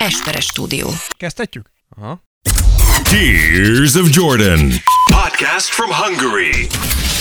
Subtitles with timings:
[0.00, 0.88] Esperes stúdió.
[1.16, 1.70] Kezdhetjük?
[1.96, 2.22] Aha.
[3.02, 4.72] Tears of Jordan.
[5.12, 6.66] Podcast from Hungary.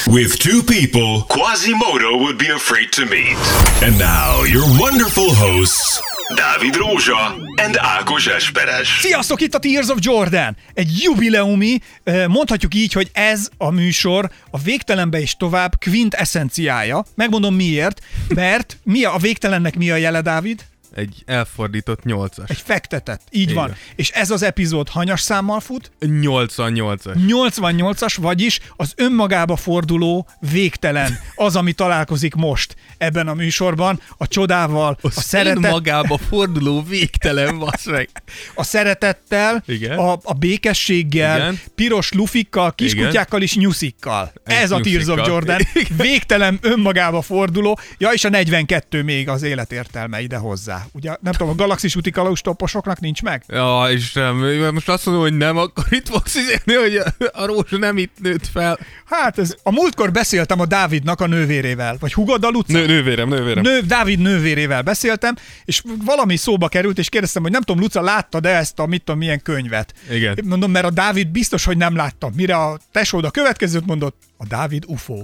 [0.05, 3.37] With two people Quasimodo would be afraid to meet.
[3.81, 5.99] And now, your wonderful hosts,
[6.35, 8.99] Dávid Rózsa and Ákos Esperes.
[9.01, 10.57] Sziasztok, itt a Tears of Jordan!
[10.73, 11.79] Egy jubileumi,
[12.27, 17.05] mondhatjuk így, hogy ez a műsor a végtelenbe és tovább quint eszenciája.
[17.15, 20.65] Megmondom miért, mert mi a, a végtelennek mi a jele, Dávid?
[20.95, 22.49] Egy elfordított nyolcas.
[22.49, 23.55] Egy fektetett, így Igen.
[23.55, 23.75] van.
[23.95, 25.91] És ez az epizód hanyas számmal fut?
[26.01, 27.15] 88-as.
[27.27, 31.19] 88-as, vagyis az önmagába forduló végtelen.
[31.35, 37.59] Az, ami találkozik most ebben a műsorban, a csodával, a, A szeretet, magába forduló végtelen,
[37.59, 38.09] basz meg.
[38.55, 39.97] a szeretettel, Igen.
[39.97, 41.59] A, a békességgel, Igen.
[41.75, 44.31] piros lufikkal, kiskutyákkal és nyuszikkal.
[44.47, 45.27] És Ez a Tears of nyuszikkal.
[45.27, 45.59] Jordan.
[45.73, 45.97] Igen.
[45.97, 47.79] Végtelen önmagába forduló.
[47.97, 50.78] Ja, és a 42 még az életértelme ide hozzá.
[50.91, 53.43] Ugye, nem tudom, a galaxis úti kalaustoposoknak nincs meg?
[53.47, 57.77] Ja, Istenem, most azt mondom, hogy nem, akkor itt fogsz izélni, hogy a, a Rózsa
[57.77, 58.79] nem itt nőtt fel.
[59.05, 62.73] Hát ez, a múltkor beszéltem a Dávidnak a nővérével, vagy hugoddal utca?
[62.73, 63.63] Nő, nővérem, nővérem.
[63.63, 68.39] Nő, Dávid nővérével beszéltem, és valami szóba került, és kérdeztem, hogy nem tudom, Luca látta
[68.39, 69.93] de ezt a mit tudom, milyen könyvet.
[70.09, 70.39] Igen.
[70.43, 72.29] Mondom, mert a Dávid biztos, hogy nem látta.
[72.35, 75.23] Mire a tesód a következőt mondott, a Dávid UFO.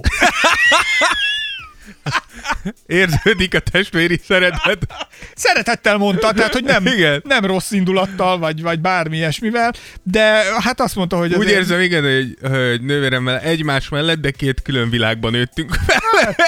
[2.86, 4.86] Érződik a testvéri szeretet.
[5.34, 7.22] Szeretettel mondta, tehát, hogy nem, Igen.
[7.24, 11.80] nem rossz indulattal, vagy, vagy bármi ilyesmivel, de hát azt mondta, hogy Úgy azért- érzem,
[11.80, 16.36] igen, hogy, hogy nővéremmel egymás mellett, de két külön világban nőttünk fel.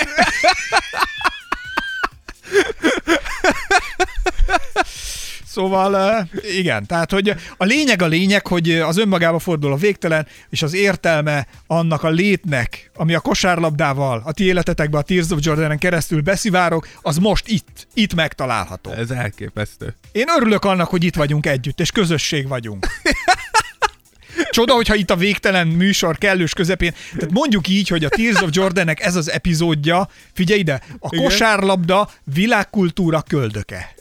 [5.58, 10.62] Szóval igen, tehát hogy a lényeg a lényeg, hogy az önmagába fordul a végtelen, és
[10.62, 15.78] az értelme annak a létnek, ami a kosárlabdával, a ti életetekbe, a Tears of Jordanen
[15.78, 18.90] keresztül beszivárok, az most itt, itt megtalálható.
[18.90, 19.94] Ez elképesztő.
[20.12, 22.86] Én örülök annak, hogy itt vagyunk együtt, és közösség vagyunk.
[24.50, 26.94] Csoda, hogyha itt a végtelen műsor kellős közepén.
[27.16, 32.10] Tehát mondjuk így, hogy a Tears of Jordanek ez az epizódja, figyelj ide, a kosárlabda
[32.34, 33.94] világkultúra köldöke.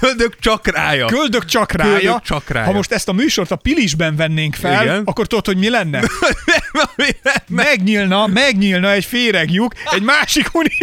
[0.00, 1.06] Köldök csak rája.
[1.06, 1.92] Köldök csak rája.
[1.92, 2.66] Köldök csak rája.
[2.66, 5.02] Ha most ezt a műsort a Pilisben vennénk fel, Igen.
[5.04, 6.02] akkor tudod, hogy mi lenne?
[7.48, 10.76] Megnyílna, megnyílna egy féreglyuk egy másik uni...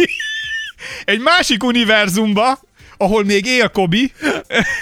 [1.04, 2.58] egy másik univerzumba,
[2.96, 4.12] ahol még él Kobi.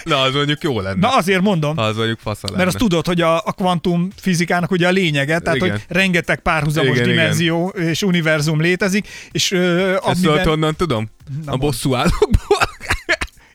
[0.05, 0.99] Na, az mondjuk jó lenne.
[1.01, 1.79] Na azért mondom.
[1.79, 2.57] Az mondjuk fasza lenne.
[2.57, 5.71] Mert azt tudod, hogy a, a kvantum fizikának ugye a lényege, tehát Igen.
[5.71, 11.09] hogy rengeteg párhuzamos Igen, dimenzió és univerzum létezik, és ö, Ezt amiben tudod, honnan tudom?
[11.45, 12.60] Na, a bosszú állókból.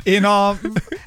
[0.06, 0.58] Én a,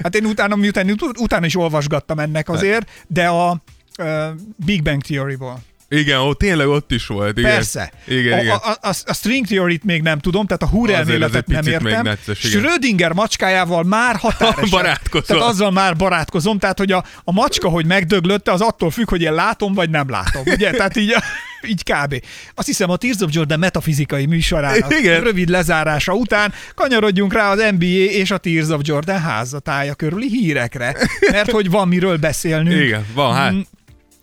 [0.03, 3.61] hát én utána, miután ut- utána is olvasgattam ennek azért, de a
[3.97, 4.29] ö,
[4.65, 5.59] Big Bang Theory-ból.
[5.89, 7.37] Igen, ó, tényleg ott is volt.
[7.37, 7.51] Igen.
[7.51, 7.91] Persze.
[8.07, 8.55] Igen, a, igen.
[8.55, 12.03] A, a, a string theory-t még nem tudom, tehát a Hur elméletet nem értem.
[12.03, 12.61] necces, igen.
[12.61, 14.69] Schrödinger macskájával már határesen.
[14.69, 15.37] Barátkozol.
[15.37, 19.21] Tehát azzal már barátkozom, tehát hogy a, a macska, hogy megdöglötte, az attól függ, hogy
[19.21, 20.43] én látom, vagy nem látom.
[20.45, 20.71] Ugye?
[20.79, 21.15] Tehát így,
[21.69, 22.23] így kb.
[22.55, 25.21] Azt hiszem a Tears of Jordan metafizikai műsorának Igen.
[25.21, 30.95] rövid lezárása után kanyarodjunk rá az NBA és a Tears of Jordan házatája körüli hírekre,
[31.31, 32.81] mert hogy van miről beszélnünk.
[32.81, 33.53] Igen, van, hát.
[33.53, 33.59] Mm,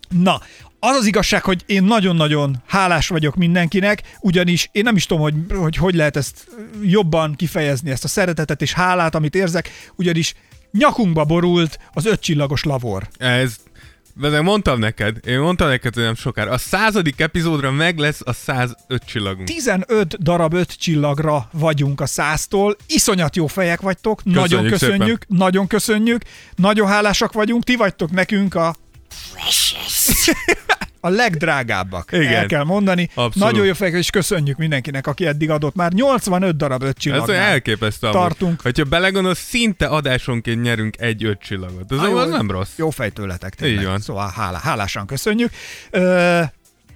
[0.09, 0.41] Na,
[0.79, 5.35] az az igazság, hogy én nagyon-nagyon hálás vagyok mindenkinek, ugyanis én nem is tudom, hogy
[5.59, 6.47] hogy, hogy lehet ezt
[6.83, 10.35] jobban kifejezni, ezt a szeretetet és hálát, amit érzek, ugyanis
[10.73, 13.09] nyakunkba borult az ötcsillagos lavor.
[13.19, 13.57] Ez,
[14.21, 16.51] de mondtam neked, én mondtam neked, hogy nem sokára.
[16.51, 19.49] A századik epizódra meg lesz a 105 csillagunk.
[19.49, 25.37] 15 darab öt csillagra vagyunk a száztól, iszonyat jó fejek vagytok, köszönjük nagyon köszönjük, szépen.
[25.37, 26.23] nagyon köszönjük,
[26.55, 28.75] nagyon hálásak vagyunk, ti vagytok nekünk a
[31.01, 32.35] a legdrágábbak, Igen.
[32.35, 33.09] el kell mondani.
[33.15, 33.35] Abszolút.
[33.35, 35.75] Nagyon jó fejek, és köszönjük mindenkinek, aki eddig adott.
[35.75, 37.49] Már 85 darab öt Ez olyan csillagnál.
[37.51, 38.07] elképesztő.
[38.07, 38.21] amúgy.
[38.21, 38.61] tartunk.
[38.61, 41.93] Hogyha belegondolsz, szinte adásonként nyerünk egy öt csillagot.
[41.93, 42.71] Ez Á, jó, az nem rossz.
[42.77, 43.79] Jó fej tőletek tényleg.
[43.81, 44.01] Így van.
[44.01, 45.51] Szóval hálá, hálásan köszönjük.
[45.91, 46.41] Ö,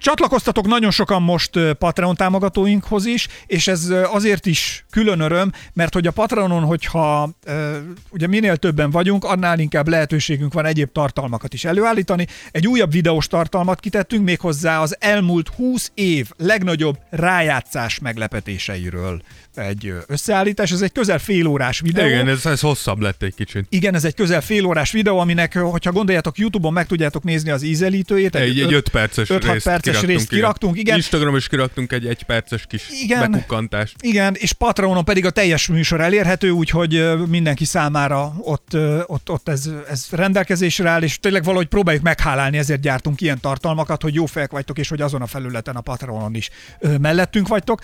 [0.01, 6.07] Csatlakoztatok nagyon sokan most Patreon támogatóinkhoz is, és ez azért is külön öröm, mert hogy
[6.07, 7.29] a Patreonon, hogyha
[8.09, 12.27] ugye minél többen vagyunk, annál inkább lehetőségünk van egyéb tartalmakat is előállítani.
[12.51, 19.21] Egy újabb videós tartalmat kitettünk méghozzá az elmúlt 20 év legnagyobb rájátszás meglepetéseiről
[19.57, 20.71] egy összeállítás.
[20.71, 22.05] Ez egy közel fél órás videó.
[22.05, 23.65] Igen, ez, ez hosszabb lett egy kicsit.
[23.69, 27.61] Igen, ez egy közel fél órás videó, aminek, hogyha gondoljátok, YouTube-on meg tudjátok nézni az
[27.63, 28.35] ízelítőjét.
[28.35, 30.95] Egy, egy öt- 5 perces 5-6 részt perces kiraktunk, részt kiraktunk, igen.
[30.95, 33.31] Instagramon is kiraktunk egy 1 perces kis Igen.
[33.31, 33.95] bekukkantást.
[34.01, 39.69] Igen, és Patreonon pedig a teljes műsor elérhető, úgyhogy mindenki számára ott, ott, ott ez,
[39.89, 44.51] ez rendelkezésre áll, és tényleg valahogy próbáljuk meghálálni, ezért gyártunk ilyen tartalmakat, hogy jó fejek
[44.51, 46.49] vagytok, és hogy azon a felületen a Patreonon is
[46.99, 47.81] mellettünk vagytok.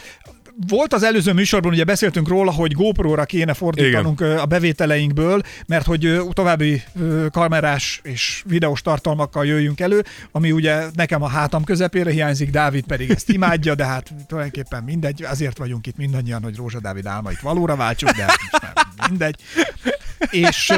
[0.67, 4.37] Volt az előző műsorban, ugye beszéltünk róla, hogy GoPro-ra kéne fordítanunk Igen.
[4.37, 6.83] a bevételeinkből, mert hogy további
[7.31, 13.09] kamerás és videós tartalmakkal jöjjünk elő, ami ugye nekem a hátam közepére hiányzik, Dávid pedig
[13.09, 17.75] ezt imádja, de hát tulajdonképpen mindegy, azért vagyunk itt mindannyian, hogy Rózsa Dávid álmait valóra
[17.75, 19.35] váltsuk, de hát mindegy.
[20.29, 20.73] És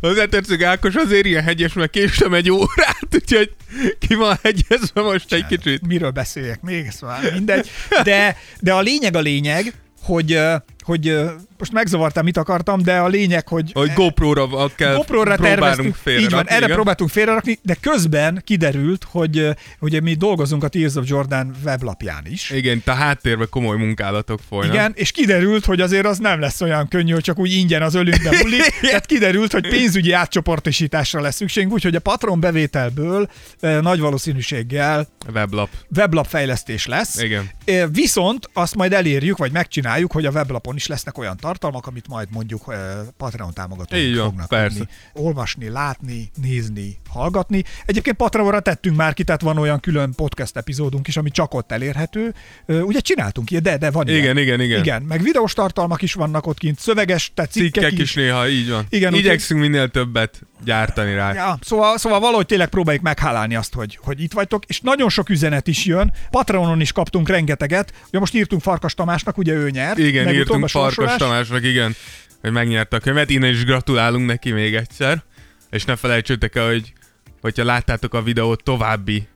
[0.00, 3.50] Hozzátetszik Ákos azért ilyen hegyes, mert késtem egy órát, úgyhogy
[3.98, 5.86] ki van hegyezve most egy kicsit.
[5.86, 7.70] Miről beszéljek még, szóval mindegy.
[8.02, 9.72] De, de a lényeg a lényeg,
[10.02, 10.40] hogy,
[10.86, 11.18] hogy
[11.58, 13.70] most megzavartam, mit akartam, de a lényeg, hogy...
[13.72, 16.74] Hogy GoPro-ra kell GoPro-ra terveztünk, így van, erre igen.
[16.74, 19.48] próbáltunk félrerakni, de közben kiderült, hogy
[19.78, 22.50] hogy mi dolgozunk a Tears of Jordan weblapján is.
[22.50, 24.74] Igen, a háttérben komoly munkálatok folynak.
[24.74, 27.94] Igen, és kiderült, hogy azért az nem lesz olyan könnyű, hogy csak úgy ingyen az
[27.94, 28.80] ölünkbe múlik.
[28.80, 33.30] Tehát kiderült, hogy pénzügyi átcsoportosításra lesz szükségünk, úgyhogy a patron bevételből
[33.60, 35.68] nagy valószínűséggel weblap.
[35.96, 37.22] weblap fejlesztés lesz.
[37.22, 37.50] Igen.
[37.92, 42.28] Viszont azt majd elérjük, vagy megcsináljuk, hogy a weblapon is lesznek olyan tartalmak, amit majd
[42.30, 42.74] mondjuk
[43.16, 44.78] Patreon támogatók Így fognak persze.
[44.78, 47.64] Tudni, olvasni, látni, nézni, hallgatni.
[47.86, 51.72] Egyébként Patreonra tettünk már ki, tehát van olyan külön podcast epizódunk is, ami csak ott
[51.72, 52.34] elérhető.
[52.66, 54.38] Ugye csináltunk ilyet, de, de van Igen, ilyen.
[54.38, 54.78] igen, igen.
[54.78, 58.00] Igen, meg videós tartalmak is vannak ott kint, szöveges, tehát cikkek, cikkek is.
[58.00, 58.14] is.
[58.14, 58.86] néha, így van.
[58.88, 61.32] Igen, Igyekszünk úgy, minél többet gyártani rá.
[61.32, 65.28] Ja, szóval, szóval valahogy tényleg próbáljuk meghálálni azt, hogy, hogy itt vagytok, és nagyon sok
[65.28, 66.12] üzenet is jön.
[66.30, 67.92] Patreonon is kaptunk rengeteget.
[68.08, 69.98] Ugye most írtunk Farkas Tamásnak, ugye ő nyert.
[69.98, 71.94] Igen, írtunk Farkas Tamásnak, igen,
[72.40, 73.30] hogy megnyerte a könyvet.
[73.30, 75.22] Innen is gratulálunk neki még egyszer.
[75.70, 76.92] És ne felejtsétek el, hogy
[77.40, 79.28] hogyha láttátok a videót, további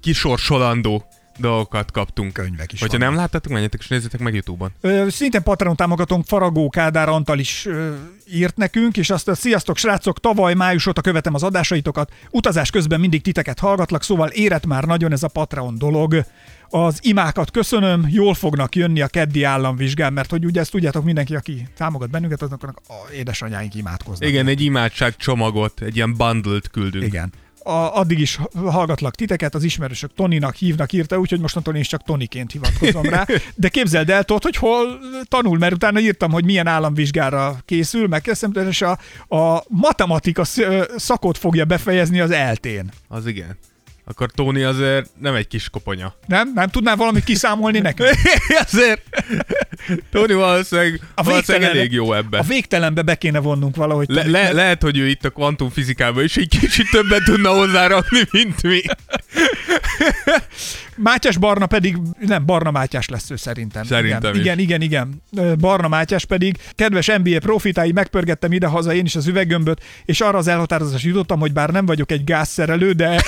[0.00, 1.04] kisorsolandó
[1.38, 2.32] dolgokat kaptunk.
[2.32, 3.12] Könyvek is Hogyha vannak.
[3.12, 4.72] nem láttátok, menjetek és nézzétek meg Youtube-on.
[4.80, 7.94] Ö, szintén Patreon támogatónk Faragó Kádár Antal is ö,
[8.32, 13.00] írt nekünk, és azt a sziasztok srácok, tavaly május óta követem az adásaitokat, utazás közben
[13.00, 16.24] mindig titeket hallgatlak, szóval érett már nagyon ez a Patreon dolog.
[16.72, 21.34] Az imákat köszönöm, jól fognak jönni a keddi államvizsgán, mert hogy ugye ezt tudjátok mindenki,
[21.34, 24.28] aki támogat bennünket, azoknak a édesanyáink imádkoznak.
[24.28, 27.04] Igen, egy imádság csomagot, egy ilyen bundle-t küldünk.
[27.04, 27.32] Igen
[27.62, 32.02] a, addig is hallgatlak titeket, az ismerősök Toninak hívnak, írta, úgyhogy mostantól én is csak
[32.02, 33.26] Toniként hivatkozom rá.
[33.54, 38.52] De képzeld el, tudod, hogy hol tanul, mert utána írtam, hogy milyen államvizsgára készül, megkezdtem,
[38.68, 38.98] és a,
[39.36, 40.44] a matematika
[40.96, 42.90] szakot fogja befejezni az eltén.
[43.08, 43.56] Az igen
[44.04, 46.14] akkor Tóni azért nem egy kis koponya.
[46.26, 46.52] Nem?
[46.54, 48.06] Nem tudnál valamit kiszámolni nekem?
[48.66, 49.02] azért
[50.10, 52.38] Tóni valószínűleg, a valószínűleg elég jó ebbe.
[52.38, 54.08] A végtelenbe be kéne vonnunk valahogy.
[54.08, 54.52] Le, le, mert...
[54.52, 58.82] Lehet, hogy ő itt a kvantumfizikában is egy kicsit többet tudna hozzárakni, mint mi.
[61.02, 63.84] Mátyás Barna pedig, nem, Barna Mátyás lesz ő szerintem.
[63.84, 65.56] Szerintem igen, igen, igen, igen.
[65.58, 70.46] Barna Mátyás pedig, kedves NBA profitái, megpörgettem ide-haza én is az üveggömböt, és arra az
[70.46, 73.22] elhatározás jutottam, hogy bár nem vagyok egy gázszerelő, de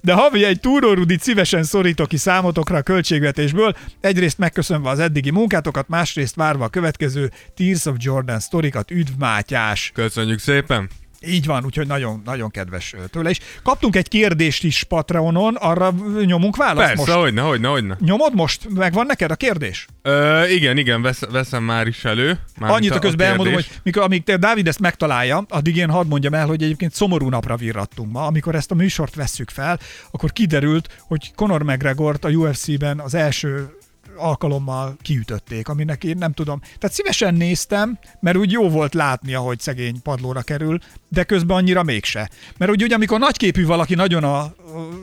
[0.00, 5.88] de ha egy túrórudit szívesen szorítok ki számotokra a költségvetésből, egyrészt megköszönve az eddigi munkátokat,
[5.88, 8.90] másrészt várva a következő Tears of Jordan sztorikat.
[8.90, 9.90] Üdv Mátyás!
[9.94, 10.88] Köszönjük szépen!
[11.26, 13.38] Így van, úgyhogy nagyon, nagyon kedves tőle is.
[13.62, 15.94] Kaptunk egy kérdést is Patreonon, arra
[16.24, 17.22] nyomunk választ Persze, most?
[17.22, 17.96] hogyne, hogyne, hogyne.
[18.00, 18.68] Nyomod most?
[18.68, 19.86] Megvan neked a kérdés?
[20.02, 22.38] Ö, igen, igen, vesz, veszem már is elő.
[22.58, 26.06] Már Annyit a közben elmondom, hogy mikor, amíg te Dávid ezt megtalálja, addig én hadd
[26.06, 28.26] mondjam el, hogy egyébként szomorú napra virrattunk ma.
[28.26, 29.78] Amikor ezt a műsort vesszük fel,
[30.10, 33.77] akkor kiderült, hogy Conor McGregort a UFC-ben az első
[34.18, 36.60] alkalommal kiütötték, aminek én nem tudom.
[36.60, 41.82] Tehát szívesen néztem, mert úgy jó volt látni, ahogy szegény padlóra kerül, de közben annyira
[41.82, 42.30] mégse.
[42.56, 44.52] Mert úgy, ugye amikor nagyképű valaki nagyon a,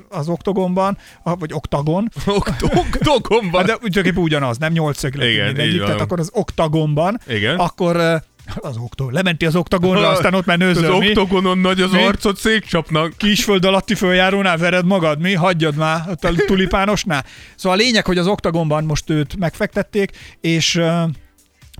[0.10, 2.10] az oktogonban, vagy oktagon.
[2.86, 3.66] oktogonban?
[3.66, 7.58] de tulajdonképpen ugyanaz, nem nyolcszög mindegyik, tehát akkor az oktagonban, Igen.
[7.58, 8.24] akkor
[8.56, 9.14] az oktagon.
[9.14, 12.04] Lementi az oktagonra, aztán ott már nőzöl, Az oktagonon nagy az mi?
[12.04, 13.18] arcot székcsapnak.
[13.18, 15.34] Kisföld alatti följárónál vered magad, mi?
[15.34, 17.26] Hagyjad már a tulipánosnál.
[17.56, 20.12] Szóval a lényeg, hogy az oktagonban most őt megfektették,
[20.42, 21.02] és uh,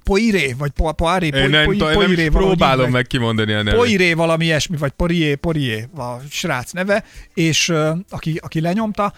[0.04, 3.76] Poiré, vagy po, Poiré, po, nem, po, po, nem próbálom meg kimondani a nevet.
[3.76, 7.04] Poiré valami ilyesmi, vagy Poirier, Poirier a srác neve,
[7.34, 9.14] és uh, aki, aki lenyomta,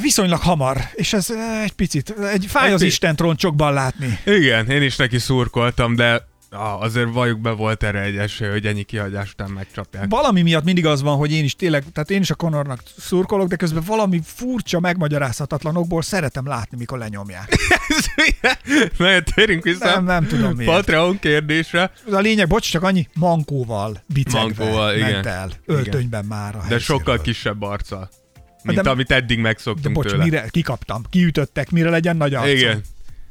[0.00, 1.30] viszonylag hamar, és ez
[1.64, 4.18] egy picit, egy fáj az Isten troncsokban látni.
[4.24, 8.66] Igen, én is neki szurkoltam, de Ah, azért valljuk be volt erre egy esély, hogy
[8.66, 10.06] ennyi kihagyás után megcsapják.
[10.08, 13.48] Valami miatt mindig az van, hogy én is tényleg, tehát én is a Conornak szurkolok,
[13.48, 17.56] de közben valami furcsa, megmagyarázhatatlanokból szeretem látni, mikor lenyomják.
[18.98, 19.84] Na, térjünk vissza.
[19.84, 20.72] Nem, nem tudom miért.
[20.72, 21.92] Patreon kérdésre.
[22.10, 25.10] A lényeg, bocs, csak annyi mankóval bicegve mankóval, igen.
[25.10, 25.50] ment el.
[25.66, 26.38] Öltönyben igen.
[26.38, 28.08] már a De sokkal kisebb arccal.
[28.62, 30.24] Mint de, amit eddig megszoktunk de bocs, tőle.
[30.24, 32.56] Mire, kikaptam, kiütöttek, mire legyen nagy arcom.
[32.56, 32.82] Igen.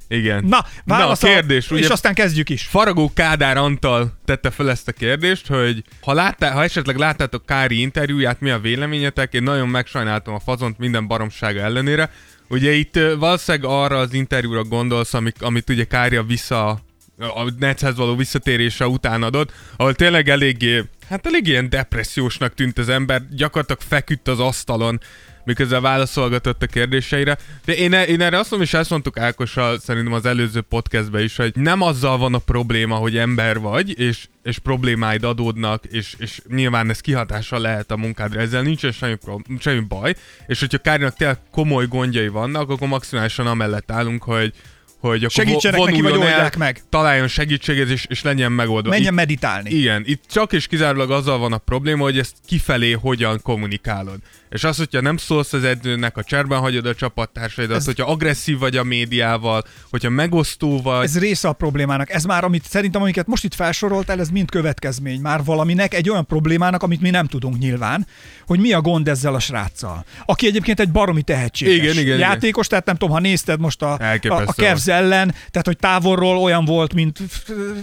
[0.07, 0.45] Igen.
[0.45, 2.63] Na, válasz Na, a kérdés, és aztán kezdjük is.
[2.63, 7.81] Faragó Kádár Antal tette fel ezt a kérdést, hogy ha, láttá, ha esetleg láttátok Kári
[7.81, 9.33] interjúját, mi a véleményetek?
[9.33, 12.11] Én nagyon megsajnáltam a fazont minden baromsága ellenére.
[12.49, 16.79] Ugye itt valószínűleg arra az interjúra gondolsz, amit, amit ugye Kária vissza
[17.17, 22.89] a nethez való visszatérése után adott, ahol tényleg eléggé, hát elég ilyen depressziósnak tűnt az
[22.89, 24.99] ember, gyakorlatilag feküdt az asztalon,
[25.47, 27.37] miközben válaszolgatott a kérdéseire.
[27.65, 31.35] De én, én erre azt mondom, és ezt mondtuk Ákossal szerintem az előző podcastben is,
[31.35, 36.41] hogy nem azzal van a probléma, hogy ember vagy, és, és problémáid adódnak, és, és
[36.49, 40.15] nyilván ez kihatással lehet a munkádra, ezzel nincsen semmi, pro- semmi baj,
[40.47, 44.53] és hogyha Kárinak tényleg komoly gondjai vannak, akkor maximálisan amellett állunk, hogy
[44.99, 46.81] hogy akkor Segítsenek neki, vagy oldják el, meg.
[46.89, 48.89] Találjon segítséget, és, és legyen megoldva.
[48.89, 49.69] Menjen itt, meditálni.
[49.69, 54.17] Igen, itt csak és kizárólag azzal van a probléma, hogy ezt kifelé hogyan kommunikálod.
[54.49, 57.85] És az, hogyha nem szólsz az edzőnek, a cserben hagyod a csapattársaidat, ez...
[57.85, 61.03] hogyha agresszív vagy a médiával, hogyha megosztó vagy.
[61.03, 62.13] Ez része a problémának.
[62.13, 66.25] Ez már, amit szerintem, amiket most itt felsoroltál, ez mind következmény már valaminek, egy olyan
[66.25, 68.07] problémának, amit mi nem tudunk nyilván,
[68.45, 70.05] hogy mi a gond ezzel a sráccal.
[70.25, 72.69] Aki egyébként egy baromi tehetséges igen, igen, játékos, igen.
[72.69, 73.93] tehát nem tudom, ha nézted most a,
[74.27, 74.53] a, a
[74.87, 77.19] Kevz ellen, tehát hogy távolról olyan volt, mint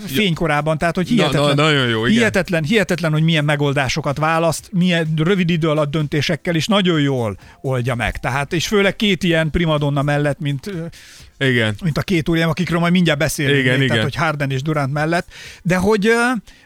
[0.06, 2.18] fénykorában, tehát hogy hihetetlen, na, na, nagyon jó, igen.
[2.18, 7.94] hihetetlen, hihetetlen, hogy milyen megoldásokat választ, milyen rövid idő alatt döntésekkel és nagyon jól oldja
[7.94, 8.18] meg.
[8.20, 10.70] Tehát, és főleg két ilyen primadonna mellett, mint
[11.38, 11.74] igen.
[11.82, 13.88] mint a két úriám, akikről majd mindjárt beszélünk, igen, még, igen.
[13.88, 15.26] tehát hogy Harden és Durant mellett,
[15.62, 16.10] de hogy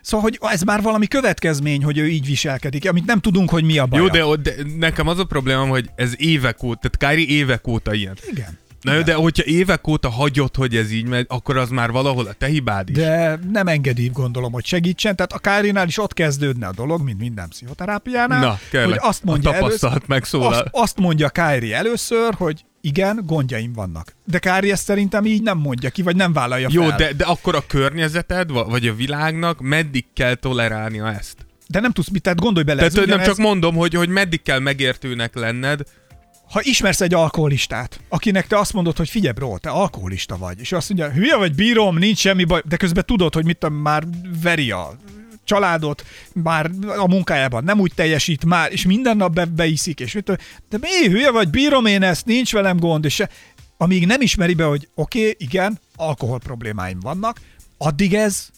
[0.01, 3.79] szóval, hogy ez már valami következmény, hogy ő így viselkedik, amit nem tudunk, hogy mi
[3.79, 4.01] a baj.
[4.01, 7.95] Jó, de, de nekem az a problémám, hogy ez évek óta, tehát Kyrie évek óta
[7.95, 8.17] ilyen.
[8.31, 8.59] Igen.
[8.89, 12.27] Na jó, de hogyha évek óta hagyod, hogy ez így megy, akkor az már valahol
[12.27, 12.97] a te hibád is.
[12.97, 15.17] De nem engedi, gondolom, hogy segítsen.
[15.17, 18.41] Tehát a Kárinál is ott kezdődne a dolog, mint minden pszichoterápiánál.
[18.41, 20.53] Na, kérlek, hogy azt mondja a tapasztalat meg szólal.
[20.53, 24.17] Azt, azt mondja Kári először, hogy igen, gondjaim vannak.
[24.25, 26.97] De Kári ezt szerintem így nem mondja ki, vagy nem vállalja Jó, fel.
[26.97, 31.47] de, de akkor a környezeted, vagy a világnak meddig kell tolerálnia ezt?
[31.67, 32.79] De nem tudsz mit, tehát gondolj bele.
[32.79, 33.17] Tehát ugyanez...
[33.17, 35.83] nem csak mondom, hogy, hogy meddig kell megértőnek lenned,
[36.51, 40.73] ha ismersz egy alkoholistát, akinek te azt mondod, hogy figyelj, bro, te alkoholista vagy, és
[40.73, 44.05] azt mondja, hülye vagy, bírom, nincs semmi baj, de közben tudod, hogy mit már
[44.43, 44.97] veri a
[45.45, 50.39] családot, már a munkájában nem úgy teljesít már, és minden nap be, beiszik, és mit
[50.69, 53.23] de mi hülye vagy, bírom én ezt, nincs velem gond, és
[53.77, 57.41] amíg nem ismeri be, hogy oké, okay, igen, alkohol problémáim vannak,
[57.79, 58.49] addig ez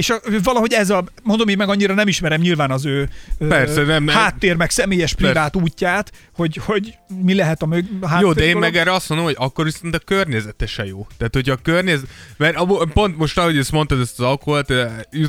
[0.00, 3.08] és a, valahogy ez a, mondom, én meg annyira nem ismerem nyilván az ő
[3.48, 4.14] Persze, nem, nem.
[4.14, 5.58] háttér, meg személyes privát Persze.
[5.58, 8.26] útját, hogy, hogy mi lehet a mög háttér.
[8.26, 11.06] Jó, de én meg erre azt mondom, hogy akkor viszont a környezete se jó.
[11.16, 12.56] Tehát, hogy a környezet, mert
[12.92, 14.72] pont most, ahogy ezt mondtad, ezt az alkoholt,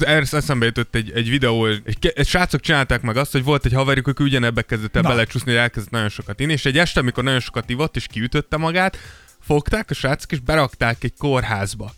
[0.01, 3.73] ezt eszembe jutott egy, egy videó, egy, egy srácok csinálták meg azt, hogy volt egy
[3.73, 7.23] haverjuk, aki ugyanebbe kezdett el belecsúszni, hogy elkezdett nagyon sokat inni, és egy este, amikor
[7.23, 8.97] nagyon sokat ivott, és kiütötte magát,
[9.41, 11.91] fogták a srácok, és berakták egy kórházba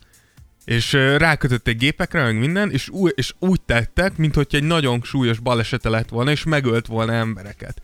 [0.65, 5.89] és rákötötték gépekre, meg minden, és, új, és úgy tettek, mintha egy nagyon súlyos balesete
[5.89, 7.82] lett volna, és megölt volna embereket.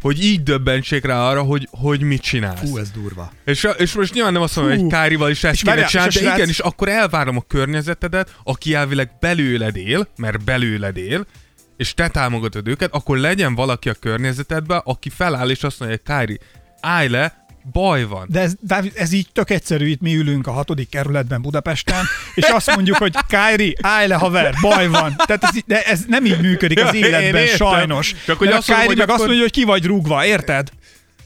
[0.00, 2.70] Hogy így döbbentsék rá arra, hogy, hogy mit csinálsz.
[2.70, 3.32] Fú, ez durva.
[3.44, 6.48] És, és most nyilván nem azt mondom, hogy Kárival is ezt kéne csinálni, de igen,
[6.48, 11.26] és akkor elvárom a környezetedet, aki elvileg belőled él, mert belőled él,
[11.76, 16.14] és te támogatod őket, akkor legyen valaki a környezetedben, aki feláll és azt mondja, hogy
[16.14, 16.38] Kári,
[16.80, 18.26] állj le, baj van.
[18.30, 22.04] De ez, Dávid, ez így tök egyszerű, itt mi ülünk a hatodik kerületben Budapesten,
[22.34, 25.16] és azt mondjuk, hogy Kári, állj le haver, baj van.
[25.26, 28.14] Tehát ez, de ez nem így működik az életben, sajnos.
[28.26, 29.14] Csak hogy azt Kári meg akkor...
[29.14, 30.68] azt mondja, hogy ki vagy rúgva, érted?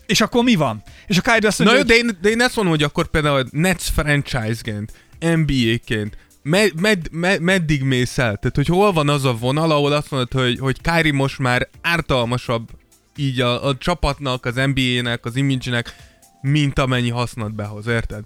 [0.07, 0.83] És akkor mi van?
[1.07, 2.03] És a Kári azt mondja, Na jó, hogy...
[2.03, 7.41] de, én, de én ezt mondom, hogy akkor például Nets franchise-ként, NBA-ként, med, med, med,
[7.41, 8.37] meddig mész el?
[8.37, 11.69] Tehát, hogy hol van az a vonal, ahol azt mondod, hogy, hogy Kyrie most már
[11.81, 12.69] ártalmasabb
[13.17, 15.97] így a, a csapatnak, az NBA-nek, az image-nek,
[16.41, 18.23] mint amennyi hasznot behoz, érted?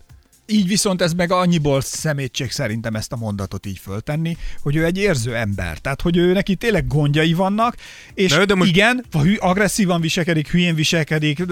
[0.46, 4.98] Így viszont ez meg annyiból szemétség szerintem ezt a mondatot így föltenni, hogy ő egy
[4.98, 5.78] érző ember.
[5.78, 7.76] Tehát, hogy ő neki tényleg gondjai vannak,
[8.14, 8.70] és de, de most...
[8.70, 11.42] igen, hű, agresszívan viselkedik, hülyén viselkedik,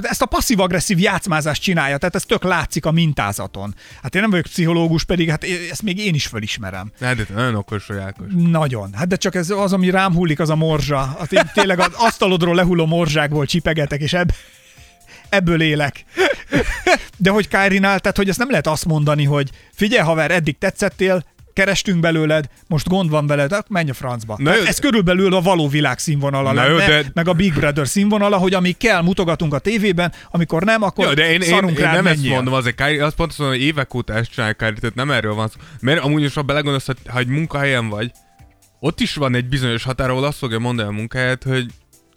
[0.00, 3.74] ezt a passzív-agresszív játszmázást csinálja, tehát ez tök látszik a mintázaton.
[4.02, 6.92] Hát én nem vagyok pszichológus, pedig hát ezt még én is fölismerem.
[7.00, 7.98] Hát de nagyon okos vagy
[8.36, 8.92] Nagyon.
[8.92, 11.16] Hát de csak ez az, ami rám hullik, az a morzsa.
[11.18, 14.32] Hát tényleg az asztalodról lehulló morzsákból csipegetek, és ebb,
[15.30, 16.04] ebből élek.
[17.16, 21.24] De hogy Kárinál, tehát hogy ezt nem lehet azt mondani, hogy figyelj haver, eddig tetszettél,
[21.52, 24.36] kerestünk belőled, most gond van veled, menj a francba.
[24.38, 27.10] Na jó, ez körülbelül a való világ színvonala Na lenne, jó, de...
[27.14, 31.12] meg a Big Brother színvonala, hogy amíg kell, mutogatunk a tévében, amikor nem, akkor jó,
[31.12, 32.24] de én, szarunk én, én nem menjél.
[32.24, 35.10] ezt mondom, azért Kári, azt pont mondom, hogy évek óta ezt csinálják Kári, tehát nem
[35.10, 35.60] erről van szó.
[35.80, 38.10] Mert amúgy is, ha belegondolsz, ha egy munkahelyen vagy,
[38.80, 41.66] ott is van egy bizonyos határ, ahol azt fogja mondani a munkahelyet, hogy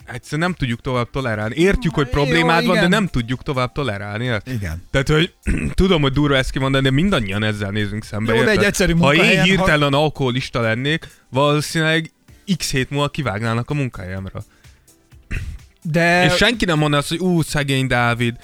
[0.06, 1.56] egyszerűen nem tudjuk tovább tolerálni.
[1.56, 2.90] Értjük, hogy problémád Jó, van, de igen.
[2.90, 4.26] nem tudjuk tovább tolerálni.
[4.26, 4.54] érted?
[4.54, 4.84] Igen.
[4.92, 5.34] Tehát, hogy
[5.74, 8.36] tudom, hogy durva ezt kimondani, de mindannyian ezzel nézünk szembe.
[8.36, 12.12] Jó, de egy egyszerű Ha én hirtelen alkoholista lennék, valószínűleg
[12.58, 14.44] x hét múlva kivágnának a munkahelyemről.
[15.82, 18.36] De És senki nem mondaná azt, hogy ú, szegény Dávid.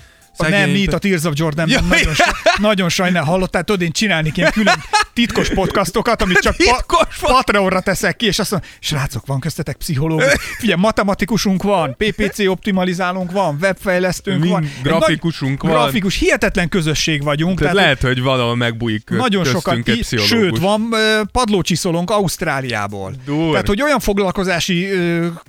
[0.46, 0.60] Szegény...
[0.60, 4.38] nem, itt a Tears of Jordanben Ja, nagyon, sa- nagyon sajnál hallottál, tudod, én csinálnék
[4.38, 9.40] ilyen külön titkos podcastokat, amit csak pa- Patreonra teszek ki, és azt mondom, srácok, van
[9.40, 14.72] köztetek pszichológus, figyelj, matematikusunk van, PPC optimalizálónk van, webfejlesztőnk Mind van.
[14.84, 15.82] Grafikusunk nagy, van.
[15.82, 17.60] Grafikus, hihetetlen közösség vagyunk.
[17.60, 20.96] Tehát lehet, hogy valahol megbújik nagyon sokan, egy sőt, van
[21.32, 23.14] padlócsiszolónk Ausztráliából.
[23.26, 23.52] Dur.
[23.52, 24.88] Tehát, hogy olyan foglalkozási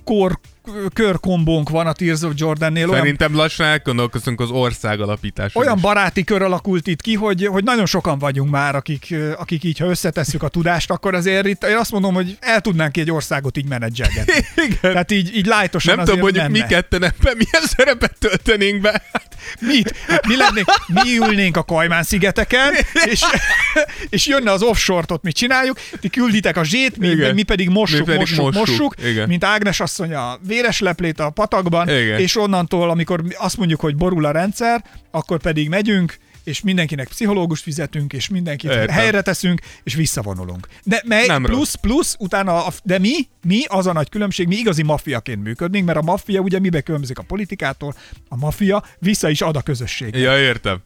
[0.04, 0.38] kor,
[0.94, 5.62] körkombónk van a Tears of Jordannél, olyan Szerintem lassan elgondolkozunk az ország alapításon.
[5.62, 5.82] olyan is.
[5.82, 9.86] baráti kör alakult itt ki, hogy, hogy nagyon sokan vagyunk már, akik, akik így, ha
[9.86, 13.66] összetesszük a tudást, akkor azért itt én azt mondom, hogy el tudnánk egy országot így
[13.68, 14.32] menedzselgetni.
[14.66, 14.78] Igen.
[14.80, 16.80] Tehát így, így lájtosan Nem tudom, azért mondjuk mi menne.
[16.80, 19.02] ketten ebben milyen szerepet töltenénk be.
[19.60, 19.96] Mit?
[20.06, 20.66] Hát mi lennénk?
[20.86, 22.72] Mi ülnénk a Kajmán-szigeteken,
[23.04, 23.22] és,
[24.08, 28.04] és jönne az offshore-t, mi csináljuk, ti külditek a zsét, mi, mi pedig mossuk, Mi
[28.04, 28.94] pedig mossuk, mossuk, mossuk.
[29.04, 29.28] Igen.
[29.28, 32.18] mint Ágnes asszony a véres leplét a patakban, Igen.
[32.18, 37.08] és onnantól, amikor mi azt mondjuk, hogy borul a rendszer, akkor pedig megyünk, és mindenkinek
[37.08, 38.94] pszichológust fizetünk, és mindenkit Értem.
[38.94, 40.68] helyre teszünk, és visszavonulunk.
[40.84, 43.12] De mely, Nem plusz, plusz, utána, a, de mi,
[43.42, 47.18] mi, az a nagy különbség, mi igazi maffiaként működnénk, mert a maffia ugye mibe különbözik
[47.18, 47.94] a politikától,
[48.28, 50.20] a maffia vissza is ad a közösségnek.
[50.20, 50.82] Ja, értem.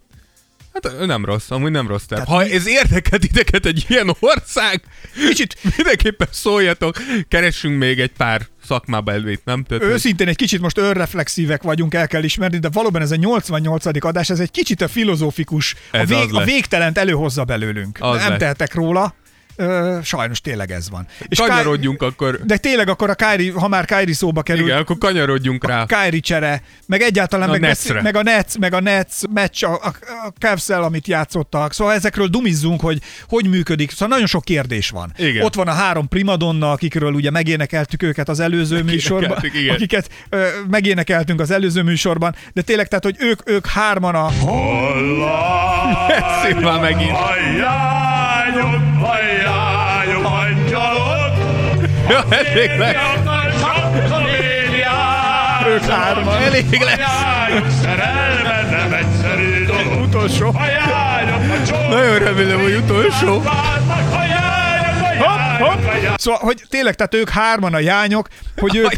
[0.73, 2.23] Hát nem rossz, amúgy nem rossz terv.
[2.23, 4.83] Ha ez érdekel titeket egy ilyen ország,
[5.28, 6.97] Kicsit mindenképpen szóljatok,
[7.28, 9.64] keressünk még egy pár szakmába elvét, nem?
[9.64, 14.04] Tehát, Őszintén egy kicsit most önreflexívek vagyunk, el kell ismerni, de valóban ez a 88.
[14.04, 17.99] adás, ez egy kicsit a filozófikus, a, vég, a végtelent előhozza belőlünk.
[18.00, 18.38] Az Nem lesz.
[18.38, 19.14] tehetek róla,
[19.56, 21.06] Ö, sajnos tényleg ez van.
[21.37, 22.37] kanyarodjunk akkor.
[22.37, 25.87] Ky- de tényleg akkor a Kyrie, ha már Kyrie szóba került, Igen, akkor kanyarodjunk rá.
[25.87, 28.02] Kyrie csere, meg egyáltalán A meg, Netsre.
[28.02, 29.92] meg a Nets, meg a Nets meccs, a, a,
[30.26, 31.73] a cavs amit játszottak.
[31.73, 33.90] Szóval ezekről dumizzunk, hogy hogy működik.
[33.90, 35.12] Szóval nagyon sok kérdés van.
[35.16, 35.44] Igen.
[35.44, 39.75] Ott van a három primadonna, akikről ugye megénekeltük őket az előző műsorban, igen.
[39.75, 44.30] akiket ö, megénekeltünk az előző műsorban, de tényleg, tehát, hogy ők, ők hárman a...
[46.42, 47.12] Szép már megint.
[48.54, 51.32] Hajjányok, hajjányok, angyalok,
[52.08, 52.94] Ja, elég lesz.
[55.66, 56.42] Ők hárman.
[56.42, 56.98] Elég lesz.
[57.83, 60.02] Szerelme nem egyszerű dolog.
[60.02, 60.50] Utolsó.
[60.50, 61.88] Hajjányok, a csók.
[61.88, 63.38] Nagyon remélem, hogy utolsó.
[63.38, 66.18] Hajjányok, hajjányok.
[66.18, 68.92] Szóval, hogy tényleg, tehát ők hárman a jányok, hogy ők,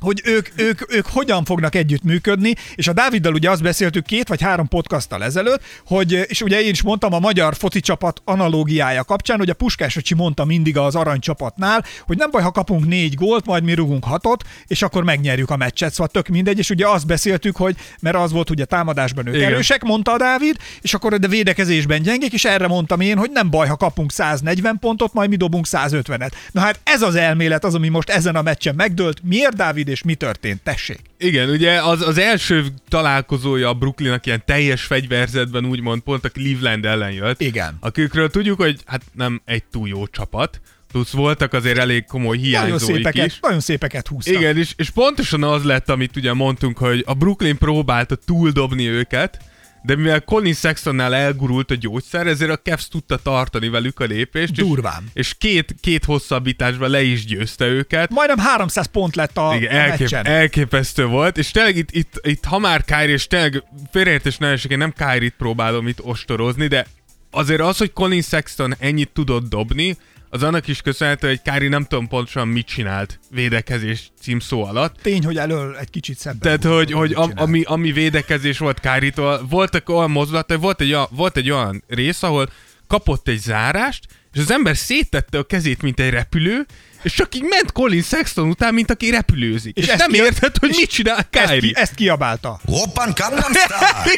[0.00, 4.42] hogy ők, ők, ők hogyan fognak együttműködni, és a Dáviddal ugye azt beszéltük két vagy
[4.42, 9.38] három podcasttal ezelőtt, hogy, és ugye én is mondtam a magyar foci csapat analógiája kapcsán,
[9.38, 13.46] hogy a Puskás öcsi mondta mindig az aranycsapatnál, hogy nem baj, ha kapunk négy gólt,
[13.46, 17.06] majd mi rugunk hatot, és akkor megnyerjük a meccset, szóval tök mindegy, és ugye azt
[17.06, 19.52] beszéltük, hogy mert az volt, hogy a támadásban ők Igen.
[19.52, 23.50] erősek, mondta a Dávid, és akkor de védekezésben gyengék, és erre mondtam én, hogy nem
[23.50, 26.30] baj, ha kapunk 140 pontot, majd mi dobunk 150-et.
[26.52, 29.20] Na hát ez az elmélet az, ami most ezen a meccsen megdőlt.
[29.22, 30.62] Miért Dávid és mi történt?
[30.62, 31.00] Tessék.
[31.18, 36.84] Igen, ugye az, az első találkozója a Brooklynnak ilyen teljes fegyverzetben úgymond pont a Cleveland
[36.84, 37.40] ellen jött.
[37.40, 37.76] Igen.
[37.80, 40.60] Akikről tudjuk, hogy hát nem egy túl jó csapat.
[40.92, 43.38] Plusz voltak azért elég komoly Nagyon hiányzóik szépeket, is.
[43.40, 44.34] nagyon szépeket húztak.
[44.34, 49.38] Igen, és, és pontosan az lett, amit ugye mondtunk, hogy a Brooklyn próbálta túldobni őket,
[49.82, 54.50] de mivel Colin Sextonnál elgurult a gyógyszer, ezért a Cavs tudta tartani velük a lépést.
[54.50, 55.04] és- Durván.
[55.12, 58.10] És két, két hosszabbításban le is győzte őket.
[58.10, 60.26] Majdnem 300 pont lett a, Igen, elkép, meccsen.
[60.26, 64.70] elképesztő volt, és tényleg itt, itt, itt ha már Kyrie, és tényleg félreértés ne esik,
[64.70, 66.86] én nem Kyrie-t próbálom itt ostorozni, de
[67.30, 69.96] azért az, hogy Colin Sexton ennyit tudott dobni,
[70.32, 74.96] az annak is köszönhető, hogy Kyrie nem tudom pontosan mit csinált védekezés címszó alatt.
[75.02, 76.40] Tény, hogy elől egy kicsit szebben.
[76.40, 77.40] Tehát, volt, hogy, hogy csinált.
[77.40, 82.22] ami, ami védekezés volt Kyrie-tól, voltak olyan mozdulatai, volt egy, olyan- volt egy olyan rész,
[82.22, 82.50] ahol
[82.86, 86.66] kapott egy zárást, és az ember széttette a kezét, mint egy repülő,
[87.02, 89.76] és csak így ment Colin Sexton után, mint aki repülőzik.
[89.76, 91.60] És, és ezt nem ki- érted, hogy és mit csinál ezt, Kyrie.
[91.60, 92.60] ki, ezt kiabálta.
[92.66, 94.12] Oppan Gangnam Style!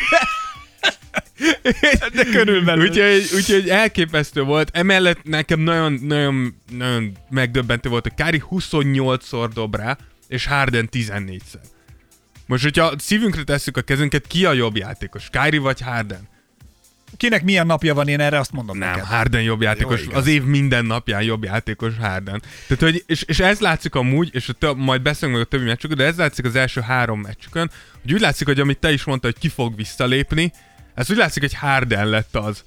[2.14, 2.88] De körülbelül.
[2.88, 4.70] Úgyhogy, úgyhogy elképesztő volt.
[4.72, 11.62] Emellett nekem nagyon, nagyon, nagyon megdöbbentő volt, hogy Kári 28-szor dob rá, és Harden 14-szer.
[12.46, 15.28] Most, hogyha szívünkre tesszük a kezünket, ki a jobb játékos?
[15.30, 16.30] Kyrie vagy Harden?
[17.16, 19.04] Kinek milyen napja van, én erre azt mondom Nem, neked.
[19.04, 20.00] Harden jobb játékos.
[20.00, 20.20] Jó, igaz.
[20.20, 22.42] az év minden napján jobb játékos Harden.
[22.66, 25.64] Tehát, hogy, és, és ez látszik amúgy, és a több, majd beszélünk meg a többi
[25.64, 27.70] meccsükön, de ez látszik az első három meccsükön,
[28.02, 30.52] hogy úgy látszik, hogy amit te is mondtad, hogy ki fog visszalépni,
[30.94, 32.62] ez úgy látszik, hogy Harden lett az,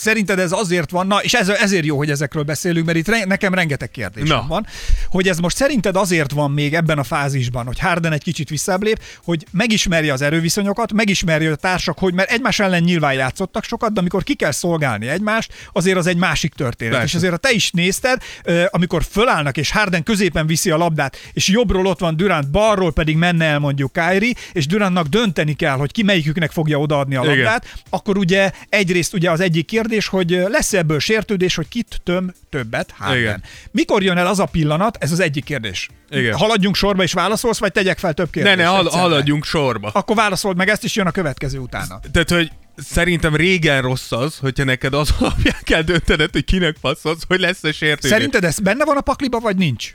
[0.00, 3.24] szerinted ez azért van, na, és ez, ezért jó, hogy ezekről beszélünk, mert itt re,
[3.24, 4.66] nekem rengeteg kérdés van,
[5.10, 9.02] hogy ez most szerinted azért van még ebben a fázisban, hogy Harden egy kicsit visszáblép,
[9.24, 14.00] hogy megismerje az erőviszonyokat, megismerje a társak, hogy mert egymás ellen nyilván játszottak sokat, de
[14.00, 16.92] amikor ki kell szolgálni egymást, azért az egy másik történet.
[16.92, 17.06] Persze.
[17.06, 18.22] És azért a te is nézted,
[18.70, 23.16] amikor fölállnak, és Harden középen viszi a labdát, és jobbról ott van Durant, balról pedig
[23.16, 27.36] menne el mondjuk Kyrie, és Durantnak dönteni kell, hogy ki melyiküknek fogja odaadni a Igen.
[27.36, 32.32] labdát, akkor ugye egyrészt ugye az egyik kérdés, hogy lesz ebből sértődés, hogy kit töm
[32.50, 32.94] többet.
[33.16, 33.42] Igen.
[33.70, 35.88] Mikor jön el az a pillanat, ez az egyik kérdés.
[36.10, 36.34] Igen.
[36.36, 38.56] Haladjunk sorba és válaszolsz, vagy tegyek fel több Ne, kérdést?
[38.56, 39.02] ne, hal- egyszerre?
[39.02, 39.88] haladjunk sorba.
[39.94, 42.00] Akkor válaszold meg ezt, és jön a következő utána.
[42.12, 47.22] Tehát, hogy szerintem régen rossz az, hogyha neked az alapján kell döntened, hogy kinek passzolsz,
[47.28, 48.10] hogy lesz-e sértődés.
[48.10, 49.94] Szerinted ez benne van a pakliba, vagy nincs?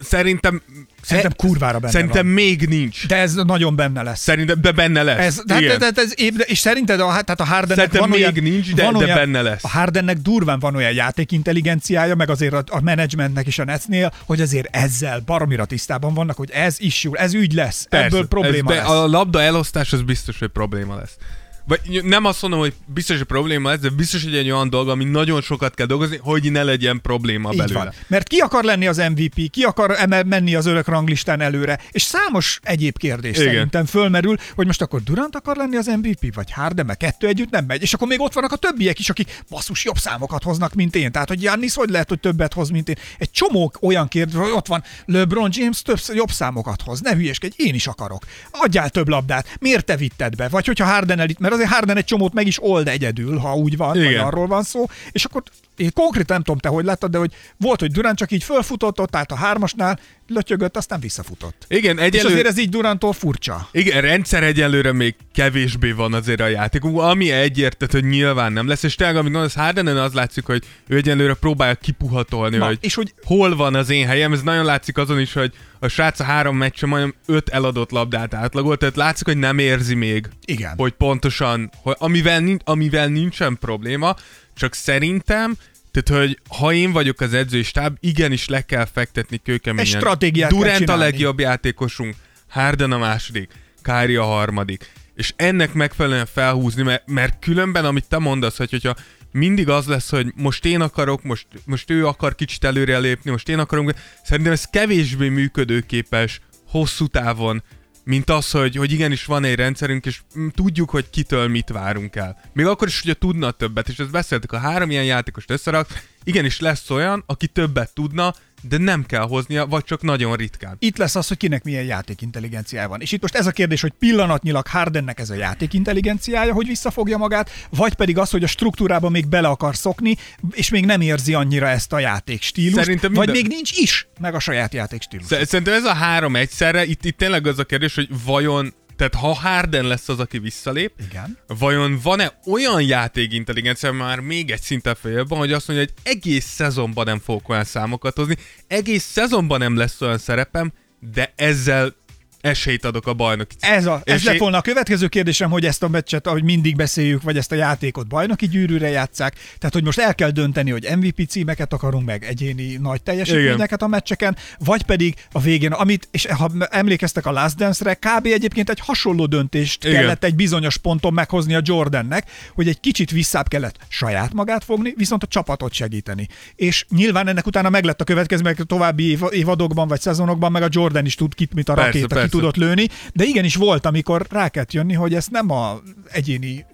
[0.00, 0.62] Szerintem...
[1.02, 2.34] Szerintem kurvára benne Szerintem van.
[2.34, 3.06] még nincs.
[3.06, 4.20] De ez nagyon benne lesz.
[4.20, 5.26] Szerintem, de benne lesz.
[5.26, 5.78] Ez, de, de, Igen.
[5.78, 6.12] de, de ez,
[6.46, 9.16] és szerinted a, tehát a Hardennek Szerintem van még olyan, nincs, de- van de olyan,
[9.16, 9.64] benne lesz.
[9.64, 14.40] A Hardennek durván van olyan játékintelligenciája, meg azért a, a menedzsmentnek is a Netsnél, hogy
[14.40, 18.70] azért ezzel baromira tisztában vannak, hogy ez is jó, ez ügy lesz, Persze, ebből probléma
[18.70, 18.90] ez, de lesz.
[18.90, 21.16] A labda elosztás az biztos, hogy probléma lesz.
[21.64, 24.88] Vagy nem azt mondom, hogy biztos, hogy probléma lesz, de biztos, hogy egy olyan dolog,
[24.88, 27.78] ami nagyon sokat kell dolgozni, hogy ne legyen probléma Így belőle.
[27.78, 27.92] van.
[28.06, 29.96] Mert ki akar lenni az MVP, ki akar
[30.26, 33.52] menni az örök ranglistán előre, és számos egyéb kérdés Igen.
[33.52, 37.50] szerintem fölmerül, hogy most akkor Durant akar lenni az MVP, vagy Harden, mert kettő együtt
[37.50, 37.82] nem megy.
[37.82, 41.12] És akkor még ott vannak a többiek is, akik basszus jobb számokat hoznak, mint én.
[41.12, 42.96] Tehát, hogy Jannis hogy lehet, hogy többet hoz, mint én.
[43.18, 47.00] Egy csomó olyan kérdés, hogy ott van LeBron James több, jobb számokat hoz.
[47.00, 48.24] Ne hülyeskedj, én is akarok.
[48.50, 49.56] Adjál több labdát.
[49.60, 50.48] Miért te vitted be?
[50.48, 53.76] Vagy hogyha Harden elit, mert azért Harden egy csomót meg is old egyedül, ha úgy
[53.76, 54.24] van, vagy Igen.
[54.24, 55.42] arról van szó, és akkor
[55.80, 59.00] én konkrétan nem tudom te, hogy láttad, de hogy volt, hogy Durant csak így fölfutott,
[59.00, 61.64] ott állt a hármasnál, lötyögött, aztán visszafutott.
[61.68, 62.32] Igen, És egyelőre...
[62.32, 63.68] azért ez így Durantól furcsa.
[63.72, 68.82] Igen, rendszer egyelőre még kevésbé van azért a játékunk, ami egyértelmű, hogy nyilván nem lesz,
[68.82, 72.94] és tényleg, amit mondasz, Hardenen az látszik, hogy ő egyelőre próbálja kipuhatolni, Na, hogy, és
[72.94, 76.24] hogy- hol van az én helyem, ez nagyon látszik azon is, hogy a srác a
[76.24, 80.74] három meccsen majdnem öt eladott labdát átlagolt, tehát látszik, hogy nem érzi még, Igen.
[80.76, 84.16] hogy pontosan, hogy amivel, amivel nincsen probléma,
[84.54, 85.56] csak szerintem,
[85.90, 89.86] tehát, hogy ha én vagyok az edzői stáb, igenis le kell fektetni kőkeményen.
[89.86, 92.14] Egy stratégiát Durant a legjobb játékosunk,
[92.48, 93.50] Harden a második,
[93.82, 94.92] Kyrie a harmadik.
[95.14, 98.94] És ennek megfelelően felhúzni, mert, mert különben, amit te mondasz, hogy, hogyha
[99.32, 103.48] mindig az lesz, hogy most én akarok, most, most ő akar kicsit előre lépni, most
[103.48, 103.92] én akarok,
[104.24, 107.62] szerintem ez kevésbé működőképes hosszú távon,
[108.04, 110.20] mint az, hogy, hogy igenis van egy rendszerünk, és
[110.54, 112.40] tudjuk, hogy kitől mit várunk el.
[112.52, 115.88] Még akkor is, hogyha tudna többet, és ezt beszéltük, a három ilyen játékost összerak,
[116.24, 118.34] igenis lesz olyan, aki többet tudna,
[118.68, 120.76] de nem kell hoznia, vagy csak nagyon ritkán.
[120.78, 123.00] Itt lesz az, hogy kinek milyen játékintelligenciája van.
[123.00, 127.50] És itt most ez a kérdés, hogy pillanatnyilag Hardennek ez a játékintelligenciája, hogy visszafogja magát,
[127.70, 130.16] vagy pedig az, hogy a struktúrába még bele akar szokni,
[130.50, 134.34] és még nem érzi annyira ezt a játékstílust, Szerintem vagy minden- még nincs is meg
[134.34, 135.26] a saját játékstílus.
[135.26, 139.14] Sz- Szerintem ez a három egyszerre, itt, itt tényleg az a kérdés, hogy vajon, tehát
[139.14, 141.38] ha Harden lesz az, aki visszalép, Igen.
[141.46, 146.44] vajon van-e olyan játékintelligencia már még egy szinten följebb van, hogy azt mondja, hogy egész
[146.44, 148.36] szezonban nem fogok olyan számokat hozni,
[148.66, 150.72] egész szezonban nem lesz olyan szerepem,
[151.12, 151.94] de ezzel
[152.40, 155.88] esélyt adok a bajnoki Ez, a, ez lett volna a következő kérdésem, hogy ezt a
[155.88, 159.34] meccset, ahogy mindig beszéljük, vagy ezt a játékot bajnoki gyűrűre játszák.
[159.58, 163.86] Tehát, hogy most el kell dönteni, hogy MVP címeket akarunk meg, egyéni nagy teljesítményeket a
[163.86, 168.26] meccseken, vagy pedig a végén, amit, és ha emlékeztek a Last Dance-re, kb.
[168.26, 170.00] egyébként egy hasonló döntést Igen.
[170.00, 174.94] kellett egy bizonyos ponton meghozni a Jordannek, hogy egy kicsit visszább kellett saját magát fogni,
[174.96, 176.28] viszont a csapatot segíteni.
[176.56, 180.62] És nyilván ennek utána meglett a következő, meg a további év- évadokban vagy szezonokban, meg
[180.62, 182.46] a Jordan is tud kit, mit a Persze, rakéta, ki persze.
[182.46, 186.66] tudott lőni, de igenis volt, amikor rá kellett jönni, hogy ezt nem a egyéni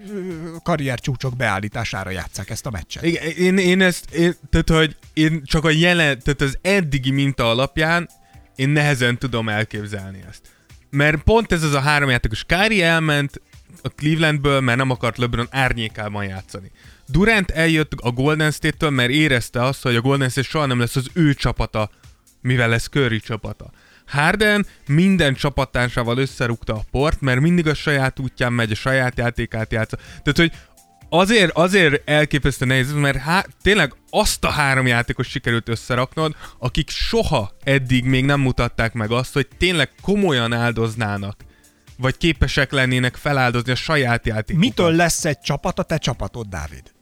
[0.62, 3.04] karriercsúcsok beállítására játszák ezt a meccset.
[3.04, 7.50] Igen, én, én ezt, én, tehát hogy én csak a jelen, tehát az eddigi minta
[7.50, 8.08] alapján
[8.56, 10.40] én nehezen tudom elképzelni ezt.
[10.90, 12.44] Mert pont ez az a három játékos.
[12.44, 13.40] Kári elment
[13.82, 16.70] a Clevelandből, mert nem akart LeBron árnyékában játszani.
[17.06, 20.96] Durant eljött a Golden State-től, mert érezte azt, hogy a Golden State soha nem lesz
[20.96, 21.90] az ő csapata,
[22.40, 23.70] mivel lesz Curry csapata.
[24.06, 29.72] Harden minden csapattársával összerúgta a port, mert mindig a saját útján megy, a saját játékát
[29.72, 29.96] játsza.
[29.96, 30.52] Tehát, hogy
[31.08, 37.52] azért, azért elképesztő nehéz, mert há- tényleg azt a három játékos sikerült összeraknod, akik soha
[37.64, 41.36] eddig még nem mutatták meg azt, hogy tényleg komolyan áldoznának,
[41.98, 44.68] vagy képesek lennének feláldozni a saját játékukat.
[44.68, 46.94] Mitől lesz egy csapat a te csapatod, Dávid?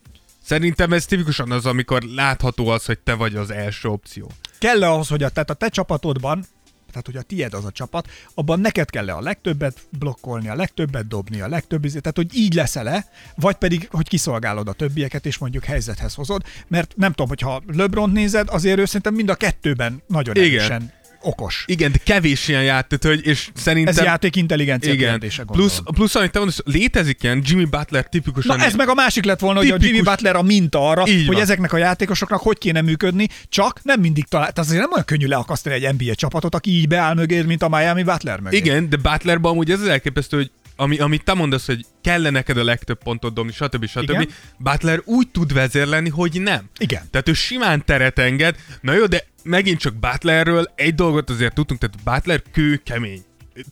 [0.43, 4.31] Szerintem ez tipikusan az, amikor látható az, hogy te vagy az első opció.
[4.59, 6.45] Kell-e ahhoz, hogy a, tehát a te csapatodban
[6.95, 11.09] tehát hogy a tied az a csapat, abban neked kell a legtöbbet blokkolni, a legtöbbet
[11.09, 15.39] dobni, a legtöbb, izé- tehát hogy így leszel-e, vagy pedig, hogy kiszolgálod a többieket, és
[15.39, 20.03] mondjuk helyzethez hozod, mert nem tudom, hogyha LeBron nézed, azért ő szerintem mind a kettőben
[20.07, 20.49] nagyon Igen.
[20.49, 20.93] erősen
[21.25, 21.65] okos.
[21.67, 23.95] Igen, de kevés ilyen játék, hogy, és szerintem...
[23.97, 25.11] Ez játék intelligencia igen.
[25.11, 25.95] kérdése, Plusz, gondolom.
[25.95, 28.57] plusz, amit te mondasz, létezik ilyen Jimmy Butler tipikusan...
[28.57, 31.03] Na ez meg a másik lett volna, hogy a Tipikus- Jimmy Butler a minta arra,
[31.07, 31.43] Így hogy van.
[31.43, 34.53] ezeknek a játékosoknak hogy kéne működni, csak nem mindig talál.
[34.53, 37.69] Tehát azért nem olyan könnyű leakasztani egy NBA csapatot, aki így beáll mögé, mint a
[37.69, 38.57] Miami Butler mögé.
[38.57, 42.57] Igen, de Butlerban amúgy ez az elképesztő, hogy ami, amit te mondasz, hogy kellene neked
[42.57, 43.87] a legtöbb pontot dobni, stb.
[43.87, 44.11] stb.
[44.11, 44.29] Igen.
[44.59, 46.69] Butler úgy tud vezér lenni, hogy nem.
[46.79, 47.03] Igen.
[47.11, 48.57] Tehát ő simán teret enged.
[48.81, 53.25] Na jó, de megint csak Butlerről egy dolgot azért tudtunk, tehát Butler kőkemény.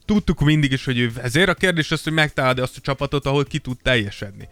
[0.04, 1.48] Tudtuk mindig is, hogy ő vezér.
[1.48, 4.48] A kérdés az, hogy megtalálod azt a csapatot, ahol ki tud teljesedni.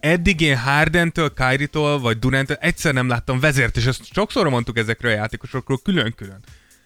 [0.00, 5.12] Eddig én Hardentől, Kyrie-tól vagy Durant egyszer nem láttam vezért, és ezt sokszor mondtuk ezekről
[5.12, 6.40] a játékosokról külön-külön.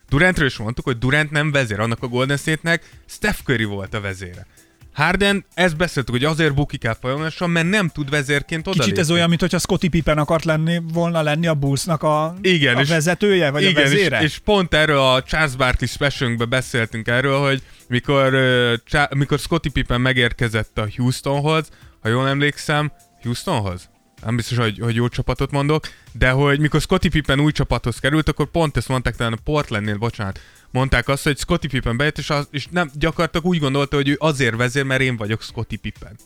[0.09, 4.01] Durantről is mondtuk, hogy Durant nem vezér, annak a Golden State-nek Steph Curry volt a
[4.01, 4.47] vezére.
[4.95, 9.11] Harden, ezt beszéltük, hogy azért bukik el folyamatosan, mert nem tud vezérként oda Kicsit ez
[9.11, 13.51] olyan, mintha Scottie Pippen akart lenni, volna lenni a Bullsnak a, Igen, a és- vezetője,
[13.51, 14.19] vagy Igen, a vezére.
[14.19, 19.39] és, és pont erről a Charles Barkley specialunkben beszéltünk erről, hogy mikor, uh, Chá- mikor
[19.39, 21.69] Scottie Pippen megérkezett a Houstonhoz,
[22.01, 23.89] ha jól emlékszem, Houstonhoz?
[24.25, 28.29] Nem biztos, hogy, hogy jó csapatot mondok, de hogy mikor Scottie Pippen új csapathoz került,
[28.29, 30.41] akkor pont ezt mondták talán a Portlandnél, bocsánat,
[30.75, 34.17] mondták azt, hogy Scottie Pippen bejött, és, az, és nem, gyakorlatilag úgy gondolta, hogy ő
[34.19, 36.17] azért vezér, mert én vagyok Scottie Pippen.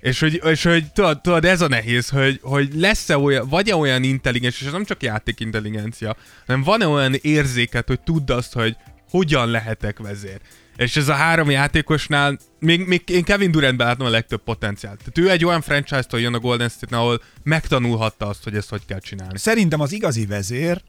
[0.00, 4.02] És hogy, és hogy tudod, tudod, ez a nehéz, hogy, hogy lesz-e olyan, vagy-e olyan
[4.02, 8.76] intelligens, és ez nem csak játékintelligencia, hanem van-e olyan érzéket, hogy tudd azt, hogy
[9.10, 10.40] hogyan lehetek vezér.
[10.76, 14.98] És ez a három játékosnál, még, még én Kevin Durantben látom a legtöbb potenciált.
[14.98, 18.84] Tehát ő egy olyan franchise-tól jön a Golden State, ahol megtanulhatta azt, hogy ezt hogy
[18.86, 19.38] kell csinálni.
[19.38, 20.82] Szerintem az igazi vezér,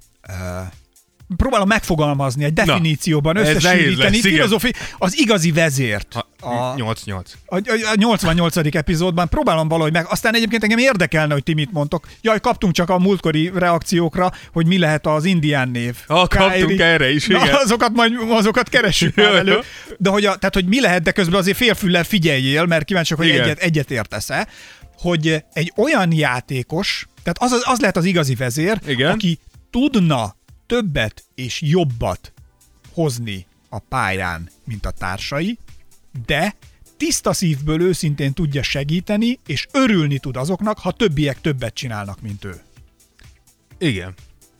[1.37, 6.13] próbálom megfogalmazni, egy definícióban, összesűríteni, filozofi, az igazi vezért.
[6.39, 7.21] Ha, A, 8-8.
[7.45, 7.55] a,
[7.91, 8.75] a 88.
[8.75, 10.05] epizódban próbálom valahogy meg.
[10.09, 12.07] Aztán egyébként engem érdekelne, hogy ti mit mondtok.
[12.21, 15.95] Jaj, kaptunk csak a múltkori reakciókra, hogy mi lehet az indián név.
[16.07, 16.85] Ah, kaptunk Kyrie.
[16.85, 17.55] erre is, Na, igen.
[17.55, 19.59] azokat majd azokat keressük már elő.
[19.97, 23.27] De hogy, a, tehát, hogy mi lehet, de közben azért félfüllel figyeljél, mert kíváncsiak, hogy
[23.27, 23.41] Igen.
[23.41, 24.47] egyet, egyet értesz-e,
[24.97, 29.11] hogy egy olyan játékos, tehát az, az lehet az igazi vezér, Igen.
[29.11, 29.39] aki
[29.71, 32.33] tudna többet és jobbat
[32.93, 35.57] hozni a pályán, mint a társai,
[36.25, 36.55] de
[36.97, 42.61] tiszta szívből őszintén tudja segíteni, és örülni tud azoknak, ha többiek többet csinálnak, mint ő.
[43.77, 44.13] Igen.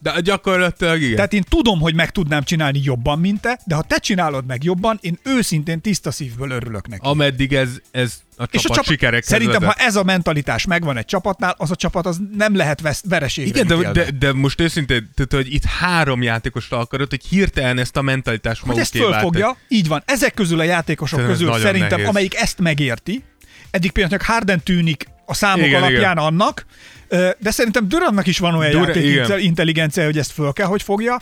[0.04, 1.16] De gyakorlatilag igen.
[1.16, 4.64] Tehát én tudom, hogy meg tudnám csinálni jobban, mint te, de ha te csinálod meg
[4.64, 7.02] jobban, én őszintén tiszta szívből örülök neki.
[7.06, 9.78] Ameddig ez, ez a csapat, és a csapat, sikerekhez szerintem, vezet.
[9.78, 13.62] ha ez a mentalitás megvan egy csapatnál, az a csapat az nem lehet vesz, vereségre
[13.62, 17.98] Igen, de, de, de most őszintén, tehát, hogy itt három játékosra akarod, hogy hirtelen ezt
[17.98, 20.04] a mentalitást hogy ezt magukévá fölfogja, így van.
[20.06, 22.08] Ezek közül a játékosok Szerintem közül szerintem, nehéz.
[22.08, 23.24] amelyik ezt megérti,
[23.72, 26.66] eddig például Harden tűnik a számok Igen, alapján annak,
[27.08, 29.40] ö, de szerintem Durantnak is van olyan Dur- játék igen.
[29.40, 31.22] intelligencia, hogy ezt föl kell, hogy fogja.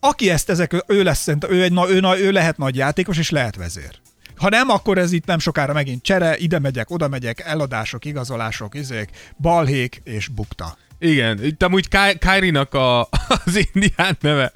[0.00, 3.30] Aki ezt, ezek, ő lesz, szerintem, ő, egy, ő, na- ő lehet nagy játékos, és
[3.30, 3.90] lehet vezér.
[4.36, 8.74] Ha nem, akkor ez itt nem sokára megint csere, ide megyek, oda megyek, eladások, igazolások,
[8.74, 9.08] izék,
[9.40, 10.76] balhék és bukta.
[10.98, 13.00] Igen, itt amúgy Ky- Kyrie-nak a,
[13.44, 14.52] az indián neve.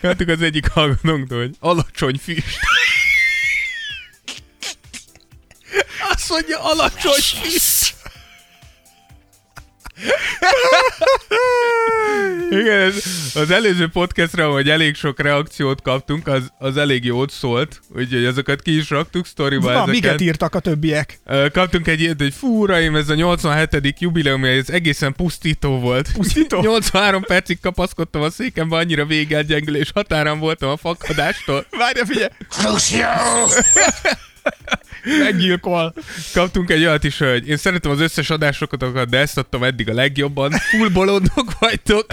[0.00, 2.44] Kaptuk az egyik hallgatónktól, hogy alacsony füst.
[6.12, 7.77] Azt mondja, alacsony füst.
[12.50, 12.94] Igen, ez,
[13.34, 18.62] az előző podcastra, hogy elég sok reakciót kaptunk, az, az elég jót szólt, úgyhogy azokat
[18.62, 19.92] ki is raktuk sztoriba Na, ezeket.
[19.92, 21.18] miket írtak a többiek?
[21.52, 23.94] Kaptunk egy ilyet, hogy fú, uraim, ez a 87.
[23.98, 26.12] jubileum, ez egészen pusztító volt.
[26.12, 26.60] Pusztító?
[26.68, 31.66] 83 percig kapaszkodtam a székembe, annyira végelgyengülés határán voltam a fakadástól.
[31.70, 32.28] Várja, figyelj!
[35.04, 35.94] Meggyilkol.
[36.32, 39.94] Kaptunk egy olyat is, hogy én szeretem az összes adásokat, de ezt adtam eddig a
[39.94, 40.50] legjobban.
[40.50, 42.06] Full bolondok vagytok.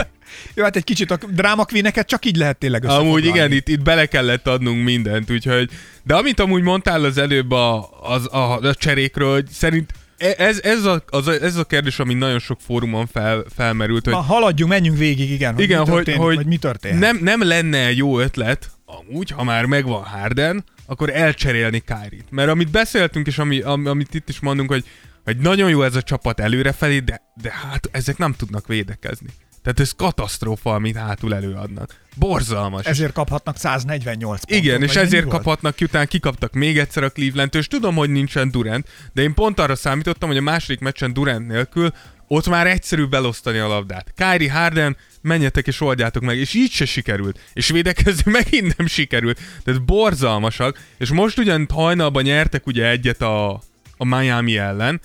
[0.53, 3.83] Jó, hát egy kicsit a dráma queeneket csak így lehet tényleg Amúgy igen, itt, itt
[3.83, 5.69] bele kellett adnunk mindent, úgyhogy...
[6.03, 10.59] De amit amúgy mondtál az előbb a, az, a, a cserékről, hogy szerint e- ez,
[10.63, 14.71] ez, a, az, ez a kérdés, ami nagyon sok fórumon fel, felmerült, hogy Na, haladjunk,
[14.71, 16.99] menjünk végig, igen, hogy igen, mi hogy, történik, hogy vagy mi történt.
[16.99, 22.31] Nem, nem lenne jó ötlet, amúgy, ha már megvan Harden, akkor elcserélni Kyrie-t.
[22.31, 24.85] Mert amit beszéltünk, és ami, am, amit itt is mondunk, hogy,
[25.23, 29.29] hogy nagyon jó ez a csapat előrefelé, de, de hát ezek nem tudnak védekezni.
[29.65, 31.95] Tehát ez katasztrófa, amit hátul előadnak.
[32.15, 32.85] Borzalmas.
[32.85, 34.65] Ezért kaphatnak 148 pontot.
[34.65, 38.51] Igen, és ezért kaphatnak ki, utána kikaptak még egyszer a cleveland és tudom, hogy nincsen
[38.51, 41.91] Durant, de én pont arra számítottam, hogy a második meccsen Durant nélkül
[42.27, 44.13] ott már egyszerű belosztani a labdát.
[44.15, 47.39] Kyrie Harden, menjetek és oldjátok meg, és így se sikerült.
[47.53, 49.39] És védekezni megint nem sikerült.
[49.63, 53.61] Tehát borzalmasak, és most ugyan hajnalban nyertek ugye egyet a,
[53.97, 55.01] a Miami ellen,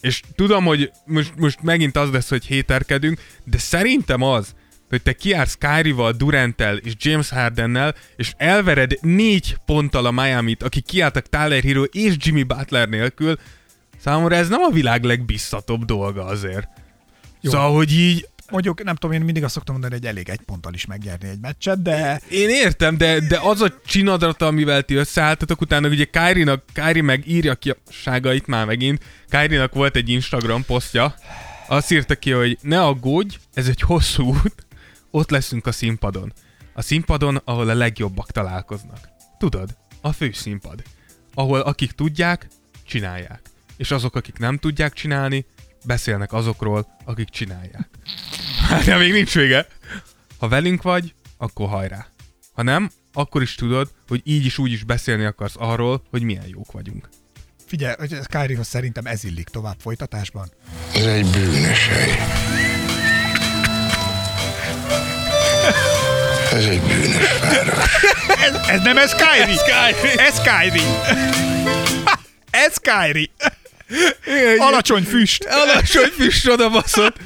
[0.00, 4.54] és tudom, hogy most, most megint az lesz, hogy héterkedünk, de szerintem az,
[4.88, 10.84] hogy te kiársz Kyrie-val, Duranttel és James Hardennel, és elvered négy ponttal a Miami-t, akik
[10.84, 13.38] kiálltak Tyler Hero és Jimmy Butler nélkül,
[14.04, 16.68] számomra ez nem a világ legbiztatóbb dolga azért.
[17.40, 17.50] Jó.
[17.50, 20.74] Szóval, hogy így Mondjuk, nem tudom, én mindig azt szoktam mondani, hogy elég egy ponttal
[20.74, 22.20] is megnyerni egy meccset, de...
[22.30, 27.28] Én értem, de, de az a csinadrata, amivel ti összeálltatok, utána ugye Kyrie-nak, Kyrie meg
[27.28, 29.04] írja ki a ságait már megint.
[29.28, 31.14] Kyrie-nak volt egy Instagram posztja,
[31.68, 34.66] azt írta ki, hogy ne aggódj, ez egy hosszú út,
[35.10, 36.32] ott leszünk a színpadon.
[36.74, 39.08] A színpadon, ahol a legjobbak találkoznak.
[39.38, 40.82] Tudod, a főszínpad.
[41.34, 42.48] Ahol akik tudják,
[42.86, 43.53] csinálják.
[43.76, 45.46] És azok, akik nem tudják csinálni,
[45.84, 47.88] beszélnek azokról, akik csinálják.
[48.68, 49.66] Hát, még nincs vége.
[50.38, 52.06] Ha velünk vagy, akkor hajrá.
[52.52, 56.46] Ha nem, akkor is tudod, hogy így is úgy is beszélni akarsz arról, hogy milyen
[56.46, 57.08] jók vagyunk.
[57.66, 60.50] Figyelj, hogy ez Kárihoz szerintem ez illik tovább folytatásban.
[60.94, 62.10] Ez egy bűnös hely.
[66.52, 67.84] Ez egy bűnös város.
[68.44, 69.60] Ez, ez nem ez Kyrie.
[70.16, 71.00] Ez Kyrie.
[72.50, 73.28] Ez Kyrie.
[74.58, 75.44] Alacsony füst.
[75.44, 77.16] Alacsony füst oda baszott.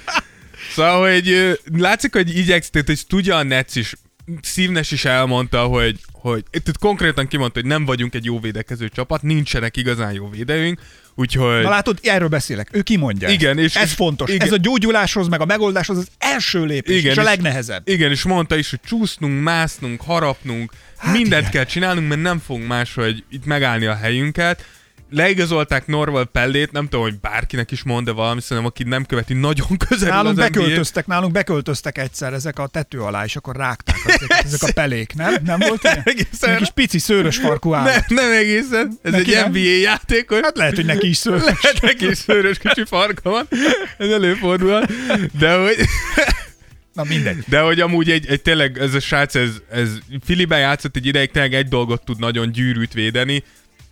[0.74, 3.94] Szóval, hogy látszik, hogy igyekszik, tehát, hogy tudja a Netsz is,
[4.42, 9.22] Szívnes is elmondta, hogy, hogy tehát konkrétan kimondta, hogy nem vagyunk egy jó védekező csapat,
[9.22, 10.80] nincsenek igazán jó védőink,
[11.14, 11.62] úgyhogy...
[11.62, 12.68] Na látod, erről beszélek.
[12.72, 13.28] Ő kimondja.
[13.28, 14.30] Igen, és- ez fontos.
[14.30, 14.46] igen.
[14.46, 17.88] Ez a gyógyuláshoz, meg a megoldáshoz az első lépés, igen, és a legnehezebb.
[17.88, 21.52] Igen, és mondta is, hogy csúsznunk, másznunk, harapnunk, hát mindent igen.
[21.52, 24.64] kell csinálnunk, mert nem fogunk máshogy itt megállni a helyünket.
[25.10, 29.34] Leigazolták Norval Pellét, nem tudom, hogy bárkinek is mond de valami, szerintem aki nem követi
[29.34, 34.44] nagyon közel Nálunk beköltöztek, nálunk beköltöztek egyszer ezek a tető alá, és akkor rágták ezek,
[34.44, 35.34] ezek a pelék, nem?
[35.44, 36.00] Nem volt ilyen?
[36.04, 36.50] Egészen.
[36.50, 38.08] Egy kis pici szőrös farkú állat.
[38.08, 39.50] Ne, nem egészen, ez Neki egy nem?
[39.50, 40.40] NBA játékos.
[40.40, 41.42] Hát lehet, hogy neki is szőrös.
[41.62, 43.48] Lehet neki is szőrös kicsi farka van,
[43.98, 44.84] ez előfordul.
[45.38, 45.76] De hogy,
[46.92, 47.44] Na mindegy.
[47.46, 49.88] de hogy amúgy egy, egy tényleg ez a srác, ez, ez
[50.24, 53.42] Filiben játszott egy ideig, tényleg egy dolgot tud nagyon gyűrűt védeni,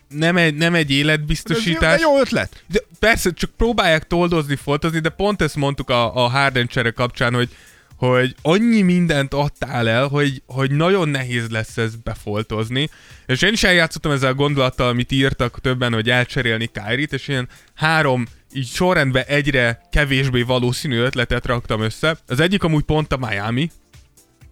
[0.08, 2.00] nem egy, nem egy Ez jó, életbiztosítás.
[2.00, 2.64] jó ötlet.
[2.66, 7.34] De persze, csak próbálják toldozni, foltozni, de pont ezt mondtuk a, a Harden csere kapcsán,
[7.34, 7.48] hogy,
[7.96, 12.90] hogy annyi mindent adtál el, hogy, hogy nagyon nehéz lesz ez befoltozni.
[13.26, 17.48] És én is eljátszottam ezzel a gondolattal, amit írtak többen, hogy elcserélni Kyrie-t, és ilyen
[17.74, 22.16] három így sorrendben egyre kevésbé valószínű ötletet raktam össze.
[22.26, 23.70] Az egyik amúgy pont a Miami,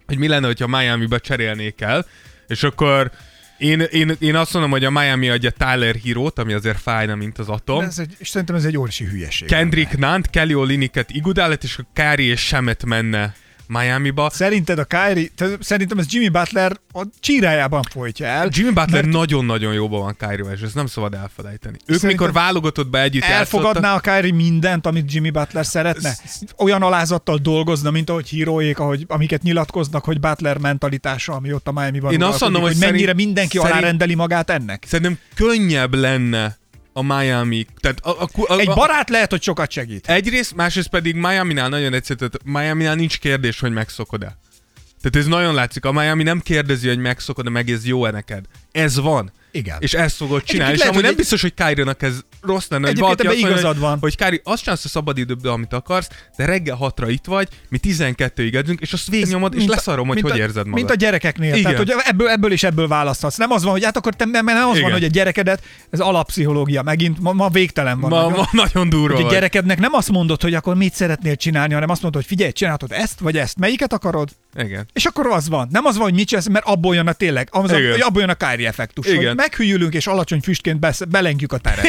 [0.07, 2.07] hogy mi lenne, hogyha Miami-ba cserélnék el,
[2.47, 3.11] és akkor
[3.59, 7.39] én, én, én azt mondom, hogy a Miami adja Tyler Hero-t, ami azért fájna, mint
[7.39, 7.85] az atom.
[7.85, 9.49] Ez egy, és szerintem ez egy óriási hülyeség.
[9.49, 13.35] Kendrick Nant, Kelly Oliniket Igudalet, és a Kári és Semet menne
[13.67, 14.31] Miami-ba.
[14.31, 18.49] Szerinted a Kyrie, te, szerintem ez Jimmy Butler a csírájában folytja el.
[18.51, 21.77] Jimmy Butler mert nagyon-nagyon jóban van Kyrie és ezt nem szabad elfelejteni.
[21.87, 26.17] Ők Szerintem mikor válogatottba együtt Elfogadná játszottak, a Kyrie mindent, amit Jimmy Butler szeretne?
[26.57, 31.73] Olyan alázattal dolgozna, mint ahogy híróék, ahogy, amiket nyilatkoznak, hogy Butler mentalitása, ami ott a
[31.73, 34.85] Miami-ban Én azt mondom, hogy mennyire szerint- mindenki szerint- alárendeli magát ennek.
[34.87, 36.63] Szerintem könnyebb lenne
[36.97, 37.67] a Miami.
[37.81, 40.09] Tehát a, a, a, Egy a, barát lehet, hogy sokat segít.
[40.09, 44.39] Egyrészt, másrészt pedig Miami-nál nagyon egyszerű, tehát Miami-nál nincs kérdés, hogy megszokod-e.
[45.01, 48.45] Tehát ez nagyon látszik, a Miami nem kérdezi, hogy megszokod-e, meg ez jó-e neked.
[48.73, 49.33] Ez van.
[49.55, 49.77] Igen.
[49.81, 50.73] És ezt fogod csinálni.
[50.73, 53.37] És lehet, amúgy nem egy- biztos, hogy Kyrie-nak ez rossz lenne, hogy Egyébként valaki azt
[53.51, 53.99] mondja, igazad van.
[54.01, 58.55] hogy Kyrie, azt csinálsz a szabadidőből, amit akarsz, de reggel hatra itt vagy, mi 12-ig
[58.55, 60.75] edzünk, és azt végignyomod, és a- leszarom, hogy mint hogy a, érzed magad.
[60.75, 61.49] Mint a gyerekeknél.
[61.55, 61.63] Igen.
[61.63, 63.37] Tehát, hogy ebből, ebből és ebből választhatsz.
[63.37, 64.83] Nem az van, hogy hát akkor te, mert nem az Igen.
[64.83, 68.11] van, hogy a gyerekedet, ez alappszichológia megint, ma, ma végtelen van.
[68.11, 68.33] ma, nagyon.
[68.39, 71.91] ma nagyon durva hogy a gyerekednek nem azt mondod, hogy akkor mit szeretnél csinálni, hanem
[71.91, 74.29] azt mondod, hogy figyelj, csinálhatod ezt vagy ezt, melyiket akarod?
[74.57, 74.87] Igen.
[74.93, 75.69] És akkor az van.
[75.71, 78.31] Nem az van, hogy mit csinálsz, mert abból jön a tényleg, az a, abból jön
[78.31, 79.07] a Kyrie effektus.
[79.07, 79.37] Igen.
[79.45, 81.87] Meghűlünk és alacsony füstként besz, belengjük a teret.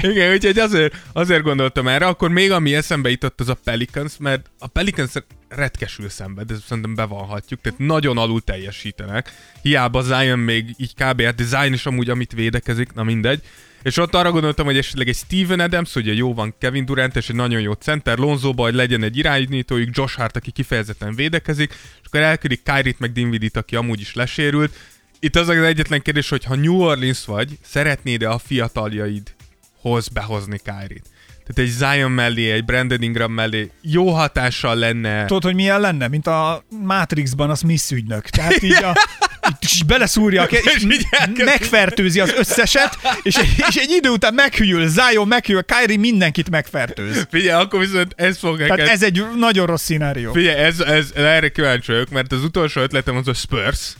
[0.00, 4.50] Igen, úgyhogy azért, azért gondoltam erre, akkor még ami eszembe jutott az a Pelicans, mert
[4.58, 5.10] a Pelicans
[5.48, 9.32] retkesül szembe, de szerintem bevallhatjuk, tehát nagyon alul teljesítenek.
[9.62, 11.22] Hiába Zion még így kb.
[11.22, 13.42] Hát Zion is amúgy, amit védekezik, na mindegy.
[13.82, 17.28] És ott arra gondoltam, hogy esetleg egy Steven Adams, ugye jó van Kevin Durant, és
[17.28, 22.06] egy nagyon jó center, Lonzóba, hogy legyen egy irányítójuk, Josh Hart, aki kifejezetten védekezik, és
[22.06, 24.74] akkor elküldik Kyrie-t meg Dinvidit, aki amúgy is lesérült.
[25.22, 31.04] Itt az az egyetlen kérdés, hogy ha New Orleans vagy, szeretnéd-e a fiataljaidhoz behozni Kyrie-t?
[31.46, 35.24] Tehát egy Zion mellé, egy Brandon Ingram mellé jó hatással lenne.
[35.24, 36.08] tudod, hogy milyen lenne?
[36.08, 38.28] Mint a Matrixban a Smith ügynök.
[38.28, 38.92] Tehát így a,
[39.60, 41.06] és beleszúrja, és így
[41.44, 43.36] megfertőzi az összeset, és,
[43.68, 47.26] és egy idő után meghűl, Zion meghűl, Kyrie mindenkit megfertőz.
[47.30, 48.92] Figyelj, akkor viszont ez fog Tehát neked...
[48.92, 50.32] ez egy nagyon rossz szenárió.
[50.32, 53.92] Figyelj, ez, ez, erre kíváncsi vagyok, mert az utolsó ötletem az a Spurs.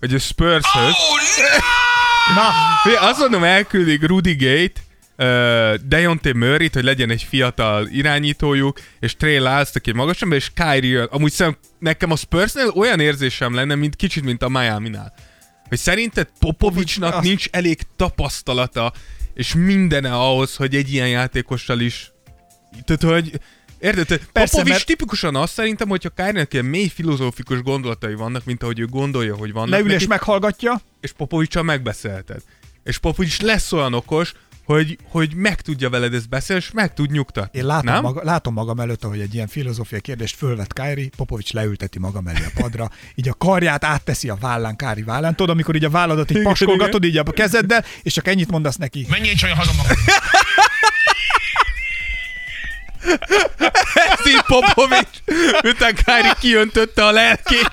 [0.00, 0.64] Hogy a spurs
[2.34, 2.50] Na,
[2.82, 4.80] Figyelj, azt mondom, elküldik Rudy Gate,
[5.16, 10.50] uh, Deontay Murray-t, hogy legyen egy fiatal irányítójuk, és Trey Lyles, aki magas ember, és
[10.54, 11.06] Kyrie.
[11.10, 15.14] Amúgy szerintem nekem a Spursnél olyan érzésem lenne, mint kicsit, mint a Miami-nál.
[15.68, 18.92] Hogy szerinted Popovicsnak Azt- nincs elég tapasztalata,
[19.34, 22.10] és mindene ahhoz, hogy egy ilyen játékossal is...
[22.84, 23.40] Tehát, hogy
[23.78, 24.06] Érted?
[24.32, 28.78] Persze, Popovics mert- tipikusan azt szerintem, hogyha Kyrie-nek ilyen mély filozófikus gondolatai vannak, mint ahogy
[28.78, 30.80] ő gondolja, hogy vannak leül és meghallgatja.
[31.00, 32.42] és Popovicsal megbeszélted.
[32.84, 34.32] És Popovics lesz olyan okos,
[34.64, 37.58] hogy, hogy meg tudja veled ezt beszélni, és meg tud nyugtatni.
[37.58, 38.02] Én látom, nem?
[38.02, 42.44] maga, látom magam előtt, ahogy egy ilyen filozófiai kérdést fölvet Kári, Popovics leülteti maga mellé
[42.44, 45.34] a padra, így a karját átteszi a vállán Kári vállán.
[45.36, 49.06] Tudod, amikor így a válladat így paskolgatod így a kezeddel, és csak ennyit mondasz neki.
[49.10, 49.96] Menjél csak haza magad.
[53.94, 55.08] Ez így Popovics,
[55.62, 57.72] miután Kyrie kiöntötte a lelkét.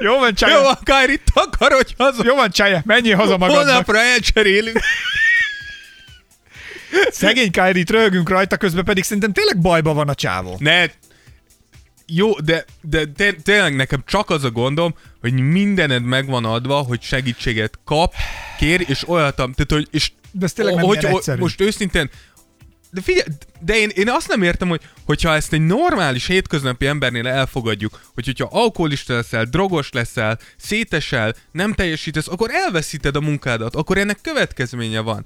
[0.00, 2.22] Jó van, Jó, csája, a Kyrie takarodj haza.
[2.24, 3.64] jó van, csája, menjél haza magadnak.
[3.64, 4.78] Holnapra elcserélünk.
[7.10, 10.56] Szegény Kyrie-t röhögünk rajta, közben pedig szerintem tényleg bajba van a csávó.
[10.58, 10.84] Ne,
[12.06, 17.02] jó, de, de té- tényleg nekem csak az a gondom, hogy mindened megvan adva, hogy
[17.02, 18.14] segítséget kap,
[18.58, 21.40] kér, és olyat, tehát, hogy, és De ez tényleg nem hogy, hogy- egyszerű.
[21.40, 22.10] most őszintén,
[22.90, 23.26] de figyelj,
[23.60, 28.24] de én, én azt nem értem, hogy hogyha ezt egy normális hétköznapi embernél elfogadjuk, hogy
[28.24, 35.00] hogyha alkoholista leszel, drogos leszel, szétesel, nem teljesítesz, akkor elveszíted a munkádat, akkor ennek következménye
[35.00, 35.24] van.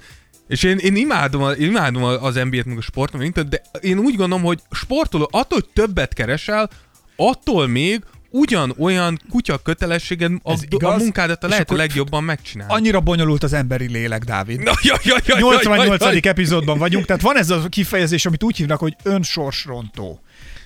[0.49, 4.45] És én, én imádom, én imádom az NBA-t, meg a sportot, de én úgy gondolom,
[4.45, 6.71] hogy sportoló, attól, hogy többet keresel,
[7.17, 12.73] attól még ugyanolyan kutya kötelességed a, Ez a igaz, munkádat a lehető legjobban megcsinálni.
[12.75, 14.63] Annyira bonyolult az emberi lélek, Dávid.
[14.63, 16.01] Na, jaj, jaj, jaj, 88.
[16.01, 16.21] jaj, jaj.
[16.23, 20.21] epizódban vagyunk, tehát van ez a kifejezés, amit úgy hívnak, hogy önsorsrontó.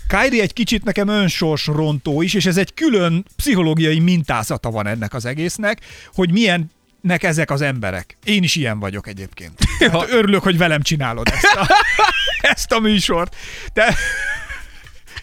[0.08, 5.24] Kyrie egy kicsit nekem önsorsrontó is, és ez egy külön pszichológiai mintázata van ennek az
[5.24, 5.80] egésznek,
[6.14, 8.16] hogy milyen nek ezek az emberek.
[8.24, 9.58] Én is ilyen vagyok egyébként.
[9.78, 11.66] Hát örülök, hogy velem csinálod ezt a,
[12.52, 13.36] ezt a műsort.
[13.72, 13.94] De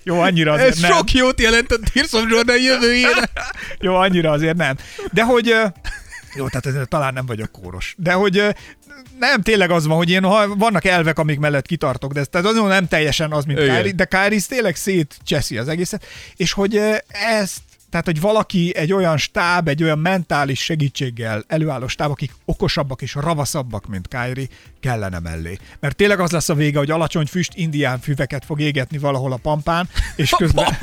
[0.04, 0.91] jó, annyira azért Ez nem.
[0.91, 3.30] sok jót jelent a Tears of Jordan jövőjére.
[3.80, 4.76] Jó, annyira azért nem.
[5.12, 5.56] De hogy...
[6.36, 7.95] Jó, tehát ez, talán nem vagyok kóros.
[7.97, 8.56] De hogy
[9.20, 12.47] nem, tényleg az van, hogy én, ha vannak elvek, amik mellett kitartok, de ez tehát
[12.47, 13.60] azon nem teljesen az, mint.
[13.60, 17.62] Kyrie, de Kyrie tényleg szétcseszi az egészet, és hogy ezt
[17.93, 23.13] tehát, hogy valaki, egy olyan stáb, egy olyan mentális segítséggel előálló stáb, akik okosabbak és
[23.13, 24.47] ravaszabbak, mint Kyrie,
[24.79, 25.57] kellene mellé.
[25.79, 29.37] Mert tényleg az lesz a vége, hogy alacsony füst indián füveket fog égetni valahol a
[29.37, 30.77] pampán, és közben,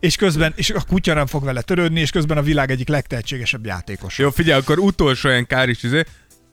[0.00, 3.66] és közben és a kutya nem fog vele törődni, és közben a világ egyik legtehetségesebb
[3.66, 4.18] játékos.
[4.18, 6.04] Jó, figyelj, akkor utolsó olyan kár is, izé,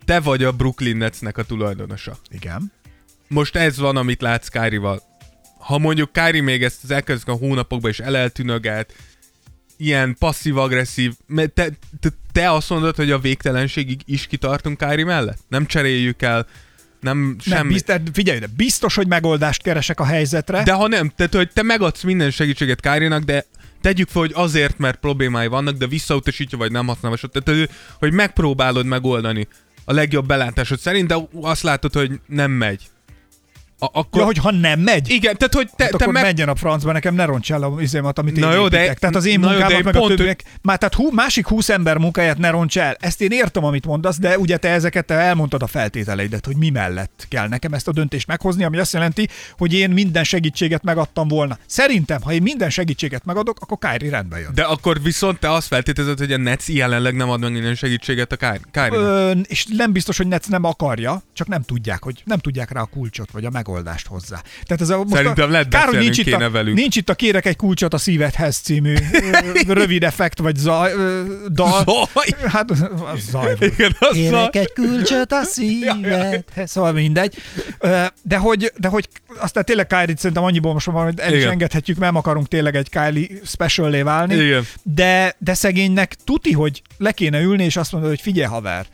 [0.06, 2.18] te vagy a Brooklyn Netsnek a tulajdonosa.
[2.30, 2.72] Igen.
[3.28, 5.02] Most ez van, amit látsz Kyrie-val.
[5.60, 8.94] Ha mondjuk Kyrie még ezt az a hónapokban is eleltűnögelt,
[9.78, 11.68] ilyen passzív-agresszív, mert te,
[12.00, 15.40] te, te azt mondod, hogy a végtelenségig is kitartunk Kyrie mellett?
[15.48, 16.48] Nem cseréljük el,
[17.00, 17.74] nem Nem, semmi.
[17.74, 20.64] biztos, figyelj, de biztos, hogy megoldást keresek a helyzetre.
[20.64, 23.46] De ha nem, tehát hogy te megadsz minden segítséget Kárinak, de
[23.82, 27.70] tegyük fel, hogy azért, mert problémái vannak, de visszautasítja, vagy nem használva, tehát
[28.00, 29.48] hogy megpróbálod megoldani
[29.86, 32.82] a legjobb belátásod szerint, de azt látod, hogy nem megy.
[33.80, 34.20] A, akkor...
[34.20, 36.24] Ja, hogy ha nem megy, Igen, tehát hogy te, hát te akkor meg...
[36.24, 39.00] menjen a francba, nekem ne roncs el a üzémat, amit én Na jó, de- építek.
[39.00, 40.44] Tehát az én jó, de munkámat, én meg a pont, többiek.
[40.62, 42.96] Már tehát hú, másik húsz ember munkáját ne roncs el.
[43.00, 46.70] Ezt én értem, amit mondasz, de ugye te ezeket te elmondtad a feltételeidet, hogy mi
[46.70, 51.28] mellett kell nekem ezt a döntést meghozni, ami azt jelenti, hogy én minden segítséget megadtam
[51.28, 51.58] volna.
[51.66, 54.52] Szerintem, ha én minden segítséget megadok, akkor Kyrie rendbe jön.
[54.54, 58.32] De akkor viszont te azt feltételezed, hogy a Nets jelenleg nem ad meg minden segítséget
[58.32, 58.36] a
[58.72, 59.08] Kárinak.
[59.08, 62.82] Ö, és nem biztos, hogy Netsz nem akarja, csak nem tudják, hogy nem tudják rá
[62.82, 64.42] a kulcsot vagy a megoldást hozzá.
[64.64, 66.76] Tehát ez a, most Szerintem lehet kár, hogy nincs itt, a, velük.
[66.76, 68.94] nincs itt a kérek egy kulcsot a szívedhez című
[69.68, 70.92] rövid effekt vagy zaj,
[71.50, 71.84] dal.
[71.86, 72.50] Zaj!
[72.50, 72.86] Hát az
[73.30, 73.56] zaj.
[73.60, 74.50] Igen, az Kérek szar.
[74.52, 76.72] egy kulcsot a szívedhez.
[76.72, 77.36] Szóval mindegy.
[78.22, 79.08] De hogy, de hogy
[79.40, 81.52] aztán tényleg Kyrie-t szerintem annyiból most már el is Igen.
[81.52, 84.36] engedhetjük, mert nem akarunk tényleg egy Kylie special válni.
[84.36, 84.68] Igen.
[84.84, 88.86] De, de szegénynek tuti, hogy le kéne ülni, és azt mondod, hogy figyelj haver,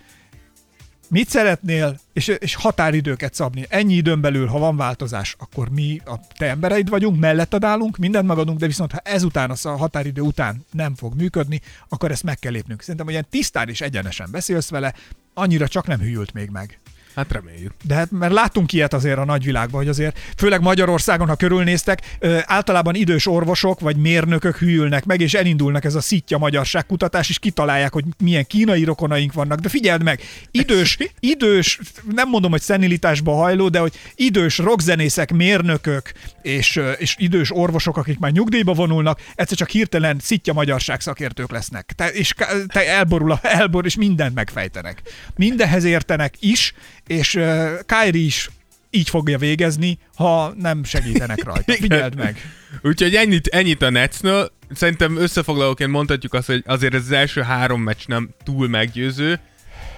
[1.13, 3.65] mit szeretnél, és, és határidőket szabni.
[3.69, 8.27] Ennyi időn belül, ha van változás, akkor mi a te embereid vagyunk, melletted állunk, mindent
[8.27, 12.51] megadunk, de viszont ha ezután, a határidő után nem fog működni, akkor ezt meg kell
[12.51, 12.79] lépnünk.
[12.79, 14.93] Szerintem, hogy ilyen tisztán és egyenesen beszélsz vele,
[15.33, 16.79] annyira csak nem hűlt még meg.
[17.15, 17.71] Hát reméljük.
[17.83, 22.95] De hát, mert látunk ilyet azért a nagyvilágban, hogy azért, főleg Magyarországon, ha körülnéztek, általában
[22.95, 27.93] idős orvosok vagy mérnökök hűlnek meg, és elindulnak ez a szitja magyarság kutatás, és kitalálják,
[27.93, 29.59] hogy milyen kínai rokonaink vannak.
[29.59, 31.79] De figyeld meg, idős, idős,
[32.15, 36.11] nem mondom, hogy szenilitásba hajló, de hogy idős rockzenészek, mérnökök
[36.41, 41.93] és, és idős orvosok, akik már nyugdíjba vonulnak, egyszer csak hirtelen szitja magyarság szakértők lesznek.
[41.95, 42.33] Te, és
[42.67, 45.01] te elborul, a, elbor, és mindent megfejtenek.
[45.35, 46.73] Mindenhez értenek is,
[47.13, 48.49] és uh, Kyrie is
[48.89, 51.73] így fogja végezni, ha nem segítenek rajta.
[51.73, 52.37] Figyeld meg.
[52.81, 54.51] Úgyhogy ennyit, ennyit a Netsnől.
[54.73, 59.39] Szerintem összefoglalóként mondhatjuk azt, hogy azért ez az első három meccs nem túl meggyőző,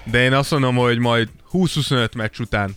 [0.04, 2.76] de én azt mondom, hogy majd 20-25 meccs után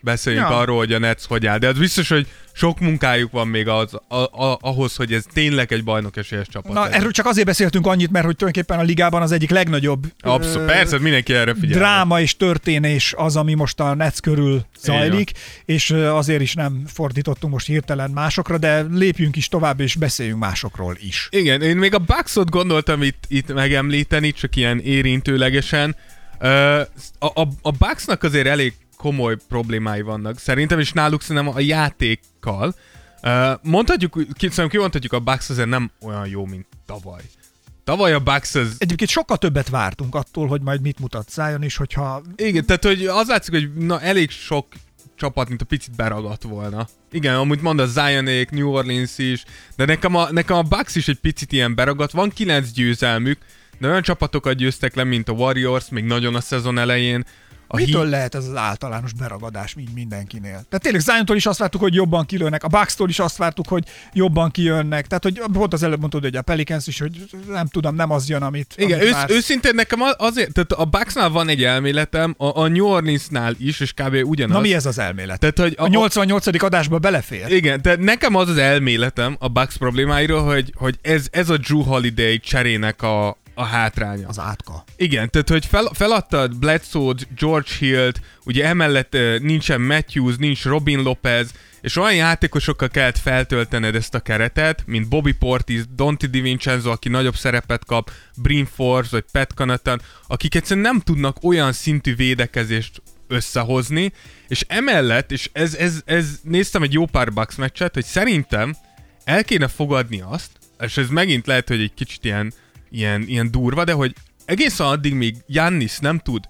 [0.00, 0.58] beszéljünk Ja.
[0.58, 1.58] arról, hogy a Nets hogy áll.
[1.58, 5.72] De az biztos, hogy sok munkájuk van még az, a, a, ahhoz, hogy ez tényleg
[5.72, 6.72] egy bajnok esélyes csapat.
[6.72, 6.98] Na, legyen.
[7.00, 10.72] erről csak azért beszéltünk annyit, mert hogy tulajdonképpen a ligában az egyik legnagyobb Abszolút, ö,
[10.72, 11.78] persze, mindenki erre figyel.
[11.78, 15.32] dráma és történés az, ami most a Nets körül zajlik,
[15.64, 20.96] és azért is nem fordítottunk most hirtelen másokra, de lépjünk is tovább, és beszéljünk másokról
[21.00, 21.28] is.
[21.30, 25.96] Igen, én még a Bucksot gondoltam itt, itt megemlíteni, csak ilyen érintőlegesen.
[26.38, 26.46] A,
[27.18, 30.38] a, a Bucksnak azért elég komoly problémái vannak.
[30.38, 32.74] Szerintem, és náluk szerintem a játékkal.
[33.62, 37.22] Mondhatjuk, szerintem kimondhatjuk, a Bucks azért nem olyan jó, mint tavaly.
[37.84, 38.76] Tavaly a Bucks az...
[38.78, 43.06] Egyébként sokkal többet vártunk attól, hogy majd mit mutat Zion is, hogyha Igen, tehát hogy
[43.06, 44.66] az látszik, hogy na, elég sok
[45.16, 46.88] csapat, mint a picit beragadt volna.
[47.10, 49.44] Igen, amúgy mond a Zionék, New Orleans is,
[49.76, 52.12] de nekem a, nekem a Bucks is egy picit ilyen beragadt.
[52.12, 53.38] Van kilenc győzelmük,
[53.78, 57.24] de olyan csapatokat győztek le, mint a Warriors, még nagyon a szezon elején.
[57.70, 60.52] A Mitől Heat- lehet ez az általános beragadás mind mindenkinél?
[60.52, 63.84] Tehát tényleg Ziontól is azt vártuk, hogy jobban kilőnek, a Bucks-tól is azt vártuk, hogy
[64.12, 65.06] jobban kijönnek.
[65.06, 68.28] Tehát, hogy pont az előbb mondtad, hogy a Pelicans is, hogy nem tudom, nem az
[68.28, 69.32] jön, amit, Igen, amit ősz, vársz.
[69.32, 73.80] őszintén nekem a- azért, tehát a Bucksnál van egy elméletem, a, a New Orleansnál is,
[73.80, 74.14] és kb.
[74.24, 74.54] ugyanaz.
[74.54, 75.38] Na mi ez az elmélet?
[75.38, 76.62] Tehát, hogy A 88.
[76.62, 77.52] adásba belefér.
[77.52, 81.82] Igen, tehát nekem az az elméletem a Bucks problémáiról, hogy, hogy ez, ez a Drew
[81.82, 84.28] Holiday cserének a, a hátránya.
[84.28, 84.84] Az átka.
[84.96, 91.52] Igen, tehát hogy fel, feladtad Bledsoe-t, George Hill-t, ugye emellett nincsen Matthews, nincs Robin Lopez,
[91.80, 97.36] és olyan játékosokkal kellett feltöltened ezt a keretet, mint Bobby Portis, Dante DiVincenzo, aki nagyobb
[97.36, 104.12] szerepet kap, Brin Force vagy Pat Connaughton, akik egyszerűen nem tudnak olyan szintű védekezést összehozni,
[104.48, 108.76] és emellett, és ez, ez, ez néztem egy jó pár Bucks meccset, hogy szerintem
[109.24, 110.50] el kéne fogadni azt,
[110.80, 112.52] és ez megint lehet, hogy egy kicsit ilyen,
[112.90, 114.14] ilyen, ilyen durva, de hogy
[114.44, 116.48] egészen addig, míg Jannis nem tud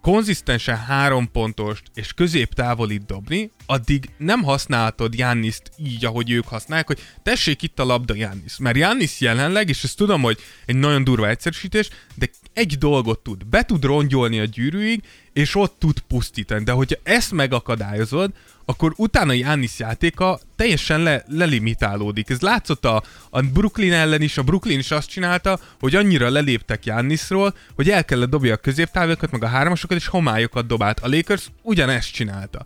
[0.00, 7.00] konzisztensen három pontost és középtávolit dobni, addig nem használhatod Janniszt így, ahogy ők használják, hogy
[7.22, 8.58] tessék itt a labda Jannis.
[8.58, 13.46] Mert Jannis jelenleg, és ezt tudom, hogy egy nagyon durva egyszerűsítés, de egy dolgot tud.
[13.46, 15.02] Be tud rongyolni a gyűrűig,
[15.40, 16.64] és ott tud pusztítani.
[16.64, 18.30] De hogyha ezt megakadályozod,
[18.64, 22.30] akkor utána Jannis játéka teljesen le, lelimitálódik.
[22.30, 26.84] Ez látszott a, a Brooklyn ellen is, a Brooklyn is azt csinálta, hogy annyira leléptek
[26.84, 31.00] Jannisról, hogy el kellett dobja a középtávokat, meg a hármasokat, és homályokat dobált.
[31.00, 32.64] A Lakers ugyanezt csinálta.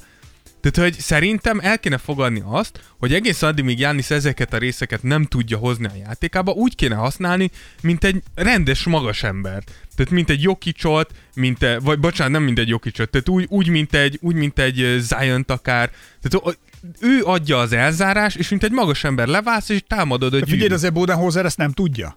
[0.71, 5.03] Tehát, hogy szerintem el kéne fogadni azt, hogy egész addig, míg Jánisz ezeket a részeket
[5.03, 7.51] nem tudja hozni a játékába, úgy kéne használni,
[7.83, 9.63] mint egy rendes magas ember.
[9.97, 13.69] Tehát mint egy Jokicsot, mint egy, vagy bocsánat, nem mint egy Jokicsot, tehát úgy, úgy,
[13.69, 15.91] mint egy, úgy, mint egy Zion akár.
[16.23, 16.59] Tehát
[17.01, 20.61] ő adja az elzárás, és mint egy magas ember leválsz, és támadod a De figyelj,
[20.61, 20.77] gyűrűt.
[20.77, 22.15] azért Bodenholzer ezt nem tudja.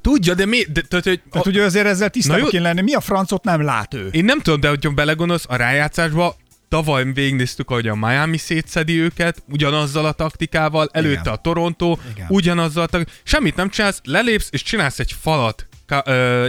[0.00, 0.64] Tudja, de mi?
[0.72, 2.82] De, tehát, hogy Tehát ugye azért ezzel tisztában kéne lenni.
[2.82, 4.08] Mi a francot nem lát ő?
[4.12, 6.36] Én nem tudom, de hogyha belegondolsz a rájátszásba,
[6.70, 11.32] tavaly végignéztük, hogy a Miami szétszedi őket, ugyanazzal a taktikával, előtte Igen.
[11.32, 12.26] a Toronto, Igen.
[12.28, 13.22] ugyanazzal a taktikával.
[13.22, 15.66] Semmit nem csinálsz, lelépsz, és csinálsz egy falat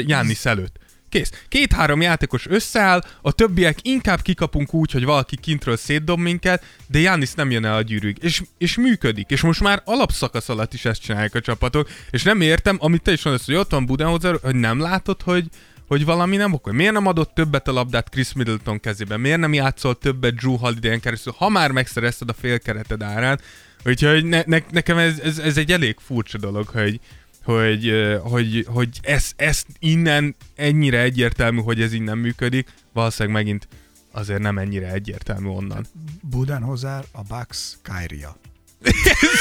[0.05, 0.80] Giannis előtt.
[1.09, 1.32] Kész.
[1.47, 7.34] Két-három játékos összeáll, a többiek inkább kikapunk úgy, hogy valaki kintről szétdob minket, de Giannis
[7.34, 8.17] nem jön el a gyűrűig.
[8.22, 9.30] És, és működik.
[9.30, 11.89] És most már alapszakasz alatt is ezt csinálják a csapatok.
[12.11, 15.45] És nem értem, amit te is mondasz, hogy ott van Budenholzer, hogy nem látod, hogy,
[15.92, 16.74] hogy valami nem okoly.
[16.74, 19.18] Miért nem adott többet a labdát Chris Middleton kezébe?
[19.18, 23.39] Miért nem játszol többet Drew Holiday-en keresztül, ha már megszerezted a félkereted árán?
[23.86, 27.00] Úgyhogy ne, ne, nekem ez, ez, ez, egy elég furcsa dolog, hogy,
[27.44, 33.68] hogy, hogy, hogy ez, ez innen ennyire egyértelmű, hogy ez innen működik, valószínűleg megint
[34.12, 35.86] azért nem ennyire egyértelmű onnan.
[36.22, 38.38] Budenholzer, a Bucks, Kyria.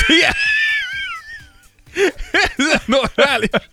[0.08, 0.32] Igen.
[2.56, 3.68] ez normális.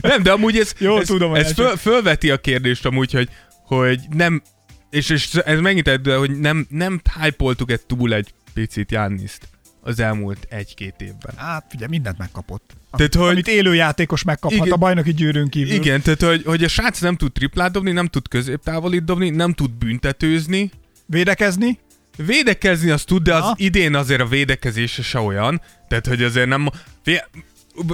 [0.00, 3.28] Nem, de amúgy ez, Jó, ez, tudom, ez föl, fölveti a kérdést amúgy, hogy,
[3.66, 4.42] hogy nem,
[4.90, 9.48] és, és ez megint egy, hogy nem, nem hype egy túl egy picit Janniszt
[9.80, 11.34] az elmúlt egy-két évben.
[11.36, 12.66] Hát figyelj, mindent megkapott.
[12.66, 14.72] Tehát, Amit, hogy- amit élő játékos megkaphat Igen.
[14.72, 15.72] a bajnoki gyűrűn kívül.
[15.74, 19.52] Igen, tehát hogy, hogy a srác nem tud triplát dobni, nem tud középtávolit dobni, nem
[19.52, 20.70] tud büntetőzni,
[21.06, 21.78] Védekezni?
[22.16, 23.54] Védekezni azt tud, de az Aha.
[23.58, 25.60] idén azért a védekezése se olyan.
[25.88, 26.68] Tehát, hogy azért nem...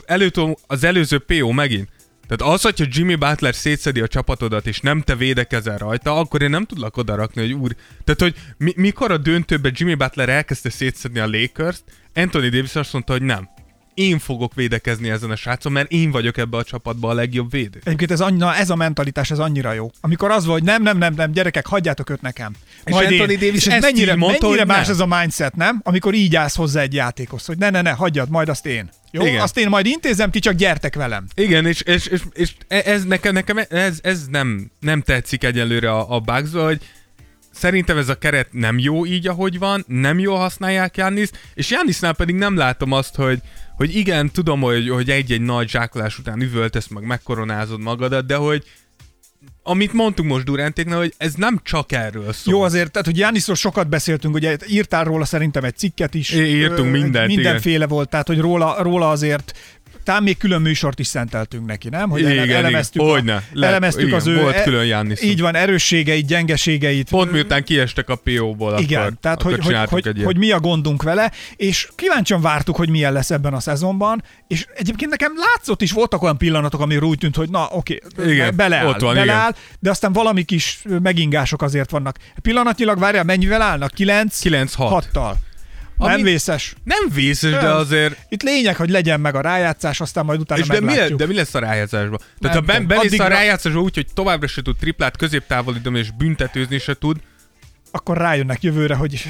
[0.05, 1.89] Előtt, az előző PO megint.
[2.26, 6.51] Tehát az, hogyha Jimmy Butler szétszedi a csapatodat, és nem te védekezel rajta, akkor én
[6.51, 7.74] nem tudlak oda rakni, hogy úr...
[8.05, 11.83] Tehát, hogy mi, mikor a döntőben Jimmy Butler elkezdte szétszedni a Lakers-t,
[12.14, 13.49] Anthony Davis azt mondta, hogy nem.
[14.01, 17.80] Én fogok védekezni ezen a srácon, mert én vagyok ebbe a csapatban a legjobb védő.
[17.84, 19.90] Egyébként ez, annyira, ez a mentalitás, ez annyira jó.
[20.01, 22.53] Amikor az van, hogy nem, nem, nem, nem, gyerekek, hagyjátok őt nekem.
[22.84, 24.94] És Anthony Davis és ez mennyire, mondta, mennyire más nem.
[24.94, 25.80] ez a mindset, nem?
[25.84, 28.90] Amikor így állsz hozzá egy játékhoz, hogy ne, ne, ne, hagyjad, majd azt én.
[29.11, 29.40] Jó, Igen.
[29.40, 31.26] azt én majd intézem, ti csak gyertek velem.
[31.34, 36.14] Igen, és, és, és, és ez nekem, nekem ez, ez nem, nem tetszik egyelőre a,
[36.14, 36.80] a bugs hogy
[37.51, 42.12] szerintem ez a keret nem jó így, ahogy van, nem jól használják Jannis, és Jannisnál
[42.12, 43.40] pedig nem látom azt, hogy,
[43.81, 48.64] hogy igen, tudom, hogy, hogy egy-egy nagy zsákolás után üvöltesz, meg megkoronázod magadat, de hogy
[49.62, 52.55] amit mondtunk most Durantéknál, hogy ez nem csak erről szól.
[52.55, 56.33] Jó, azért, tehát, hogy Jániszról sokat beszéltünk, ugye írtál róla szerintem egy cikket is.
[56.33, 59.59] I- írtunk mindent, Mindenféle volt, tehát, hogy róla, róla azért
[60.05, 62.11] talán még külön műsort is szenteltünk neki, nem?
[62.11, 63.14] Hogy Igen, elemeztük, igen.
[63.14, 63.42] Hogyne.
[63.53, 64.40] Le- elemeztük igen, az ő...
[64.40, 65.30] volt külön Giannisunk.
[65.30, 67.09] Így van, erősségeit, gyengeségeit.
[67.09, 70.61] Pont miután kiestek a PO-ból, Igen, akkor, tehát akkor hogy, hogy, hogy, hogy mi a
[70.61, 75.82] gondunk vele, és kíváncsian vártuk, hogy milyen lesz ebben a szezonban, és egyébként nekem látszott
[75.82, 79.55] is, voltak olyan pillanatok, amire úgy tűnt, hogy na oké, Igen, beleáll, ott van, beleáll
[79.78, 82.16] de aztán valami kis megingások azért vannak.
[82.42, 83.90] Pillanatnyilag várjál, mennyivel állnak?
[83.90, 84.40] 9?
[84.42, 85.03] 9-6.
[85.12, 85.32] 6-tal.
[86.01, 86.74] Nem Ami- vészes.
[86.84, 87.76] Nem vészes, de Nem.
[87.76, 91.09] azért Itt lényeg, hogy legyen meg a rájátszás, aztán majd utána És de mi, le,
[91.09, 92.18] de mi lesz a rájátszásban?
[92.18, 96.11] Tehát Nem ha ben, bemész a rájátszásba úgy, hogy továbbra se tud triplát középtávolítani és
[96.11, 97.16] büntetőzni se tud,
[97.92, 99.24] Akkor rájönnek jövőre, hogy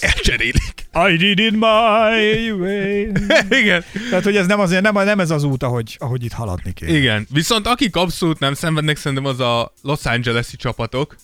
[0.00, 0.74] elcserélik.
[1.10, 3.12] I did it my way.
[3.60, 3.84] Igen.
[4.10, 6.92] Tehát, hogy ez nem, azért, nem, nem ez az út, ahogy, ahogy itt haladni kéne.
[6.92, 7.26] Igen.
[7.32, 11.16] Viszont akik abszolút nem szenvednek, szerintem az a Los Angeles-i csapatok,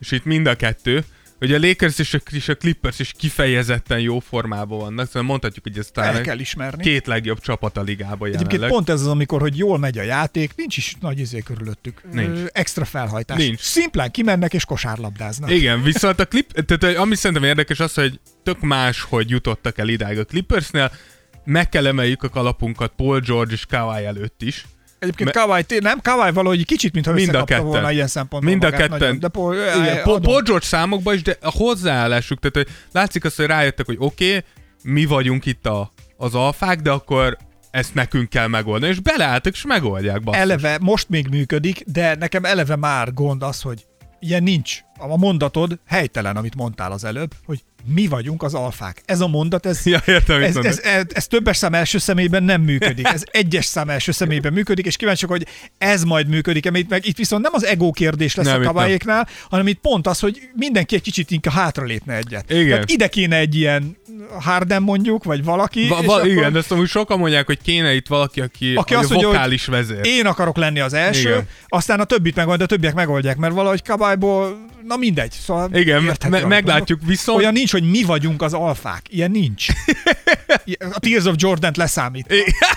[0.00, 1.04] és itt mind a kettő,
[1.38, 5.64] hogy a Lakers és a, és a Clippers is kifejezetten jó formában vannak, szóval mondhatjuk,
[5.64, 6.82] hogy ez El talán kell ismerni.
[6.82, 8.70] két legjobb csapat a ligában Egyébként jelenleg.
[8.70, 12.02] pont ez az, amikor, hogy jól megy a játék, nincs is nagy izé körülöttük.
[12.12, 12.38] Nincs.
[12.38, 13.38] Ö, extra felhajtás.
[13.38, 13.60] Nincs.
[13.60, 15.50] Szimplán kimennek és kosárlabdáznak.
[15.50, 19.88] Igen, viszont a klip, tehát ami szerintem érdekes az, hogy tök más, hogy jutottak el
[19.88, 20.92] idáig a Clippersnél,
[21.44, 24.64] meg kell emeljük a kalapunkat Paul George és Kawhi előtt is.
[24.98, 27.64] Egyébként Me- Kawai, nem Kawai valahogy kicsit, mintha Mind a ketten.
[27.64, 28.98] volna ilyen szempontból Mind a ketten.
[28.98, 33.36] Nagyon, de Paul, Igen, Paul George számokban is, de a hozzáállásuk, tehát hogy látszik azt,
[33.36, 34.44] hogy rájöttek, hogy oké, okay,
[34.82, 37.36] mi vagyunk itt a, az alfák, de akkor
[37.70, 40.40] ezt nekünk kell megoldani, és beleálltak, és megoldják, basszus.
[40.40, 43.86] eleve most még működik, de nekem eleve már gond az, hogy
[44.20, 44.80] ilyen nincs.
[44.98, 49.02] A mondatod helytelen, amit mondtál az előbb, hogy mi vagyunk az alfák.
[49.04, 52.60] Ez a mondat, ez, Ja, értem, ez, ez, ez, ez többes szám első személyben nem
[52.60, 53.06] működik.
[53.06, 56.78] Ez egyes szám első személyben működik, és kíváncsi vagyok, hogy ez majd működik -e.
[56.78, 60.06] Itt, meg, itt viszont nem az ego kérdés lesz Nem, a kavályéknál, hanem itt pont
[60.06, 62.50] az, hogy mindenki egy kicsit inkább hátralépne egyet.
[62.50, 62.68] Igen.
[62.68, 63.96] Tehát ide kéne egy ilyen
[64.40, 65.88] Harden mondjuk, vagy valaki.
[65.88, 68.94] Va, va, akkor igen, de ezt amúgy sokan mondják, hogy kéne itt valaki, aki, Aki
[68.94, 70.00] azt mondja, vokális vezér.
[70.02, 71.48] én akarok lenni az első, Igen.
[71.68, 74.58] aztán a többit meg majd a többiek megoldják, mert valahogy kabályból,
[74.88, 75.32] na mindegy.
[75.44, 79.02] Szóval Igen, me- meglátjuk, viszont- Olyan nincs, hogy mi vagyunk az alfák.
[79.10, 79.66] Ilyen nincs.
[80.94, 82.26] A Tears of Jordan leszámít.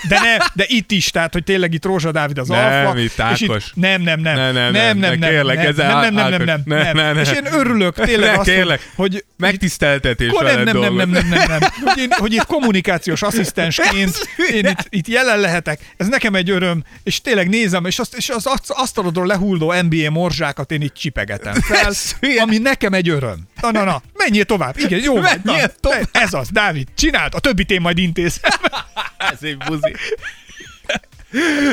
[0.07, 2.99] De, ne, de itt is, tehát, hogy tényleg itt Rózsa Dávid az Nem, alfa.
[2.99, 3.71] itt és Ákos.
[3.73, 4.35] nem, nem, nem.
[4.35, 6.61] Ne, ne, nem, nem, nem, ne, nem, kérlek, nem, ez nem, nem, nem, nem, nem,
[6.65, 6.95] nem.
[6.95, 7.21] ne, ne.
[7.21, 8.91] És én örülök tényleg Ne, azt, kérlek.
[8.95, 11.59] hogy Megtiszteltetés nem, nem, nem, nem, nem, nem, nem.
[11.83, 16.83] Hogy, én, hogy itt kommunikációs asszisztensként én itt, itt jelen lehetek, ez nekem egy öröm,
[17.03, 21.91] és tényleg nézem, és, azt, és az asztalodról lehulló NBA morzsákat én itt csipegetem fel,
[22.19, 22.41] Hülye.
[22.41, 23.39] ami nekem egy öröm.
[23.61, 24.77] Na, na, na, menjél tovább.
[24.79, 25.23] Igen, jó van.
[25.23, 26.09] Na, Menjél tovább.
[26.11, 28.51] Ez az, Dávid, csináld, a többit én majd intézem.
[29.31, 29.93] Ez egy buzi.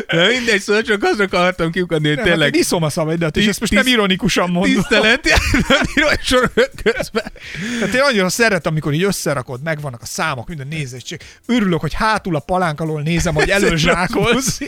[0.09, 3.37] De mindegy, szóval csak azra akartam kiukadni, hogy Nem, hát tényleg én iszom a szavaidat,
[3.37, 4.74] és Tiszt- ezt most nem ironikusan mondom.
[4.74, 5.24] tisztelet,
[5.95, 7.33] nem egy sorot közben.
[7.79, 11.20] Tehát én annyira szeretem, amikor így összerakod, megvannak a számok, minden nézetség.
[11.47, 14.59] Örülök, hogy hátul a palánk alól nézem, hogy előzsákolsz.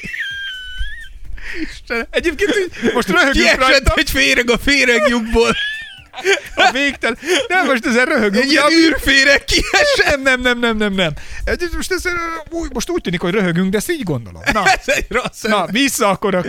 [2.11, 5.57] Egyébként így most röhögünk rajta, egy féreg a féregjukból.
[6.55, 7.18] a végtelen.
[7.48, 8.44] Nem, most ezen röhögünk.
[8.44, 10.22] Egy ilyen űrféreg kiesett.
[10.22, 11.12] Nem, nem, nem, nem, nem, nem.
[11.44, 12.03] Egy, most, ez,
[12.51, 14.42] úgy, most úgy tűnik, hogy röhögünk, de ezt így gondolom.
[14.53, 16.42] Na, Ez egy rossz na vissza akkor a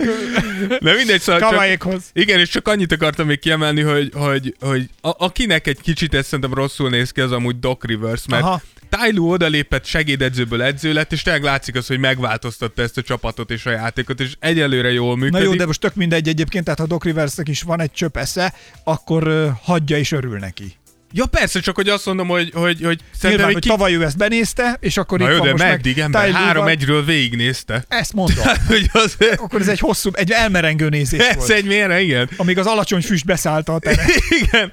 [0.81, 5.25] De mindegy, szóval csak, igen, és csak annyit akartam még kiemelni, hogy, hogy, hogy a,
[5.25, 8.61] akinek egy kicsit ez szerintem rosszul néz ki, az amúgy Doc Rivers, mert Aha.
[8.97, 13.65] Tyloo odalépett segédedzőből edző lett, és tényleg látszik az, hogy megváltoztatta ezt a csapatot és
[13.65, 15.45] a játékot, és egyelőre jól Na működik.
[15.45, 18.53] jó, de most tök mindegy egyébként, tehát ha Doc Riversnek is van egy csöp esze,
[18.83, 20.75] akkor uh, hagyja és örül neki.
[21.13, 23.67] Ja persze, csak hogy azt mondom, hogy, hogy, hogy Nyilván, hogy ki...
[23.69, 26.31] tavaly ő ezt benézte, és akkor Na itt jó, van de most meddig meg ember?
[26.31, 27.83] Három egyről végignézte.
[27.87, 28.45] Ezt mondom.
[28.67, 29.39] hogy azért...
[29.39, 31.49] Akkor ez egy hosszú, egy elmerengő nézés Ez volt.
[31.49, 32.29] egy mére, igen.
[32.37, 34.05] Amíg az alacsony füst beszállta a tere.
[34.41, 34.71] Igen.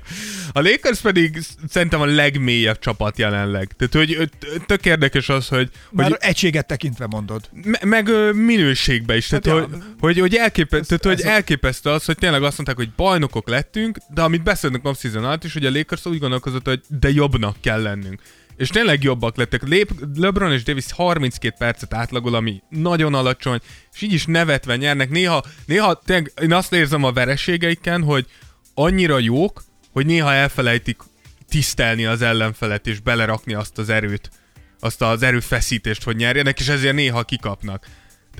[0.53, 3.70] A Lakers pedig szerintem a legmélyebb csapat jelenleg.
[3.76, 4.30] Tehát, hogy
[4.66, 7.49] tök érdekes az, hogy, Már hogy egységet tekintve mondod.
[7.64, 9.26] me- meg minőségbe is.
[9.26, 9.78] Tehát, Hát hogy, ja.
[10.01, 13.99] hogy, hogy, elképe- tehát, hogy ez elképesztő az, hogy tényleg azt mondták, hogy bajnokok lettünk,
[14.14, 17.83] de amit beszélnek off-season alatt is, hogy a Lakers úgy gondolkozott, hogy de jobbnak kell
[17.83, 18.22] lennünk.
[18.57, 19.62] És tényleg jobbak lettek.
[19.62, 23.61] Lép, LeBron és Davis 32 percet átlagol, ami nagyon alacsony,
[23.95, 25.11] és így is nevetve nyernek.
[25.11, 28.26] Néha, néha tényleg, én azt érzem a vereségeiken, hogy
[28.74, 31.01] annyira jók, hogy néha elfelejtik
[31.49, 34.31] tisztelni az ellenfelet, és belerakni azt az erőt,
[34.81, 37.87] azt az erőfeszítést, hogy nyerjenek, és ezért néha kikapnak.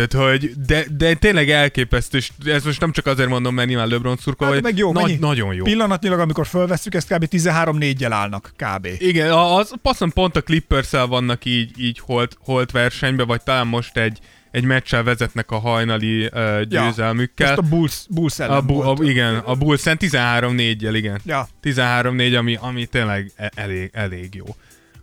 [0.07, 3.89] Tehát, hogy, de, de tényleg elképesztő, és ez most nem csak azért mondom, mert nyilván
[3.89, 5.65] LeBron szurkol, Hát, hogy meg jó, nagy, nagyon jó.
[5.65, 7.25] Pillanatnyilag, amikor fölveszük, ezt kb.
[7.31, 8.89] 13-4-jel állnak kb.
[8.99, 13.97] Igen, az passzon pont a clippers vannak így, így holt, holt versenybe, vagy talán most
[13.97, 14.19] egy,
[14.51, 17.47] egy meccsel vezetnek a hajnali uh, győzelmükkel.
[17.57, 21.21] Most a Bulls, Bulls ellen a, bu- a, igen, a Bulls-en 13-4-jel, igen.
[21.25, 21.49] Ja.
[21.63, 24.45] 13-4, ami, ami tényleg e- elég, elég jó.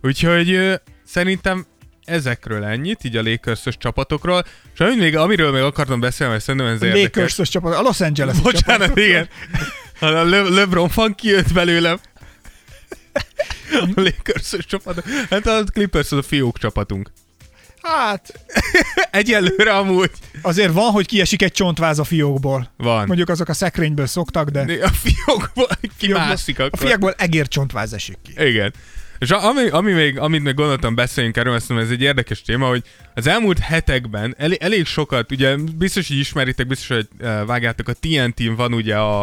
[0.02, 0.74] Úgyhogy ö,
[1.04, 1.66] szerintem
[2.06, 4.44] ezekről ennyit, így a lakers csapatokról.
[4.74, 7.40] És ami még, amiről még akartam beszélni, mert szerintem ez A érdekes.
[7.42, 8.98] Csapat, a Los Angeles Bocsánat, csapat.
[9.04, 9.28] igen.
[10.00, 11.98] A Le- LeBron fan kijött belőlem.
[13.70, 15.04] A lakers csapat.
[15.30, 17.10] Hát a Clippers az a fiók csapatunk.
[17.82, 18.40] Hát,
[19.10, 20.10] Egyelőre amúgy
[20.42, 22.70] azért van, hogy kiesik egy csontváz a fiókból.
[22.76, 23.06] van.
[23.06, 26.78] Mondjuk azok a szekrényből szoktak, de A fiókból kimászik a akkor.
[26.78, 28.44] fiákból egér csontváz esik ki.
[28.44, 28.72] Igen.
[29.18, 32.68] És ami, ami még, amit még gondoltam beszéljünk erről, azt mondom, ez egy érdekes téma,
[32.68, 32.82] hogy
[33.14, 37.92] az elmúlt hetekben elég, elég sokat, ugye biztos, hogy ismeritek, biztos, hogy uh, vágjátok, a
[37.92, 39.22] TNT-n van ugye a,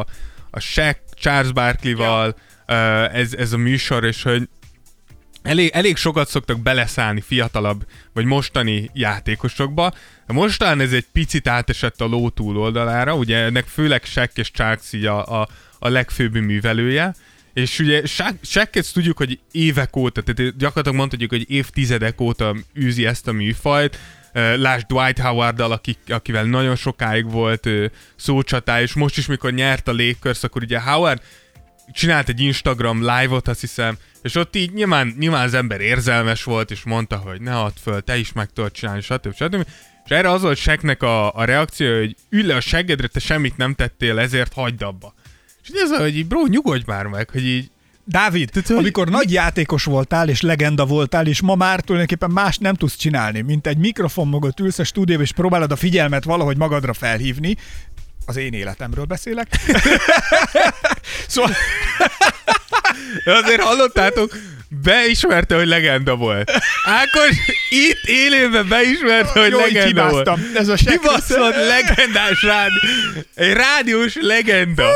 [0.49, 2.35] a Shaq Charles Barkley-val
[2.67, 4.49] uh, ez, ez a műsor, és hogy
[5.43, 9.93] elég, elég sokat szoktak beleszállni fiatalabb, vagy mostani játékosokba.
[10.27, 14.93] Most talán ez egy picit átesett a ló túloldalára, ugye ennek főleg Shaq és Charles
[14.93, 15.47] a, a,
[15.79, 17.13] a legfőbb művelője,
[17.53, 18.01] és ugye
[18.71, 23.99] ezt tudjuk, hogy évek óta, tehát gyakorlatilag mondhatjuk, hogy évtizedek óta űzi ezt a műfajt,
[24.33, 27.69] Lásd Dwight howard akik, akivel nagyon sokáig volt
[28.15, 31.21] szócsatá, és most is, mikor nyert a Lakers, akkor ugye Howard
[31.91, 36.71] csinált egy Instagram live-ot, azt hiszem, és ott így nyilván, nyilván az ember érzelmes volt,
[36.71, 39.35] és mondta, hogy ne add föl, te is meg tudod csinálni, stb.
[39.35, 39.67] stb.
[40.05, 43.57] És erre az volt Seknek a, a reakció, hogy ülj le a seggedre, te semmit
[43.57, 45.13] nem tettél, ezért hagyd abba.
[45.63, 47.71] És ez az, hogy így, bro, nyugodj már meg, hogy így,
[48.05, 52.31] Dávid, Tehát, hogy amikor mi- nagy játékos voltál, és legenda voltál, és ma már tulajdonképpen
[52.31, 56.23] más nem tudsz csinálni, mint egy mikrofon mögött ülsz a stúdióban, és próbálod a figyelmet
[56.23, 57.55] valahogy magadra felhívni,
[58.25, 59.47] az én életemről beszélek.
[61.27, 61.51] szóval
[63.43, 64.37] azért hallottátok,
[64.81, 66.51] beismerte, hogy legenda volt.
[66.85, 67.37] Ákos
[67.69, 70.27] itt élőben beismerte, hogy Jó, legenda volt.
[70.27, 70.51] hibáztam.
[70.55, 72.79] Ez a Kibaszott legendás rádió.
[73.35, 74.87] Egy rádiós legenda.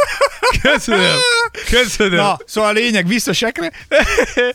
[0.61, 1.15] Köszönöm.
[1.69, 2.15] Köszönöm.
[2.15, 3.71] Na, szóval a lényeg vissza sekre,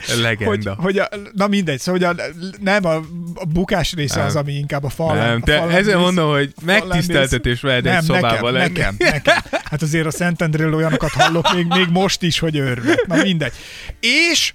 [0.06, 0.74] hogy, legenda.
[0.78, 2.24] hogy a, na mindegy, szóval hogy a,
[2.60, 2.94] nem a,
[3.34, 4.26] a bukás része Nem.
[4.26, 5.16] az, ami inkább a fal.
[5.16, 5.94] nem, te rész.
[5.94, 8.72] mondom, hogy megtiszteltetés veled egy szobába nekem, lenni.
[8.72, 9.60] nekem, nekem.
[9.64, 13.06] Hát azért a Szentendréről olyanokat hallok még, még most is, hogy örvek.
[13.06, 13.52] Na mindegy.
[14.00, 14.52] És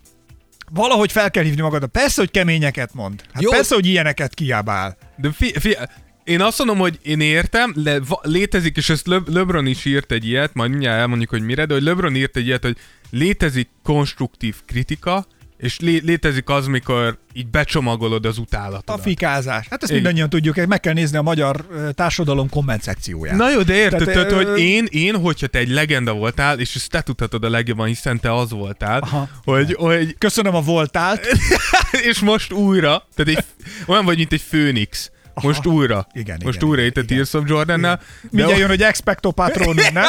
[0.71, 1.89] valahogy fel kell hívni magadat.
[1.89, 3.23] Persze, hogy keményeket mond.
[3.33, 3.49] Hát Jó.
[3.49, 4.97] persze, hogy ilyeneket kiabál.
[5.17, 5.77] De fi, fi,
[6.23, 7.75] én azt mondom, hogy én értem,
[8.07, 11.65] va, létezik, és ezt Le, LeBron is írt egy ilyet, majd mindjárt elmondjuk, hogy mire,
[11.65, 12.77] de hogy LeBron írt egy ilyet, hogy
[13.09, 15.25] létezik konstruktív kritika,
[15.57, 19.01] és lé, létezik az, mikor így becsomagolod az A utálatodat.
[19.01, 19.67] fikázás.
[19.69, 19.95] Hát ezt Igen.
[19.95, 23.37] mindannyian tudjuk, meg kell nézni a magyar társadalom komment szekcióját.
[23.37, 26.89] Na jó, de érted, Tehát, hogy én, én, hogyha te egy legenda voltál, és ezt
[26.89, 29.29] te tudhatod a legjobban, hiszen te az voltál, Aha.
[29.43, 31.27] hogy, hogy, Köszönöm a voltált.
[32.09, 33.45] és most újra, tehát egy,
[33.87, 35.11] olyan vagy, mint egy főnix.
[35.41, 36.07] Most újra.
[36.13, 37.15] Igen, Most igen, újra igen, itt a igen.
[37.15, 38.01] Tears of Jordannel.
[38.29, 40.05] Mindjárt jön, hogy expecto patronum, nem?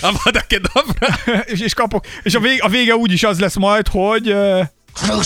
[0.00, 1.08] A vadakedabra.
[1.52, 2.06] és, és kapok.
[2.22, 4.28] És a, vég, a vége úgy is az lesz majd, hogy...
[4.28, 4.60] ö,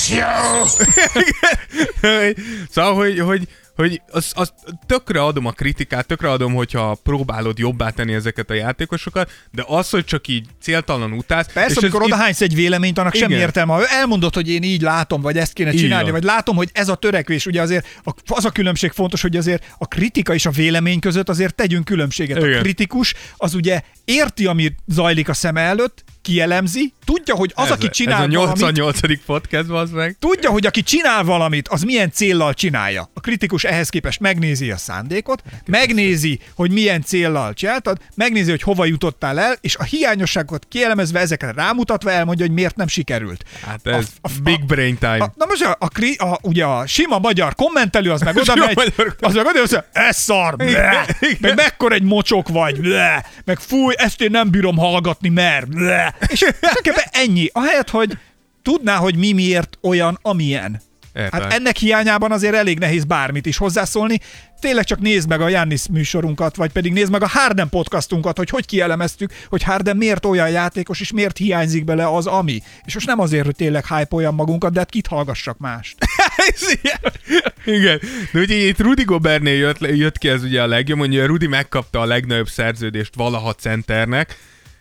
[2.70, 3.48] szóval, hogy, hogy,
[3.78, 4.52] hogy az, az
[4.86, 9.90] tökre adom a kritikát, tökre adom, hogyha próbálod jobbá tenni ezeket a játékosokat, de az,
[9.90, 11.52] hogy csak így céltalan utálsz.
[11.52, 13.44] Persze, és amikor ez oda hánysz egy véleményt, annak semmi Igen.
[13.44, 13.72] értelme.
[13.72, 16.12] Ha elmondod, hogy én így látom, vagy ezt kéne csinálni, van.
[16.12, 17.86] vagy látom, hogy ez a törekvés, ugye azért
[18.26, 22.36] az a különbség fontos, hogy azért a kritika és a vélemény között azért tegyünk különbséget.
[22.36, 22.58] Igen.
[22.58, 27.70] A kritikus az ugye érti, ami zajlik a szeme előtt, kielemzi, tudja, hogy az, ez,
[27.70, 29.24] aki csinál Ez a valamit, 88.
[29.26, 30.16] podcast, az meg.
[30.18, 33.10] Tudja, hogy aki csinál valamit, az milyen céllal csinálja.
[33.14, 38.84] A kritikus ehhez képest megnézi a szándékot, megnézi, hogy milyen céllal csináltad, megnézi, hogy hova
[38.84, 43.44] jutottál el, és a hiányosságokat kielemezve ezekre rámutatva elmondja, hogy miért nem sikerült.
[43.66, 45.18] Hát ez A- a- big brain time.
[45.18, 48.54] A, na most a, a, kri- a, ugye a sima magyar kommentelő az meg oda
[48.56, 51.06] megy, az meg oda megy, ez szar, bleh,
[51.40, 56.12] meg mekkora egy mocsok vagy, bleh, meg fúj, ezt én nem bírom hallgatni, mert, bleh.
[56.26, 57.48] És tulajdonképpen ennyi.
[57.52, 58.18] Ahelyett, hogy
[58.62, 60.82] tudná, hogy mi miért olyan, amilyen.
[61.18, 61.40] Értem.
[61.40, 64.20] Hát ennek hiányában azért elég nehéz bármit is hozzászólni.
[64.60, 68.50] Tényleg csak nézd meg a Jannis műsorunkat, vagy pedig nézd meg a Harden podcastunkat, hogy
[68.50, 72.62] hogy kielemeztük, hogy Harden miért olyan játékos, és miért hiányzik bele az ami.
[72.84, 75.96] És most nem azért, hogy tényleg hype magunkat, de hát kit hallgassak mást.
[77.64, 78.00] Igen.
[78.32, 82.00] De ugye itt Rudy Gobertnél jött, jött ki ez ugye a legjobb, mondja, Rudy megkapta
[82.00, 84.36] a legnagyobb szerződést valaha centernek,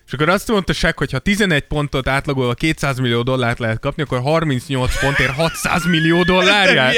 [0.08, 4.04] és akkor azt mondta Sek, hogy ha 11 pontot átlagolva 200 millió dollárt lehet kapni,
[4.04, 6.96] akkor 38 pontért 600 millió dollárját.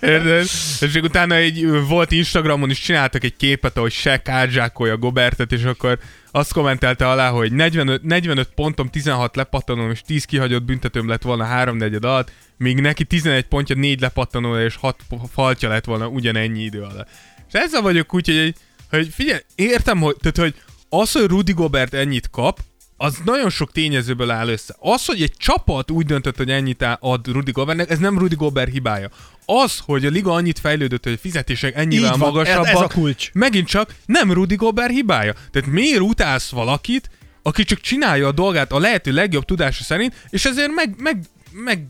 [0.00, 0.46] Érted?
[0.80, 5.98] És utána egy, volt Instagramon is csináltak egy képet, ahogy Sek átzsákolja Gobertet, és akkor
[6.30, 11.44] azt kommentelte alá, hogy 45, 45 pontom, 16 lepattanom és 10 kihagyott büntetőm lett volna
[11.44, 14.96] 3 negyed alatt, míg neki 11 pontja, 4 lepattanója és 6
[15.32, 17.08] faltja lett volna ugyanennyi idő alatt.
[17.48, 18.54] És ezzel vagyok úgy, hogy,
[18.90, 20.54] hogy figyelj, értem, hogy, tehát, hogy
[21.00, 22.60] az, hogy Rudy Gobert ennyit kap,
[22.96, 24.74] az nagyon sok tényezőből áll össze.
[24.78, 28.70] Az, hogy egy csapat úgy döntött, hogy ennyit ad Rudy Gobertnek, ez nem Rudy Gobert
[28.72, 29.10] hibája.
[29.46, 32.86] Az, hogy a liga annyit fejlődött, hogy a fizetések ennyivel van, magasabbak, ez- ez a
[32.86, 33.30] kulcs.
[33.32, 35.34] megint csak nem Rudy Gobert hibája.
[35.50, 37.10] Tehát miért utálsz valakit,
[37.42, 41.24] aki csak csinálja a dolgát a lehető legjobb tudása szerint, és ezért meg, meg,
[41.54, 41.86] meg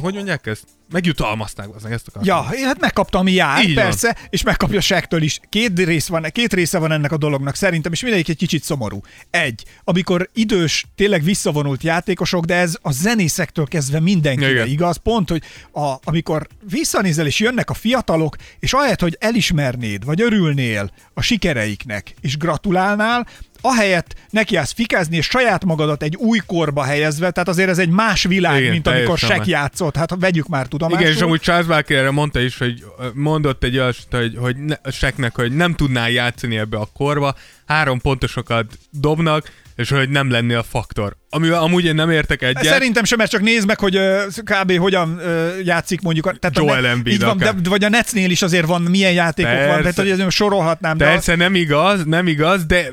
[0.00, 0.64] hogy mondják ezt?
[0.92, 2.36] Megjutalmazták az ezt akartam.
[2.36, 3.84] Ja, hát megkapta, ami jár, Így van.
[3.84, 5.40] persze, és megkapja Sektől is.
[5.48, 9.00] Két, rész van, két része van ennek a dolognak szerintem, és mindegyik egy kicsit szomorú.
[9.30, 14.66] Egy, amikor idős, tényleg visszavonult játékosok, de ez a zenészektől kezdve mindenkire Igen.
[14.68, 14.96] igaz.
[14.96, 15.42] Pont, hogy
[15.72, 22.14] a, amikor visszanézel, és jönnek a fiatalok, és ahelyett, hogy elismernéd, vagy örülnél a sikereiknek,
[22.20, 23.26] és gratulálnál,
[23.60, 28.22] ahelyett nekiállsz fikázni, és saját magadat egy új korba helyezve, tehát azért ez egy más
[28.22, 29.96] világ, Igen, mint amikor Sek játszott.
[29.96, 31.00] Hát vegyük már tudomásul.
[31.00, 32.84] Igen, és amúgy Charles Barkley erre mondta is, hogy
[33.14, 37.34] mondott egy olyat, hogy, hogy ne, Seknek, hogy nem tudnál játszani ebbe a korba,
[37.66, 41.16] három pontosokat dobnak, és hogy nem lennél faktor.
[41.30, 42.64] Amivel amúgy én nem értek egyet.
[42.64, 44.78] Szerintem sem, mert csak nézd meg, hogy ö, kb.
[44.78, 46.26] hogyan ö, játszik mondjuk.
[46.26, 49.50] a- Tehát Joel a, Embiid van, de, vagy a Netsnél is azért van, milyen játékok
[49.52, 49.68] Persze.
[49.82, 50.96] van, tehát hogy sorolhatnám.
[50.96, 52.88] De Persze nem igaz, nem igaz, de,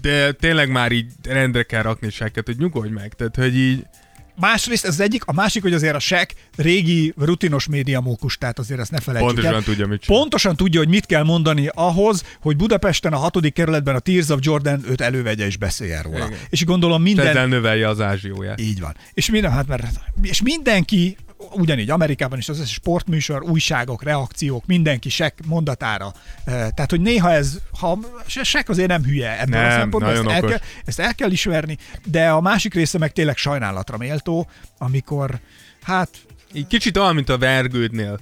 [0.00, 3.14] de tényleg már így rendre kell rakni seket, hogy nyugodj meg.
[3.16, 3.86] Tehát, hogy így...
[4.36, 8.80] másrészt ez az egyik, a másik, hogy azért a SEC régi rutinos médiamókus, tehát azért
[8.80, 9.62] ezt ne felejtsük Pontosan el.
[9.62, 10.20] tudja, mit csinál.
[10.20, 14.38] Pontosan tudja, hogy mit kell mondani ahhoz, hogy Budapesten a hatodik kerületben a Tears of
[14.42, 16.26] Jordan őt elővegye és beszéljen róla.
[16.26, 16.38] Igen.
[16.48, 17.26] És gondolom minden...
[17.26, 18.60] Ezzel növelje az ázsióját.
[18.60, 18.96] Így van.
[19.12, 19.86] És, minden, hát mert,
[20.22, 21.16] és mindenki,
[21.52, 26.12] ugyanígy Amerikában is az összes sportműsor, újságok, reakciók, mindenki sek mondatára.
[26.44, 30.12] Eh, Tehát, hogy néha ez, ha se- sek azért nem hülye ebből a Nem, szempontból,
[30.14, 34.48] ezt el, kell, ezt el kell ismerni, de a másik része meg tényleg sajnálatra méltó,
[34.78, 35.38] amikor,
[35.82, 36.08] hát
[36.52, 38.18] Így kicsit olyan, mint a vergődnél.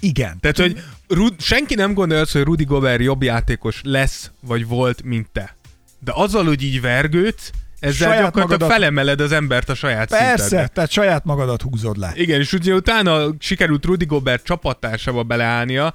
[0.00, 0.40] igen.
[0.40, 5.02] Tehát, hogy Rud- senki nem gondolja azt, hogy Rudy Gobert jobb játékos lesz, vagy volt,
[5.02, 5.56] mint te.
[5.98, 7.50] De azzal, hogy így vergődsz,
[7.80, 10.66] ezzel Saját gyakorlatilag magadat- felemeled az embert a saját Persze, szintedre.
[10.66, 12.12] tehát saját magadat húzod le.
[12.14, 15.94] Igen, és ugye utána sikerült Rudy Gobert csapattársába beleállnia,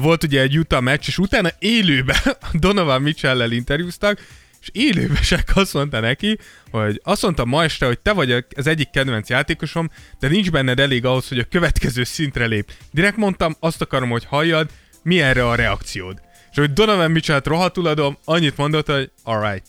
[0.00, 2.16] volt ugye egy Utah meccs, és utána élőben
[2.52, 4.18] Donovan Mitchell-lel interjúztak,
[4.60, 6.38] és élőben se azt mondta neki,
[6.70, 10.80] hogy azt mondta ma este, hogy te vagy az egyik kedvenc játékosom, de nincs benned
[10.80, 12.72] elég ahhoz, hogy a következő szintre lép.
[12.90, 14.70] Direkt mondtam, azt akarom, hogy halljad,
[15.02, 16.20] mi erre a reakciód.
[16.50, 19.64] És hogy Donovan Mitchell-t rohadtul adom, annyit mondott, hogy alright.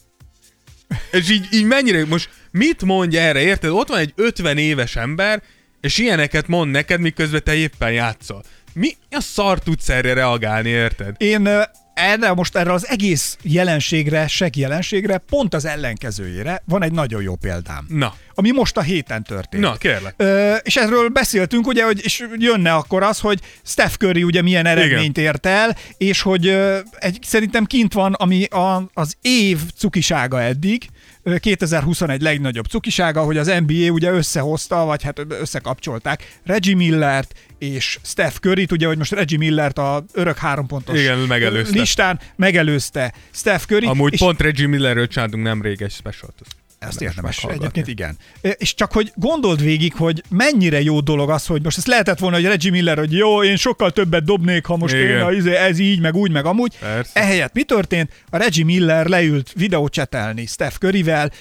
[1.11, 3.69] És így, így mennyire, most mit mondja erre, érted?
[3.69, 5.41] Ott van egy 50 éves ember,
[5.81, 8.43] és ilyeneket mond neked, miközben te éppen játszol.
[8.73, 11.15] Mi a szar tudsz erre reagálni, érted?
[11.17, 11.49] Én
[11.95, 17.35] erre most erre az egész jelenségre, seg jelenségre, pont az ellenkezőjére van egy nagyon jó
[17.35, 17.85] példám.
[17.89, 19.63] Na, Ami most a héten történt.
[19.63, 20.13] na, kérlek.
[20.17, 24.65] Ö, és erről beszéltünk, ugye, hogy és jönne akkor az, hogy Steph Curry ugye milyen
[24.65, 30.41] eredményt ért el, és hogy ö, egy, szerintem kint van, ami a, az év cukisága
[30.41, 30.87] eddig,
[31.39, 38.35] 2021 legnagyobb cukisága, hogy az NBA ugye összehozta, vagy hát összekapcsolták Reggie Millert és Steph
[38.35, 41.79] Curryt, ugye, hogy most Reggie Millert a örök hárompontos Igen, megelőzte.
[41.79, 43.85] listán megelőzte Steph Curry.
[43.85, 46.41] Amúgy és pont Reggie Millerről csináltunk nemrég egy specialt.
[46.79, 47.79] Ezt Érdemes meghallgatni.
[47.79, 48.17] Egyébként igen.
[48.57, 52.35] És csak hogy gondold végig, hogy mennyire jó dolog az, hogy most ezt lehetett volna,
[52.35, 55.07] hogy Reggie Miller, hogy jó, én sokkal többet dobnék, ha most Igen.
[55.07, 56.77] én, a, izé, ez így, meg úgy, meg amúgy.
[56.79, 57.19] Persze.
[57.19, 58.11] Ehelyett mi történt?
[58.29, 61.31] A Reggie Miller leült videócsetelni Steph Curryvel,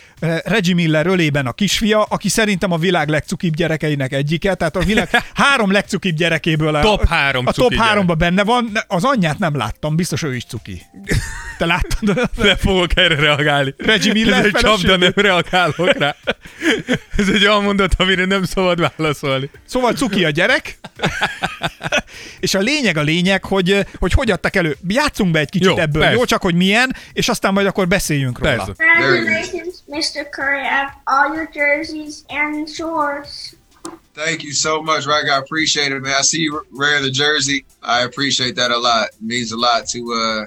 [0.44, 5.08] Reggie Miller ölében a kisfia, aki szerintem a világ legcukibb gyerekeinek egyike, tehát a világ
[5.34, 8.70] három legcukibb gyerekéből a, Top három a top háromba benne van.
[8.86, 10.82] Az anyját nem láttam, biztos ő is cuki.
[11.58, 12.30] Te láttad?
[12.36, 13.74] Nem fogok erre reagálni.
[13.76, 16.16] Reggie Miller Ez egy csapda, nem reagálok rá.
[17.16, 19.50] Ez egy olyan mondat, amire nem szabad válaszolni.
[19.66, 20.78] Szóval cuki a gyerek,
[22.40, 24.76] és a lényeg a lényeg, hogy, hogy hogy adtak elő.
[24.88, 26.16] Játszunk be egy kicsit Jó, ebből, persze.
[26.16, 26.24] jó?
[26.24, 28.56] Csak hogy milyen, és aztán majd akkor beszéljünk róla.
[28.56, 28.72] Persze.
[28.98, 30.28] Congratulations, Mr.
[30.30, 30.60] Curry.
[30.60, 33.54] I have all your jerseys and shorts.
[34.14, 35.26] Thank you so much, Rag.
[35.26, 36.14] I appreciate it, man.
[36.20, 37.64] I see you wear the jersey.
[37.82, 39.08] I appreciate that a lot.
[39.08, 40.46] It means a lot to uh,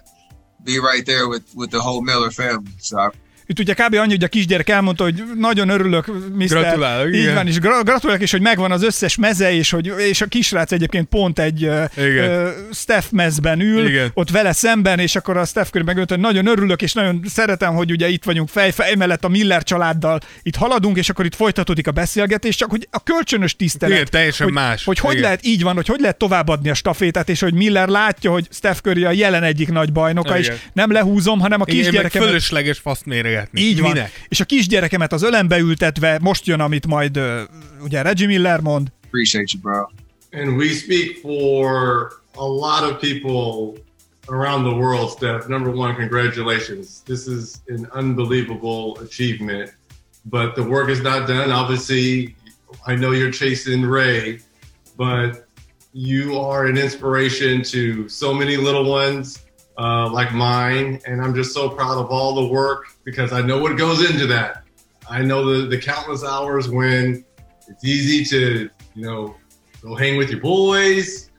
[0.64, 2.72] be right there with, with the whole Miller family.
[2.80, 3.10] So I
[3.50, 3.94] Itt ugye kb.
[3.94, 6.48] annyi, hogy a kisgyerek elmondta, hogy nagyon örülök, Mr.
[6.48, 7.34] Gratulálok, Így igen.
[7.34, 10.72] van, és gra- gratulálok, és hogy megvan az összes meze, és, hogy, és a kisrác
[10.72, 12.46] egyébként pont egy Igen.
[12.46, 14.12] uh, Steph mezben ül, Igen.
[14.14, 17.74] ott vele szemben, és akkor a Steph Curry megölt, hogy nagyon örülök, és nagyon szeretem,
[17.74, 21.36] hogy ugye itt vagyunk fej, fej mellett a Miller családdal, itt haladunk, és akkor itt
[21.36, 23.96] folytatódik a beszélgetés, csak hogy a kölcsönös tisztelet.
[23.98, 24.84] Igen, teljesen hogy, más.
[24.84, 25.24] Hogy hogy Igen.
[25.24, 28.80] lehet így van, hogy hogy lehet továbbadni a stafétát, és hogy Miller látja, hogy Steph
[28.80, 30.52] Curry a jelen egyik nagy bajnoka, Igen.
[30.54, 33.06] és nem lehúzom, hanem a kisgyerekemet fölösleges faszt
[33.38, 33.62] méregetni.
[33.62, 33.92] így van.
[33.92, 34.26] Minek?
[34.28, 37.42] És a kisgyerekemet az ölembe ültetve, most jön, amit majd ö,
[37.84, 39.88] ugye Reggie Miller mond, appreciate you, bro.
[40.42, 43.82] And we speak for a lot of people
[44.28, 45.48] around the world, Steph.
[45.48, 47.02] Number one, congratulations.
[47.06, 49.74] This is an unbelievable achievement.
[50.30, 51.52] But the work is not done.
[51.52, 52.36] Obviously,
[52.86, 54.40] I know you're chasing Ray,
[54.98, 55.48] but
[55.94, 59.47] you are an inspiration to so many little ones
[59.78, 61.00] uh, like mine.
[61.06, 64.28] And I'm just so proud of all the work because I know what goes into
[64.28, 64.64] that.
[65.10, 67.24] I know the, the countless hours when
[67.68, 69.36] it's easy to, you know,
[69.82, 71.30] go hang with your boys,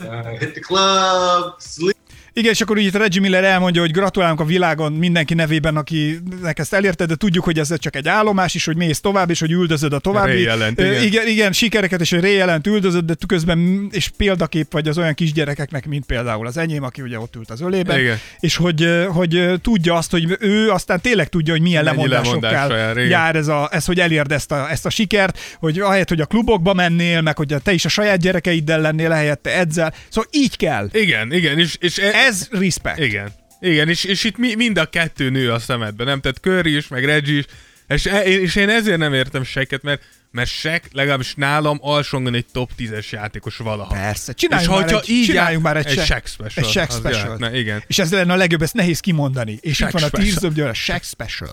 [0.00, 1.99] uh, hit the club, sleep.
[2.32, 6.58] Igen, és akkor úgy itt Reggie Miller elmondja, hogy gratulálunk a világon mindenki nevében, akinek
[6.58, 9.50] ezt elérted, de tudjuk, hogy ez csak egy állomás is, hogy mész tovább, és hogy
[9.50, 10.30] üldözöd a további.
[10.30, 11.02] Ray jelent, igen.
[11.02, 15.14] igen, igen, sikereket, és hogy Ray jelent üldözöd, de közben és példakép vagy az olyan
[15.14, 17.98] kisgyerekeknek, mint például az enyém, aki ugye ott ült az ölében.
[17.98, 18.18] Igen.
[18.40, 22.96] És hogy, hogy tudja azt, hogy ő aztán tényleg tudja, hogy milyen Mennyi lemondásokkal jár,
[22.96, 26.26] jár ez, a, ez, hogy elérd ezt a, ezt a sikert, hogy ahelyett, hogy a
[26.26, 29.94] klubokba mennél, meg hogy te is a saját gyerekeiddel lennél, helyette edzel.
[30.08, 30.88] Szóval így kell.
[30.92, 32.98] Igen, igen, és, és e- Ez respect.
[32.98, 33.32] Igen.
[33.60, 36.20] Igen, és, és itt mi, mind a kettő nő a szemedben, nem?
[36.20, 37.44] Tehát Curry is, meg Reggie is,
[37.88, 42.46] és, e- és én ezért nem értem Shaq-et, mert, mert Shaq legalábbis nálam alsóngon egy
[42.52, 43.94] top 10-es játékos valaha.
[43.94, 46.64] Persze, És csináljunk már hogyha egy, így csináljunk már egy, egy Shaq- special.
[46.64, 47.24] Egy Shaq special.
[47.24, 47.82] jöhetne, igen.
[47.86, 49.58] És ez lenne a legjobb, ezt nehéz kimondani.
[49.60, 50.38] És Shaq itt van a special.
[50.40, 51.52] Tears of the Shaq special.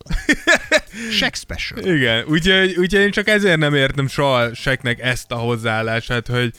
[1.20, 1.96] Shaq special.
[1.96, 6.54] Igen, úgyhogy, úgyhogy én csak ezért nem értem soha Shaqnek ezt a hozzáállását, hogy,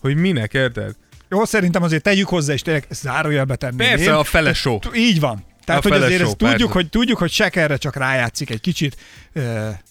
[0.00, 0.94] hogy minek, érted?
[1.30, 3.76] Jó, szerintem azért tegyük hozzá, és tényleg zárójelbe tenném.
[3.76, 4.10] Persze, én.
[4.10, 4.78] a fele show.
[4.94, 5.44] Így van.
[5.64, 8.96] Tehát, A hogy azért ezt tudjuk, hogy, tudjuk, hogy Shaq erre csak rájátszik egy kicsit.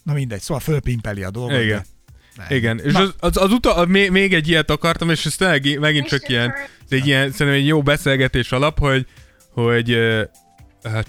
[0.04, 1.62] Na mindegy, szóval fölpimpeli a dolgot.
[1.62, 1.86] Igen.
[2.36, 2.56] de-.
[2.56, 3.00] Igen, és Na.
[3.00, 6.54] az, az, az uta, még, még egy ilyet akartam, és ez tényleg megint csak ilyen,
[6.86, 9.06] ez egy ilyen, szerintem egy jó beszélgetés alap, hogy,
[9.54, 10.22] hogy uh,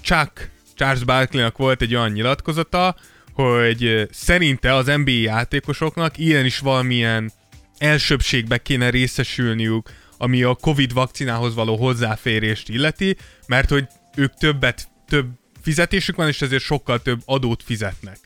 [0.00, 2.96] Chuck, Charles Barkley-nak volt egy olyan nyilatkozata,
[3.32, 7.32] hogy uh, szerinte az NBA játékosoknak ilyen is valamilyen
[7.78, 9.88] elsőbségbe kéne részesülniük,
[10.22, 13.16] ami a Covid vakcinához való hozzáférést illeti,
[13.46, 15.26] mert hogy ők többet, több
[15.62, 18.18] fizetésük van, és ezért sokkal több adót fizetnek.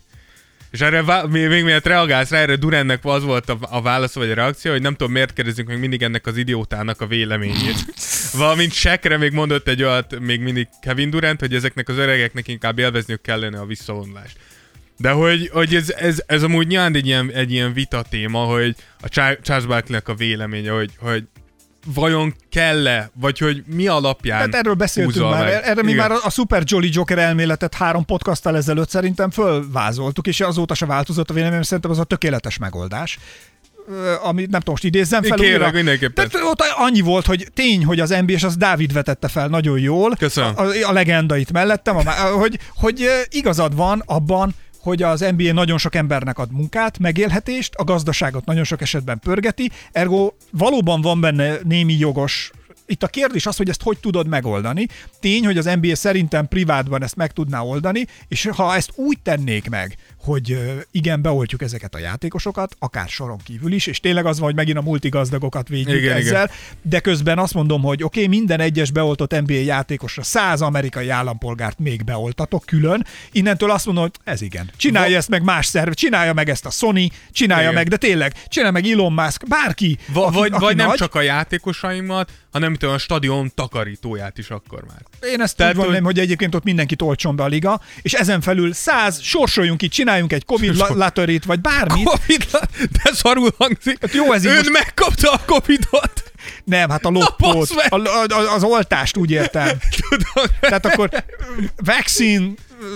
[0.71, 4.15] És erre vá- még, még miért reagálsz rá, erre Durennek az volt a, a válasz
[4.15, 7.85] vagy a reakció, hogy nem tudom, miért kérdezünk meg mindig ennek az idiótának a véleményét.
[8.39, 12.79] Valamint Sekre még mondott egy olyat, még mindig Kevin Durant, hogy ezeknek az öregeknek inkább
[12.79, 14.37] élvezniük kellene a visszavonulást.
[14.97, 18.77] De hogy, hogy ez, ez, ez amúgy nyilván egy ilyen, egy ilyen vita téma, hogy
[19.01, 21.25] a Char- Charles Barkley-nek a véleménye, hogy, hogy
[21.85, 25.61] vajon kell-e, vagy hogy mi alapján Tehát erről beszéltünk már, meg.
[25.65, 26.09] erre mi Igen.
[26.09, 31.31] már a, Super Jolly Joker elméletet három podcasttal ezelőtt szerintem fölvázoltuk, és azóta se változott
[31.31, 33.19] a véleményem, szerintem az a tökéletes megoldás.
[34.23, 35.73] Ami nem tudom, most idézzem fel Kérlek, újra.
[35.73, 36.29] mindenképpen.
[36.31, 39.79] Tehát ott annyi volt, hogy tény, hogy az NBA, és az Dávid vetette fel nagyon
[39.79, 40.15] jól.
[40.19, 40.53] Köszönöm.
[40.57, 44.55] A, a legenda itt mellettem, a, hogy, hogy igazad van abban,
[44.85, 49.71] hogy az NBA nagyon sok embernek ad munkát, megélhetést, a gazdaságot nagyon sok esetben pörgeti,
[49.93, 52.51] ergo valóban van benne némi jogos
[52.87, 54.87] itt a kérdés az, hogy ezt hogy tudod megoldani.
[55.21, 59.69] Tény, hogy az NBA szerintem privátban ezt meg tudná oldani, és ha ezt úgy tennék
[59.69, 60.59] meg, hogy
[60.91, 64.79] igen, beoltjuk ezeket a játékosokat, akár soron kívül is, és tényleg az van, hogy megint
[64.79, 66.57] a multigazdagokat védjük Igen, ezzel, igen.
[66.83, 71.79] de közben azt mondom, hogy oké, okay, minden egyes beoltott NBA játékosra száz amerikai állampolgárt
[71.79, 74.71] még beoltatok külön, innentől azt mondom, hogy ez igen.
[74.77, 77.75] Csinálja Va- ezt meg más szerv, csinálja meg ezt a Sony, csinálja Igen.
[77.75, 80.97] meg, de tényleg, csinálja meg Elon Musk, bárki, Va- aki, vagy, aki vagy nem nagy.
[80.97, 85.31] csak a játékosaimat, hanem mint olyan stadion takarítóját is akkor már.
[85.33, 88.13] Én ezt Tehát, úgy mondanám, hogy- hogy egyébként ott mindenkit olcson be a liga, és
[88.13, 92.05] ezen felül száz, sorsoljunk itt, csináljunk egy Covid la- vagy bármit.
[92.09, 92.47] Covid,
[92.91, 93.99] de szarul hangzik.
[94.01, 96.33] Hát jó, ez így Ön most- megkapta a Covidot.
[96.65, 99.69] Nem, hát a loppót, a, a, az oltást úgy értem.
[100.09, 100.45] Tudom.
[100.61, 101.11] Tehát akkor
[101.77, 102.47] vaccine,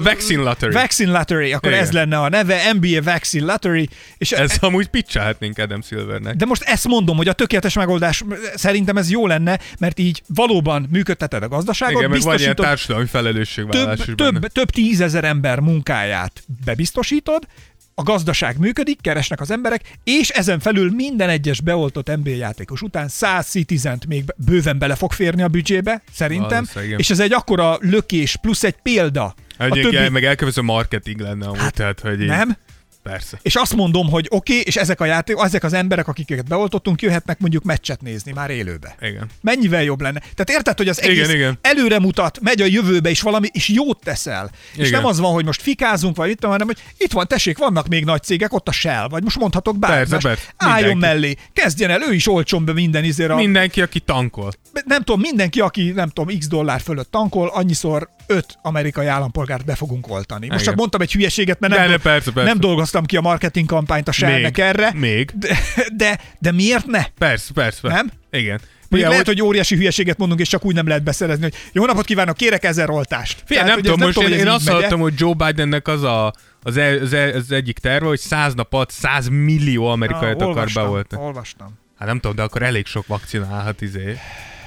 [0.02, 0.72] Vaccine Lottery.
[0.72, 1.82] Vaccine Lottery, akkor Igen.
[1.82, 6.34] ez lenne a neve, NBA Vaccine Lottery, és Ez amúgy pitchelhetnénk Adam Silvernek.
[6.34, 8.24] de most ezt mondom, hogy a tökéletes megoldás,
[8.54, 13.98] szerintem ez jó lenne, mert így valóban működteted a gazdaságot, Igen, van ilyen társadalmi felelősségvállalás
[14.04, 17.46] több, több, több tízezer ember munkáját bebiztosítod,
[17.98, 23.08] a gazdaság működik, keresnek az emberek, és ezen felül minden egyes beoltott NBA játékos után
[23.08, 28.36] 100 citizen még bőven bele fog férni a büdzsébe, szerintem, és ez egy akkora lökés
[28.36, 29.34] plusz egy példa.
[29.58, 32.56] A Egyébként többi, meg elkövöző marketing lenne amúgy, hát, tehát hogy így, nem?
[33.10, 33.38] Persze.
[33.42, 37.02] És azt mondom, hogy oké, okay, és ezek a játék, ezek az emberek, akiket beoltottunk,
[37.02, 38.94] jöhetnek mondjuk meccset nézni már élőbe.
[39.00, 39.26] Igen.
[39.40, 40.18] Mennyivel jobb lenne?
[40.18, 41.58] Tehát érted, hogy az Igen, egész igen.
[41.60, 44.50] előre mutat, megy a jövőbe is valami, és jót teszel.
[44.72, 44.90] És Igen.
[45.00, 48.04] nem az van, hogy most fikázunk, vagy itt, hanem hogy itt van, tessék, vannak még
[48.04, 49.96] nagy cégek, ott a Shell, vagy most mondhatok bármi.
[49.96, 50.42] Persze, persze.
[50.56, 51.16] Álljon Mindenki.
[51.20, 53.32] mellé, kezdjen el, ő is olcson be minden izére.
[53.32, 54.52] a- Mindenki, aki tankol.
[54.84, 59.74] Nem tudom, mindenki, aki nem tudom, x dollár fölött tankol, annyiszor öt amerikai állampolgárt be
[59.74, 60.40] fogunk oltani.
[60.46, 60.64] Most Igen.
[60.64, 62.48] csak mondtam egy hülyeséget, mert nem, De, dol- persze, persze.
[62.48, 64.90] nem dolgoztam ki a marketing kampányt a Shellnek Még, erre.
[64.94, 65.30] még.
[65.38, 65.58] De,
[65.96, 67.04] de, de miért ne?
[67.18, 67.80] Persze, persze.
[67.80, 67.96] persze.
[67.96, 68.10] Nem?
[68.30, 68.60] Igen.
[68.90, 71.84] Ugye Igen, lehet, hogy óriási hülyeséget mondunk, és csak úgy nem lehet beszerezni, hogy jó
[71.84, 73.42] napot kívánok, kérek ezer oltást.
[73.46, 75.88] Figyelj, nem hogy tudom, most én, hogy ez én így azt hallottam, hogy Joe Bidennek
[75.88, 79.86] az a, az, e, az, e, az egyik terve, hogy 100 nap alatt 100 millió
[79.86, 81.22] amerikaiat akar beoltani.
[81.22, 81.78] Olvastam.
[81.98, 84.18] Hát nem tudom, de akkor elég sok vakcina állhat izé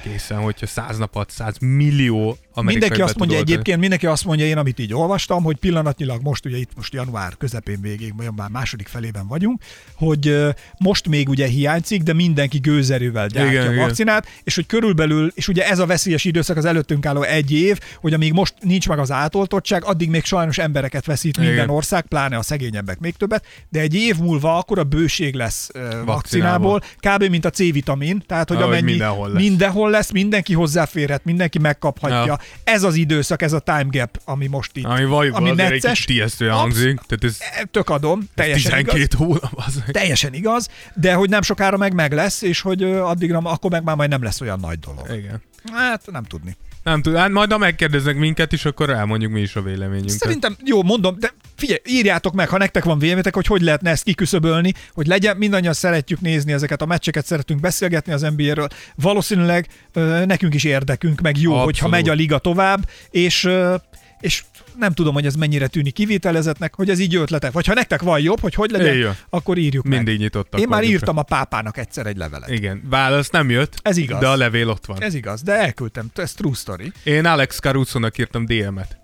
[0.04, 3.52] készen, hogyha 100 nap alatt 100 millió Mindenki azt mondja oltani.
[3.54, 7.34] egyébként, mindenki azt mondja, én amit így olvastam, hogy pillanatnyilag most ugye itt most január
[7.38, 9.62] közepén végig, vagy már második felében vagyunk,
[9.96, 10.46] hogy
[10.78, 13.86] most még ugye hiányzik, de mindenki gőzerővel gyártja Igen, a igen.
[13.86, 17.80] vakcinát, és hogy körülbelül, és ugye ez a veszélyes időszak az előttünk álló egy év,
[18.02, 21.70] hogy amíg most nincs meg az átoltottság, addig még sajnos embereket veszít minden Igen.
[21.70, 26.04] ország, pláne a szegényebbek még többet, de egy év múlva akkor a bőség lesz ö,
[26.06, 27.24] vakcinából, kb.
[27.24, 29.42] mint a C-vitamin, tehát hogy Ahogy amennyi mindenhol lesz.
[29.42, 32.26] mindenhol lesz, mindenki hozzáférhet, mindenki megkaphatja.
[32.26, 32.40] Ja.
[32.64, 34.86] Ez az időszak, ez a time gap, ami most itt.
[34.86, 36.06] Ami vaj, ami azért egy necces.
[36.06, 37.00] kicsit hangzik.
[37.08, 37.38] Tehát ez
[37.72, 39.20] Tök adom, teljesen 12 igaz.
[39.20, 39.84] hónap az.
[39.92, 43.96] Teljesen igaz, de hogy nem sokára meg meg lesz, és hogy addigra, akkor meg már
[43.96, 45.08] majd nem lesz olyan nagy dolog.
[45.18, 45.42] Igen.
[45.74, 46.58] Hát nem tudni.
[46.84, 50.18] Nem tudom, hát majd ha megkérdeznek minket is, akkor elmondjuk mi is a véleményünket.
[50.18, 54.04] Szerintem, jó, mondom, de figyelj, írjátok meg, ha nektek van véleményetek, hogy hogy lehetne ezt
[54.04, 58.68] kiküszöbölni, hogy legyen, mindannyian szeretjük nézni ezeket a meccseket, szeretünk beszélgetni az NBA-ről.
[58.96, 61.72] Valószínűleg ö, nekünk is érdekünk, meg jó, Abszolút.
[61.72, 63.76] hogyha megy a liga tovább, és ö,
[64.20, 64.44] és
[64.82, 67.52] nem tudom, hogy ez mennyire tűnik kivételezetnek, hogy ez így ötletek.
[67.52, 69.16] Vagy ha nektek van jobb, hogy hogy legyen, Jöjjön.
[69.30, 69.98] akkor írjuk meg.
[69.98, 72.50] Mindig nyitottak Én már írtam a pápának egyszer egy levelet.
[72.50, 74.20] Igen, válasz nem jött, Ez igaz.
[74.20, 75.02] de a levél ott van.
[75.02, 76.12] Ez igaz, de elküldtem.
[76.16, 76.92] Ez true story.
[77.04, 78.98] Én Alex Caruso-nak írtam DM-et.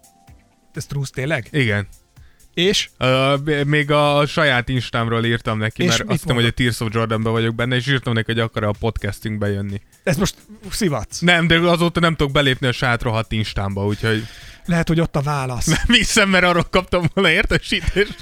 [0.73, 1.47] Ez true tényleg?
[1.51, 1.87] Igen.
[2.53, 2.89] És?
[2.99, 6.51] Uh, még a saját instámról írtam neki, És mert azt hiszem, hogy a?
[6.51, 9.81] Tears of Jordanben vagyok benne, és írtam neki, hogy akar a podcastingbe jönni.
[10.03, 10.35] Ez most
[10.69, 11.19] szivatsz.
[11.19, 14.23] Nem, de azóta nem tudok belépni a saját rohadt instámba, úgyhogy
[14.67, 15.65] Lehet, hogy ott a válasz.
[15.65, 18.15] nem hiszem, mert arról kaptam volna értesítést.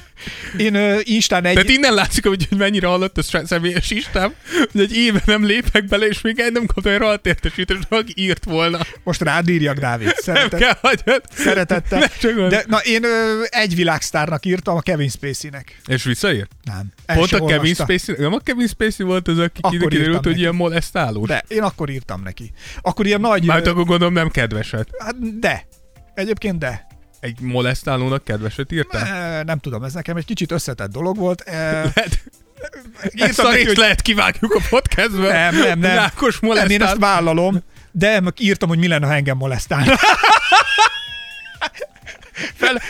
[0.57, 1.53] Én ö, Instán egy...
[1.53, 4.33] Tehát innen látszik, hogy hogy mennyire hallott ez személyes istám,
[4.71, 8.13] hogy egy éve nem lépek bele, és még egy nem kaptam egy rohadt értesítést, aki
[8.15, 8.79] írt volna.
[9.03, 10.05] Most rád írjak, Dávid.
[10.05, 11.21] Nem Szeretet, kell, hagyjad.
[11.31, 12.09] szeretettel.
[12.21, 15.81] Ne De na, én ö, egy világsztárnak írtam, a Kevin Spacey-nek.
[15.85, 16.51] És visszaírt?
[16.63, 16.93] Nem.
[17.05, 17.83] Pont se a Kevin olvasta.
[17.83, 20.39] Spacey, nem a Kevin Spacey volt az, aki Akkor kiderült, hogy neki.
[20.39, 21.27] ilyen molesztálós.
[21.27, 22.51] De, én akkor írtam neki.
[22.81, 23.45] Akkor ilyen nagy...
[23.45, 24.89] Már akkor gondolom nem kedveset.
[24.99, 25.67] hát, de.
[26.16, 26.88] Egyébként de.
[27.20, 29.05] Egy molesztálónak kedveset írtál?
[29.05, 31.41] E, nem tudom, ez nekem egy kicsit összetett dolog volt.
[31.41, 32.24] E, Lehet,
[33.13, 35.32] írtam neki, hogy lehet kivágjuk a podcastből.
[35.32, 35.95] nem, nem, nem.
[35.95, 36.97] Rákos nem, én ezt molesztál.
[36.97, 39.95] vállalom, de írtam, hogy mi lenne, ha engem molesztálna.
[42.55, 42.82] Fel...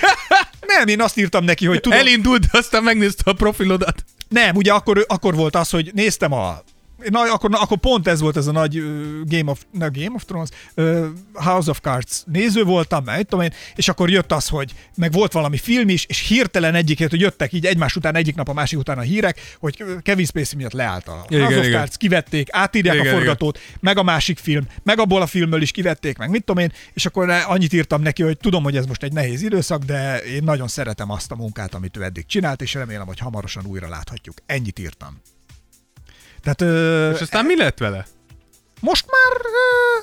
[0.62, 2.00] Nem, én azt írtam neki, hogy tudom...
[2.00, 4.06] Elindult, aztán megnézte a profilodat.
[4.28, 6.64] Nem, ugye akkor, akkor volt az, hogy néztem a
[7.10, 8.86] Na, akkor, na, akkor pont ez volt ez a nagy uh,
[9.24, 13.54] Game of, na, Game of Thrones, uh, House of Cards néző voltam, meg tudom én,
[13.76, 17.54] és akkor jött az, hogy meg volt valami film is, és hirtelen egyikért, hogy jöttek
[17.54, 21.08] így egymás után, egyik nap a másik után a hírek, hogy Kevin Spacey miatt leállt
[21.08, 21.80] a Igen, House of igen.
[21.80, 25.72] Cards, kivették, átírják Igen, a forgatót, meg a másik film, meg abból a filmből is
[25.72, 29.04] kivették, meg mit tudom én, és akkor annyit írtam neki, hogy tudom, hogy ez most
[29.04, 32.74] egy nehéz időszak, de én nagyon szeretem azt a munkát, amit ő eddig csinált, és
[32.74, 34.38] remélem, hogy hamarosan újra láthatjuk.
[34.46, 35.22] Ennyit írtam.
[36.46, 38.06] Tehát ö, És aztán mi lett vele?
[38.86, 39.42] most már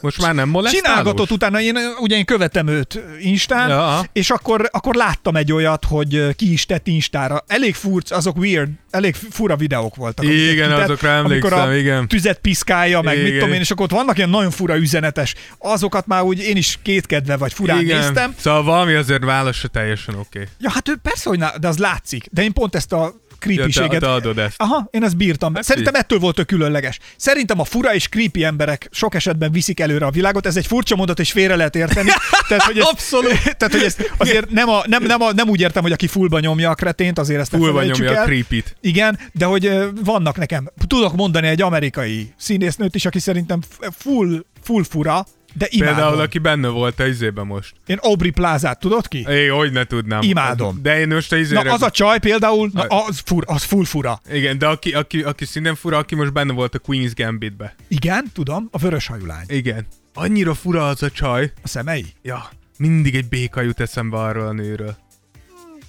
[0.01, 0.87] Most már nem molesztálós?
[0.87, 5.85] csinálgatott utána, én ugye én követem őt Instán, Ja, és akkor, akkor láttam egy olyat,
[5.85, 7.45] hogy ki is tett Instára.
[7.47, 10.25] Elég furc, azok weird, elég fura videók voltak.
[10.25, 12.09] Igen, kitett, azokra amikor emlékszem, a igen.
[12.09, 13.39] tüzet piszkálja, meg mit Igen.
[13.39, 15.35] tudom én, és akkor ott vannak ilyen nagyon fura üzenetes.
[15.59, 17.99] Azokat már úgy én is kétkedve vagy furán Igen.
[17.99, 18.35] néztem.
[18.39, 20.39] Szóval valami azért válasz se teljesen oké.
[20.39, 20.45] Okay.
[20.61, 22.25] Ja, hát ő persze, hogy ná- de az látszik.
[22.31, 24.01] De én pont ezt a creepységet.
[24.01, 24.55] te adod ezt.
[24.57, 25.55] Aha, én ezt bírtam.
[25.55, 26.01] Hát Szerintem így.
[26.01, 26.99] ettől volt ő különleges.
[27.17, 30.47] Szerintem a fura és creepy emberek sok esetben viszik előre a világot.
[30.47, 32.11] Ez egy furcsa mondat, és félre lehet érteni.
[32.49, 33.43] Tehát, hogy ezt, Abszolút.
[33.59, 36.41] Tehát, hogy ezt azért nem, a, nem, nem, a, nem úgy értem, hogy aki fullba
[36.41, 38.25] nyomja a kretént, azért ezt Fullba nyomja a el.
[38.25, 38.77] creepyt.
[38.81, 39.71] Igen, de hogy
[40.05, 43.61] vannak nekem, tudok mondani egy amerikai színésznőt is, aki szerintem
[43.99, 45.95] full, full fura, de imádom.
[45.95, 47.75] Például, aki benne volt a izében most.
[47.87, 49.19] Én Aubrey Plázát, tudod ki?
[49.29, 50.23] Én hogy ne tudnám.
[50.23, 50.79] Imádom.
[50.83, 51.73] De én most a Na izére...
[51.73, 54.21] az a csaj például, na, az, fur, az full fura.
[54.33, 57.75] Igen, de aki, aki, aki szintén fura, aki most benne volt a Queen's Gambitbe.
[57.89, 59.45] Igen, tudom, a vörös hajú lány.
[59.49, 59.87] Igen.
[60.15, 61.53] Annyira fura az a csaj.
[61.63, 62.05] A szemei?
[62.23, 62.49] Ja,
[62.79, 64.97] mindig egy béka jut eszembe arról a nőről.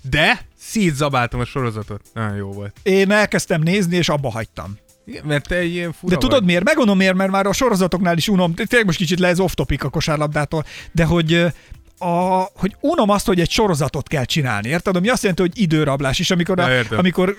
[0.09, 2.01] De szétzabáltam a sorozatot.
[2.13, 2.79] Nagyon jó volt.
[2.83, 4.77] Én elkezdtem nézni, és abba hagytam.
[5.05, 6.47] Igen, mert te egy ilyen fura De tudod vagy.
[6.47, 6.63] miért?
[6.63, 9.89] Megmondom miért, mert már a sorozatoknál is unom, tényleg most kicsit le ez off-topic a
[9.89, 11.45] kosárlabdától, de hogy
[12.03, 14.95] a, hogy unom azt, hogy egy sorozatot kell csinálni, érted?
[14.95, 16.97] Ami azt jelenti, hogy időrablás is, amikor, a, értem.
[16.97, 17.33] amikor ö,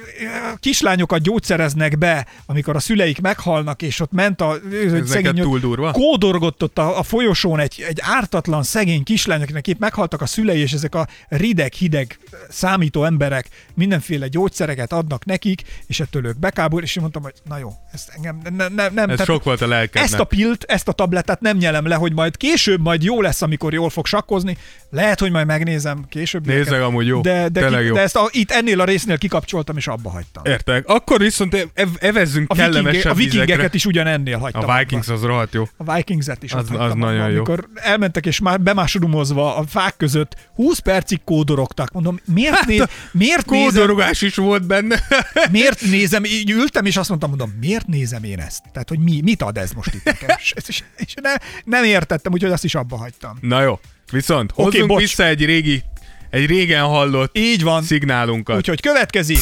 [0.60, 4.56] kislányokat gyógyszereznek be, amikor a szüleik meghalnak, és ott ment a
[5.02, 5.90] Ez neked túl durva?
[5.90, 10.60] kódorgott ott a, a folyosón egy, egy ártatlan, szegény kislány, akinek épp meghaltak a szülei,
[10.60, 12.18] és ezek a rideg, hideg,
[12.48, 17.58] számító emberek mindenféle gyógyszereket adnak nekik, és ettől ők bekábul, és én mondtam, hogy na
[17.58, 19.10] jó, ezt engem ne, ne, nem.
[19.10, 20.04] Ez sok volt a lelkednek.
[20.04, 23.42] Ezt a pilt, ezt a tablettát nem nyelem le, hogy majd később majd jó lesz,
[23.42, 24.53] amikor jól fog sakkozni.
[24.90, 26.46] Lehet, hogy majd megnézem később.
[26.46, 27.20] Nézd meg, amúgy jó.
[27.20, 27.94] De, de, ki, jó.
[27.94, 30.44] de ezt a, itt ennél a résznél kikapcsoltam, és abba hagytam.
[30.44, 30.86] Értek.
[30.88, 33.70] Akkor viszont ev- evezzünk A, viking, kellemesebb a vikingeket vizekre.
[33.72, 34.70] is ugyanennél hagytam.
[34.70, 35.68] A Vikings az rohadt jó.
[35.76, 37.36] A Vikings-et is Az- az nagyon abba, jó.
[37.36, 41.92] Amikor elmentek és már bemásrumozva a fák között 20 percig kódorogtak.
[41.92, 45.00] Mondom, miért, né- miért, nézem, Kódorogás is volt benne.
[45.50, 48.62] miért nézem, így ültem és azt mondtam, mondom, miért nézem én ezt?
[48.72, 50.36] Tehát, hogy mi, mit ad ez most itt nekem?
[50.42, 51.32] És, és, és ne,
[51.64, 53.38] nem értettem, úgyhogy azt is abba hagytam.
[53.40, 53.78] Na jó.
[54.14, 55.00] Viszont hozzunk bocs.
[55.00, 55.82] vissza egy régi,
[56.30, 57.82] egy régen hallott Így van.
[57.82, 58.56] szignálunkat.
[58.56, 59.38] Úgyhogy következik.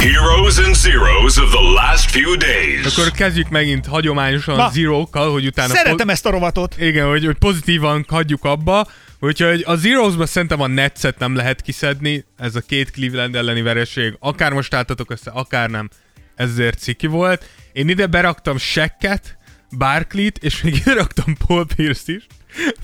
[0.00, 2.96] Heroes and zeros of the last few days.
[2.96, 4.70] Akkor kezdjük megint hagyományosan Na.
[4.72, 5.74] zero-kkal, hogy utána...
[5.74, 6.74] Szeretem ezt a rovatot.
[6.78, 8.86] Igen, hogy, hogy pozitívan hagyjuk abba,
[9.20, 14.16] úgyhogy a Zeros-ba szerintem a Netset nem lehet kiszedni, ez a két Cleveland elleni vereség,
[14.20, 15.90] akár most álltatok össze, akár nem,
[16.36, 17.44] ezért ciki volt.
[17.72, 19.36] Én ide beraktam Sekket,
[19.78, 22.26] Barkley-t, és még ide raktam Paul Pierce is,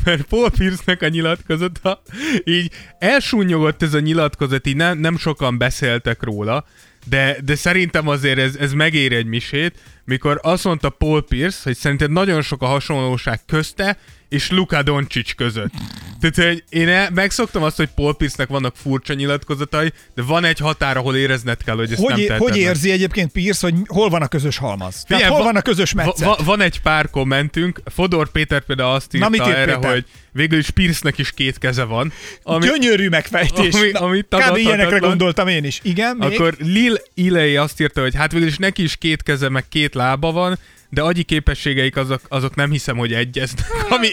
[0.04, 2.02] mert Paul Pierce-nek a nyilatkozata,
[2.44, 6.64] így elsúnyogott ez a nyilatkozat, így nem, nem sokan beszéltek róla,
[7.08, 11.76] de, de szerintem azért ez, ez megér egy misét, mikor azt mondta Paul Pierce, hogy
[11.76, 13.98] szerinted nagyon sok a hasonlóság közte
[14.32, 15.72] és Luka Doncic között.
[16.20, 20.96] Tehát hogy én megszoktam azt, hogy Paul Pierce-nek vannak furcsa nyilatkozatai, de van egy határ,
[20.96, 22.60] ahol érezned kell, hogy ezt Hogy, nem hogy meg.
[22.60, 25.04] érzi egyébként Pierce, hogy hol van a közös halmaz?
[25.06, 26.26] Tehát Figyelj, hol va- van a közös Va, metszet?
[26.26, 29.90] va, van egy pár kommentünk, Fodor Péter például azt írta mit írt erre, Péter?
[29.92, 32.12] hogy végül is Pierce-nek is két keze van.
[32.42, 33.74] Ami, Gyönyörű megfejtés.
[33.74, 34.56] ami- Na, ami Kb.
[34.56, 35.80] ilyenekre gondoltam én is.
[35.82, 36.32] Igen, még?
[36.32, 39.94] Akkor Lil Ilei azt írta, hogy hát végül is neki is két keze, meg két
[39.94, 40.58] lába van,
[40.92, 43.66] de agyi képességeik azok, azok nem hiszem, hogy egyeznek.
[43.88, 44.08] Ami,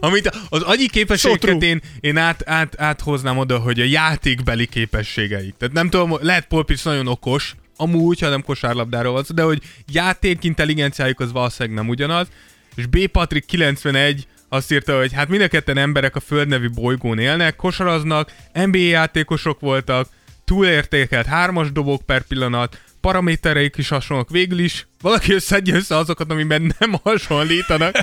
[0.00, 5.54] amit az agyi képességeket én, én át, át, áthoznám oda, hogy a játékbeli képességeik.
[5.56, 9.42] Tehát nem tudom, lehet Paul Pierce nagyon okos, amúgy, ha nem kosárlabdáról van szó, de
[9.42, 9.62] hogy
[9.92, 12.28] játék intelligenciájuk az valószínűleg nem ugyanaz.
[12.74, 13.06] És B.
[13.06, 17.56] Patrick 91 azt írta, hogy hát mind a ketten emberek a Föld nevű bolygón élnek,
[17.56, 20.08] kosaraznak, NBA játékosok voltak,
[20.44, 26.74] túlértékelt hármas dobók per pillanat, paramétereik is hasonlók végül is, valaki összedje össze azokat, amiben
[26.78, 27.94] nem hasonlítanak.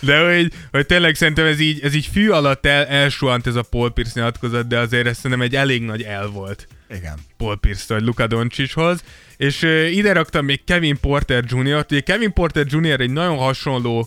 [0.00, 3.62] De hogy, hogy tényleg szerintem ez így, ez így fű alatt el, elsuhant ez a
[3.62, 6.68] Paul Pierce nyilatkozat, de azért ez szerintem egy elég nagy el volt.
[6.90, 7.18] Igen.
[7.36, 9.04] Paul Pierce-től Luka Doncichoz.
[9.36, 11.90] És ide raktam még Kevin Porter Jr.-t.
[11.90, 13.00] Ugye Kevin Porter Jr.
[13.00, 14.06] egy nagyon hasonló uh,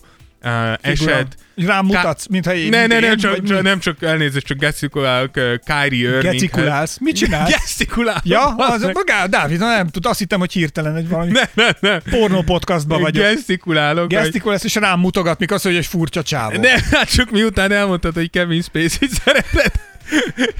[0.82, 1.36] eset.
[1.56, 2.70] Rám mutatsz, mintha én...
[2.70, 6.32] Ne, ne, nem csak, csak, nem csak elnézést, csak gesztikulálok uh, Kyrie Irvinghez.
[6.34, 6.98] Gecikulálsz.
[7.00, 7.50] Mit csinálsz?
[7.50, 8.22] Gesztikulálok.
[8.26, 8.94] Ja, az, bazzeg.
[8.94, 12.00] magá, Dávid, na nem tud, azt hittem, hogy hirtelen egy valami Ne, ne, ne.
[12.00, 13.24] pornó podcastban vagyok.
[13.24, 14.00] Gesztikulálok.
[14.00, 16.60] hogy- Gesztikulálsz, és rám mutogat, mikor azt, hogy egy furcsa csávó.
[16.60, 19.72] Ne, hát csak miután elmondtad, hogy Kevin Spacey szereted,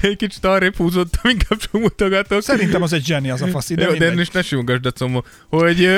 [0.00, 2.42] egy kicsit arrébb húzottam, inkább csak mutogatok.
[2.42, 5.22] Szerintem az egy zseni, az a faszi, de, Jó, de most ne simogasd a combo,
[5.48, 5.88] hogy...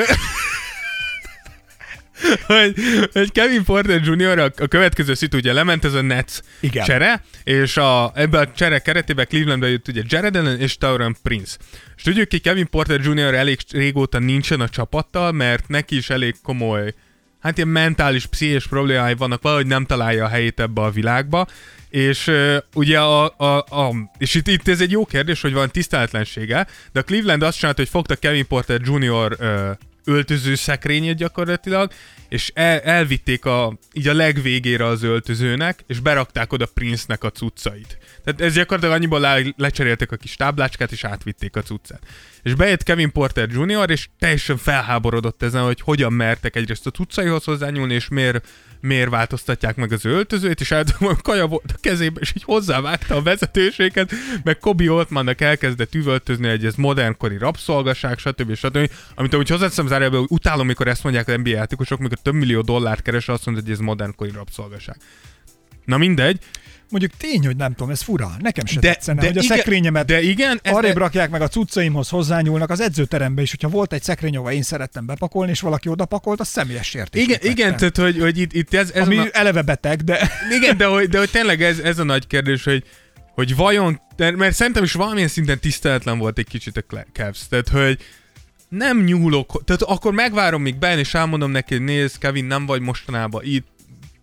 [2.47, 2.75] hogy,
[3.13, 4.39] hogy Kevin Porter Jr.
[4.39, 6.85] a, a következő szitu, ugye lement ez a Nets Igen.
[6.85, 11.57] csere, és a, ebben a csere keretében Clevelandbe jött ugye Jared Allen és Tauron Prince.
[11.97, 13.35] És tudjuk ki, Kevin Porter Jr.
[13.35, 16.95] elég régóta nincsen a csapattal, mert neki is elég komoly
[17.41, 21.47] hát ilyen mentális, pszichés problémái vannak, valahogy nem találja a helyét ebbe a világba,
[21.89, 25.71] és uh, ugye a, a, a és itt, itt ez egy jó kérdés, hogy van
[25.71, 29.37] tiszteletlensége, de a Cleveland azt csinált, hogy fogta Kevin Porter Jr.
[29.41, 29.71] Uh,
[30.05, 31.93] öltöző szekrényét gyakorlatilag,
[32.29, 37.99] és el, elvitték a, így a legvégére az öltözőnek, és berakták oda Prince-nek a cuccait.
[38.25, 42.01] Tehát ez gyakorlatilag annyiból le, lecseréltek a kis táblácskát, és átvitték a cuccát.
[42.43, 47.45] És bejött Kevin Porter Jr., és teljesen felháborodott ezen, hogy hogyan mertek egyrészt a cuccaihoz
[47.45, 48.49] hozzányúlni, és miért,
[48.81, 53.15] miért változtatják meg az öltözőt, és általában a kaja volt a kezébe, és így hozzávágta
[53.17, 54.13] a vezetőséget,
[54.45, 58.55] meg Kobi Oltmannak elkezdett üvöltözni, hogy ez modernkori rabszolgaság, stb.
[58.55, 58.91] stb.
[59.15, 62.61] Amit amúgy hozzáteszem zárjába, hogy utálom, mikor ezt mondják az NBA játékosok, mikor több millió
[62.61, 64.97] dollárt keres, azt mondja, hogy ez modernkori rabszolgaság.
[65.85, 66.39] Na mindegy,
[66.91, 68.31] Mondjuk tény, hogy nem tudom, ez fura.
[68.39, 71.43] Nekem sem De- tetszene, de hogy a igen- szekrényemet de igen, ez- arrébb rakják meg
[71.43, 75.61] a cuccaimhoz, hozzányúlnak az edzőterembe is, hogyha volt egy szekrény, ahova én szerettem bepakolni, és
[75.61, 77.23] valaki oda pakolt, az személyes sértés.
[77.23, 80.77] igen, igen tehát hogy, hogy itt, itt ez, ez Ami a, eleve beteg, de Igen,
[80.77, 82.85] de hogy, de hogy tényleg ez, ez a nagy kérdés, hogy,
[83.35, 87.69] hogy vajon, de, mert szerintem is valamilyen szinten tiszteletlen volt egy kicsit a Cavs, tehát
[87.69, 87.99] hogy
[88.69, 92.81] nem nyúlok, tehát akkor megvárom, míg bejön, és elmondom neki, hogy nézd, Kevin, nem vagy
[92.81, 93.67] mostanában itt,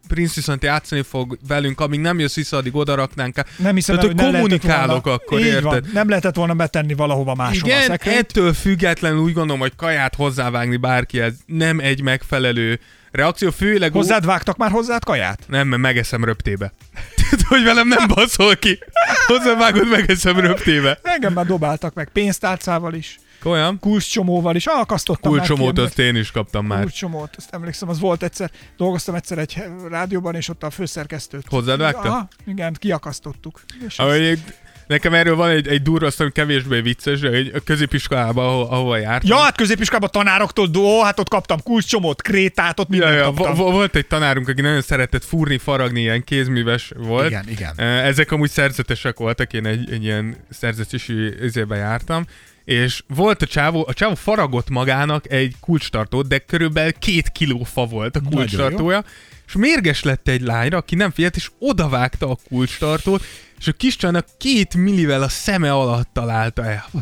[0.07, 3.35] Prince viszont játszani fog velünk, amíg nem jössz vissza, addig oda raknánk.
[3.57, 5.63] nem hiszem, Tehát, el, hogy nem kommunikálok volna, akkor, érted?
[5.63, 8.17] Van, nem lehetett volna betenni valahova máshova a Igen, szekrényt.
[8.17, 12.79] ettől függetlenül úgy gondolom, hogy kaját hozzávágni bárkihez nem egy megfelelő
[13.11, 15.39] reakció, főleg Hozzád vágtak már hozzád kaját?
[15.47, 16.73] Nem, mert megeszem röptébe.
[17.47, 18.79] Hogy velem nem baszol ki.
[19.27, 20.99] Hozzávágod, megeszem röptébe.
[21.03, 23.79] Engem már dobáltak meg pénztárcával is, Olyan?
[23.79, 26.81] kulcscsomóval is, akasztottam már Kulcsomót ki, azt én is kaptam már.
[26.81, 31.45] Kulcsomót, azt emlékszem, az volt egyszer, dolgoztam egyszer egy rádióban, és ott a főszerkesztőt.
[31.49, 31.99] Hozzád vágta?
[32.09, 33.61] Aha, igen, kiakasztottuk.
[33.87, 34.39] És Ahogy
[34.87, 38.65] nekem erről van egy, egy durva, azt mondom, kevésbé vicces, de egy a középiskolában, ahol,
[38.65, 39.29] ahova jártam.
[39.29, 43.45] Ja, hát középiskolában tanároktól, ó, hát ott kaptam kulcscsomót, krétát, ott Ja, mindent ja, kaptam.
[43.45, 47.27] vo- vo- volt egy tanárunk, aki nagyon szeretett fúrni, faragni, ilyen kézműves volt.
[47.29, 47.79] Igen, igen.
[47.79, 52.25] Ezek amúgy szerzetesek voltak, én egy, egy ilyen szerzetési izébe jártam,
[52.67, 57.85] és volt a csávó, a csávó faragott magának egy kulcstartót, de körülbelül két kiló fa
[57.85, 59.03] volt a kulcstartója,
[59.47, 63.23] és mérges lett egy lányra, aki nem figyelt, és odavágta a kulcstartót,
[63.59, 66.85] és a kis csajnak két millivel a szeme alatt találta el.
[66.91, 67.01] Uh,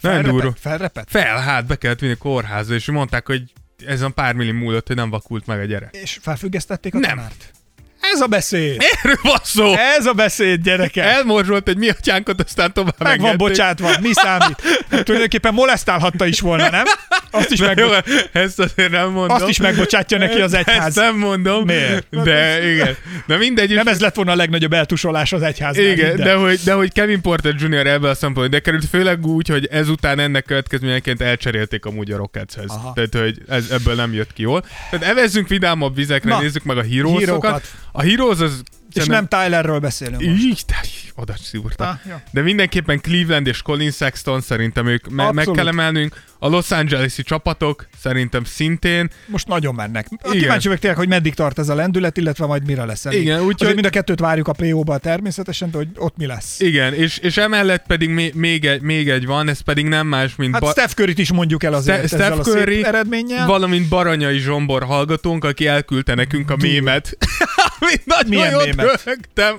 [0.00, 0.52] Nagyon durva.
[0.58, 1.10] Felrepett.
[1.10, 3.42] Fel, hát be kellett vinni a kórházba, és mondták, hogy
[3.86, 5.96] ez a pár millim múlott, hogy nem vakult meg a gyerek.
[6.02, 7.10] És felfüggesztették a Nem.
[7.16, 7.52] tanárt.
[8.00, 8.82] Ez a beszéd!
[9.02, 9.74] Erről van szó!
[9.98, 11.04] Ez a beszéd, gyerekek!
[11.06, 13.36] Elmorzsolt egy mi atyánkat, aztán tovább meg van engedték.
[13.48, 14.62] bocsátva, mi számít?
[15.04, 16.84] Tulajdonképpen molesztálhatta is volna, nem?
[17.30, 17.88] Azt is, Na meg, jó,
[18.32, 19.36] ezt azért nem mondom.
[19.36, 20.86] azt is megbocsátja neki az egyház.
[20.86, 21.64] Ezt nem mondom.
[21.64, 22.06] Miért?
[22.22, 22.96] De igen.
[23.26, 23.74] De mindegy.
[23.74, 25.84] Nem ez lett volna a legnagyobb eltusolás az egyháznál.
[25.86, 27.86] igen, de hogy, de hogy Kevin Porter Jr.
[27.86, 32.70] ebből a szempontból, de került főleg úgy, hogy ezután ennek következményeként elcserélték amúgy a Rocketshez.
[32.70, 32.92] Aha.
[32.92, 34.64] Tehát, hogy ez, ebből nem jött ki jól.
[34.90, 37.62] Tehát evezzünk vidámabb vizekre, Na, nézzük meg a hírókat.
[37.92, 38.62] A Heroes az...
[38.92, 40.42] És nem Tylerről beszélünk most.
[40.42, 40.76] Így, de
[41.14, 41.84] oda szívurta.
[41.84, 42.12] Ah.
[42.30, 46.22] De mindenképpen Cleveland és Colin Sexton szerintem ők me- meg kell emelnünk.
[46.42, 49.10] A Los Angeles-i csapatok szerintem szintén.
[49.26, 50.06] Most nagyon mennek.
[50.24, 50.38] Igen.
[50.40, 53.20] Kíváncsi vagyok tényleg, hogy meddig tart ez a lendület, illetve majd mire lesz elég.
[53.20, 56.60] Igen, úgyhogy- Azért mind a kettőt várjuk a play-ba természetesen, de hogy ott mi lesz.
[56.60, 60.36] Igen, és, és emellett pedig még, még, egy, még egy van, ez pedig nem más,
[60.36, 62.84] mint Hát ba- Steph Curry-t is mondjuk el azért Ste- ezzel Steph a szép Curry,
[62.84, 63.46] eredménnyel.
[63.46, 67.16] valamint Baranyai Zsombor hallgatónk, aki elküldte nekünk a mémet.
[67.80, 69.02] Amit nagyon Milyen jót mémet?
[69.04, 69.58] röhögtem.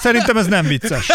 [0.00, 1.06] Szerintem ez nem vicces.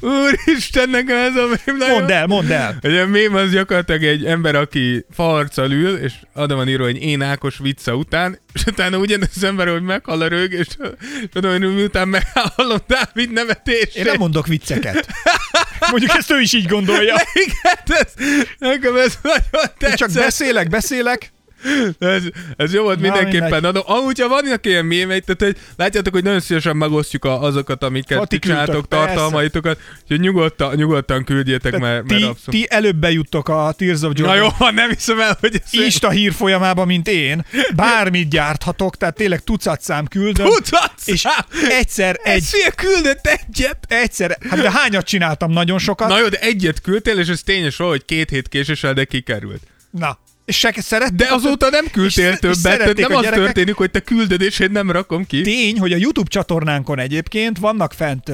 [0.00, 1.98] Úristen, nekem ez a mém nagyon...
[1.98, 2.78] Mondd el, mondd el.
[2.80, 7.02] Egy a mém az gyakorlatilag egy ember, aki faarccal ül, és oda van írva, hogy
[7.02, 10.66] én Ákos vicca után, és utána ugyanaz az ember, hogy meghal a rög, és
[11.32, 13.94] tudom, hogy miután meghallom Dávid nevetését.
[13.94, 15.06] Én nem mondok vicceket.
[15.90, 17.14] Mondjuk ezt ő is így gondolja.
[17.44, 18.12] Igen, ez,
[18.58, 19.96] nekem ez nagyon Én tetszett.
[19.98, 21.32] csak beszélek, beszélek,
[21.98, 22.22] Ez,
[22.56, 23.40] ez jó volt Na, mindenképpen.
[23.50, 23.64] mindegy.
[23.64, 23.82] Adom.
[23.86, 28.18] Amúgy, ha vannak ilyen mémeik, tehát hogy látjátok, hogy nagyon szívesen megosztjuk a, azokat, amiket
[28.18, 29.06] Ha ti ti csináltok, küldtök, persze.
[29.14, 32.60] tartalmaitokat, úgyhogy nyugodtan, nyugodtan küldjétek, Tehát mert, mert ti, abszolút.
[32.60, 35.72] ti előbb bejuttok a Tears of Na Jordan jó, van, nem hiszem el, hogy ez
[35.80, 37.44] Insta hírfolyamába, mint én.
[37.74, 40.46] Bármit gyárthatok, tehát tényleg tucat szám küldöm.
[40.46, 41.06] Tudatsz!
[41.08, 41.24] És
[41.70, 43.78] egyszer egy, Egy fél küldött egyet!
[43.88, 45.50] egyszer, hát de hányat csináltam?
[45.52, 46.08] Nagyon sokat.
[46.08, 49.62] Na jó, de egyet küldtél, és ez tényes hogy két hét késéssel, de kikerült.
[49.90, 50.18] Na.
[50.50, 53.44] És se szeret, De azóta nem küldtél és- és többet, szerették nem az gyerekek.
[53.44, 55.40] történik, hogy te küldöd, és én nem rakom ki.
[55.40, 58.32] Tény, hogy a YouTube csatornánkon egyébként vannak fent,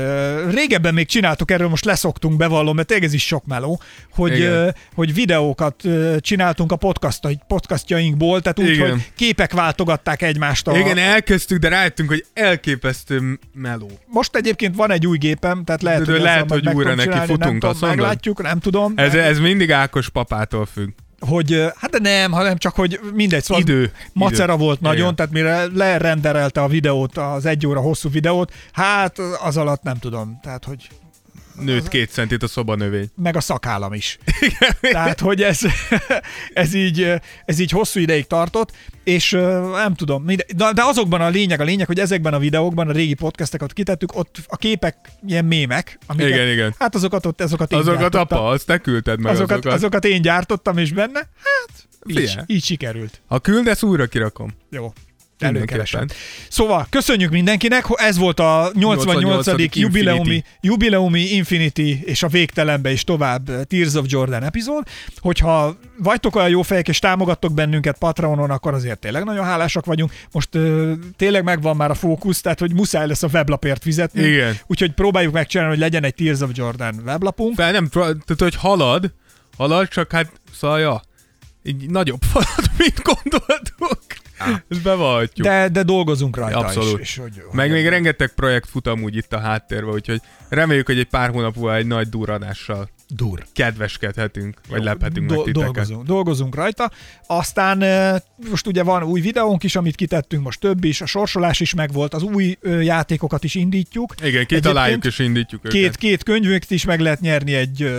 [0.50, 3.80] régebben még csináltuk erről, most leszoktunk, bevallom, mert tényleg ez is sok meló,
[4.14, 4.50] hogy,
[4.94, 5.82] hogy videókat
[6.20, 8.90] csináltunk a podcast, podcastjainkból, tehát úgy, Igen.
[8.90, 10.66] hogy képek váltogatták egymást.
[10.68, 10.76] A...
[10.78, 13.90] Igen, elkezdtük, de rájöttünk, hogy elképesztő meló.
[14.06, 17.18] Most egyébként van egy új gépem, tehát lehet, De- de hogy, lehet, hogy újra neki
[17.18, 18.92] futunk, nem tudom, meglátjuk, nem tudom.
[18.96, 20.88] Ez, ez mindig Ákos papától függ.
[21.18, 23.92] Hogy hát de nem, hanem csak, hogy mindegy, szóval Idő.
[24.12, 24.62] macera Idő.
[24.64, 25.16] volt nagyon, Igen.
[25.16, 30.38] tehát mire lerenderelte a videót, az egy óra hosszú videót, hát az alatt nem tudom,
[30.42, 30.88] tehát hogy
[31.60, 33.10] Nőtt két centit a szobanövény.
[33.16, 34.18] meg a szakállam is.
[34.80, 35.60] Tehát, hogy ez,
[36.52, 37.12] ez, így,
[37.44, 38.72] ez így hosszú ideig tartott,
[39.04, 39.30] és
[39.72, 43.14] nem tudom, de, de azokban a lényeg, a lényeg, hogy ezekben a videókban, a régi
[43.14, 44.96] podcasteket kitettük, ott a képek
[45.26, 45.98] ilyen mémek.
[46.06, 46.74] Amiket, Igen, igen.
[46.78, 48.38] Hát azokat ott, azokat én Azokat gyártottam.
[48.38, 49.72] apa, azt te küldted meg azokat, azokat.
[49.72, 51.18] azokat én gyártottam is benne.
[51.18, 53.20] Hát, így, így sikerült.
[53.26, 54.50] Ha küldesz, újra kirakom.
[54.70, 54.92] Jó.
[55.38, 56.06] Előkeresem.
[56.48, 59.46] Szóval, köszönjük mindenkinek, ez volt a 88.
[59.46, 59.76] 88.
[59.76, 60.44] jubileumi, Infinity.
[60.60, 64.86] jubileumi Infinity és a végtelenbe is tovább uh, Tears of Jordan epizód.
[65.16, 70.12] Hogyha vagytok olyan jó fejek és támogattok bennünket Patreonon, akkor azért tényleg nagyon hálásak vagyunk.
[70.32, 74.22] Most uh, tényleg megvan már a fókusz, tehát hogy muszáj lesz a weblapért fizetni.
[74.22, 74.56] Igen.
[74.66, 77.54] Úgyhogy próbáljuk megcsinálni, hogy legyen egy Tears of Jordan weblapunk.
[77.54, 79.12] Fel nem, tehát hogy halad,
[79.56, 81.02] halad, csak hát szóval, ja,
[81.62, 84.24] így nagyobb falad, mint gondoltuk.
[84.68, 85.46] Ezt bevallhatjuk.
[85.46, 87.00] De, de dolgozunk rajta Abszolút.
[87.00, 87.08] is.
[87.08, 91.08] És, hogy, Meg még rengeteg projekt fut amúgy itt a háttérben, úgyhogy reméljük, hogy egy
[91.08, 93.46] pár hónap múlva egy nagy duranással dur.
[93.52, 95.64] kedveskedhetünk, vagy Jó, lephetünk meg do- titeket.
[95.72, 96.90] dolgozunk, dolgozunk rajta.
[97.26, 97.78] Aztán
[98.50, 102.14] most ugye van új videónk is, amit kitettünk, most több is, a sorsolás is megvolt,
[102.14, 104.14] az új játékokat is indítjuk.
[104.22, 105.78] Igen, kitaláljuk és indítjuk őket.
[105.78, 107.90] Két, két könyvünket is meg lehet nyerni, egy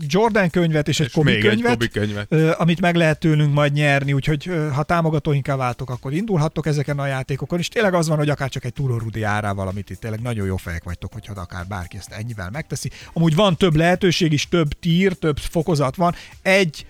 [0.00, 1.72] Jordan könyvet és, egy és egy könyvet.
[1.72, 2.26] Kobi könyvet.
[2.28, 7.06] ö, amit meg lehet tőlünk majd nyerni, úgyhogy ha támogatóinká váltok, akkor indulhattok ezeken a
[7.06, 10.20] játékokon, és tényleg az van, hogy akár csak egy Turo Rudi árával, amit itt tényleg
[10.20, 12.90] nagyon jó fejek vagytok, hogyha akár bárki ezt ennyivel megteszi.
[13.12, 16.14] Amúgy van több lehetőség is, több tír, több fokozat van.
[16.42, 16.86] Egy,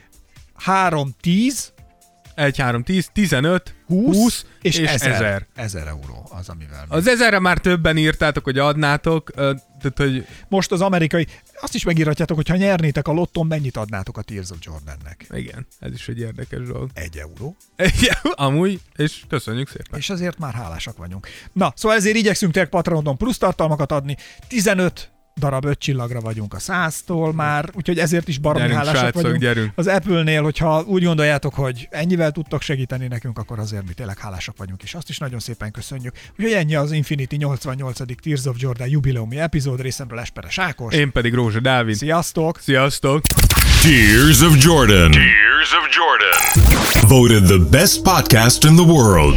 [0.55, 1.73] három, tíz,
[2.41, 5.11] 1, 3, 10, 15, 20, 20 és, és ezer.
[5.11, 5.47] 1000.
[5.55, 6.85] Ezer euró az, amivel.
[6.89, 11.27] Az ezerre már többen írtátok, hogy adnátok, tehát hogy Most az amerikai,
[11.61, 15.27] azt is megírhatjátok, hogy ha nyernétek a lotton, mennyit adnátok a Tears of Jordannek?
[15.31, 16.91] igen, ez is egy érdekes dolog.
[16.95, 17.57] Egy euró.
[17.77, 19.99] Igen, amúgy, és köszönjük szépen.
[19.99, 21.29] És azért már hálásak vagyunk.
[21.53, 24.17] Na, szóval ezért igyekszünk tényleg Patronon plusz tartalmakat adni.
[24.49, 25.11] 15
[25.41, 29.41] darab öt csillagra vagyunk a 100-tól már, úgyhogy ezért is baromi Gyerünk, hálásak srácok, vagyunk.
[29.41, 29.73] gyerünk.
[29.75, 34.57] Az Apple-nél, hogyha úgy gondoljátok, hogy ennyivel tudtok segíteni nekünk, akkor azért mi tényleg hálásak
[34.57, 36.15] vagyunk, és azt is nagyon szépen köszönjük.
[36.39, 37.99] Úgyhogy ennyi az Infinity 88.
[38.23, 40.95] Tears of Jordan jubileumi epizód részemről Esperes Ákos.
[40.95, 41.95] Én pedig Rózsa Dávid.
[41.95, 42.59] Sziasztok!
[42.61, 43.23] Sziasztok!
[43.83, 45.11] Tears of Jordan.
[45.11, 47.09] Tears of Jordan.
[47.09, 49.35] Voted the best podcast in the world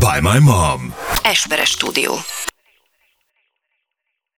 [0.00, 0.94] by my mom.
[1.22, 2.12] Esperes stúdió.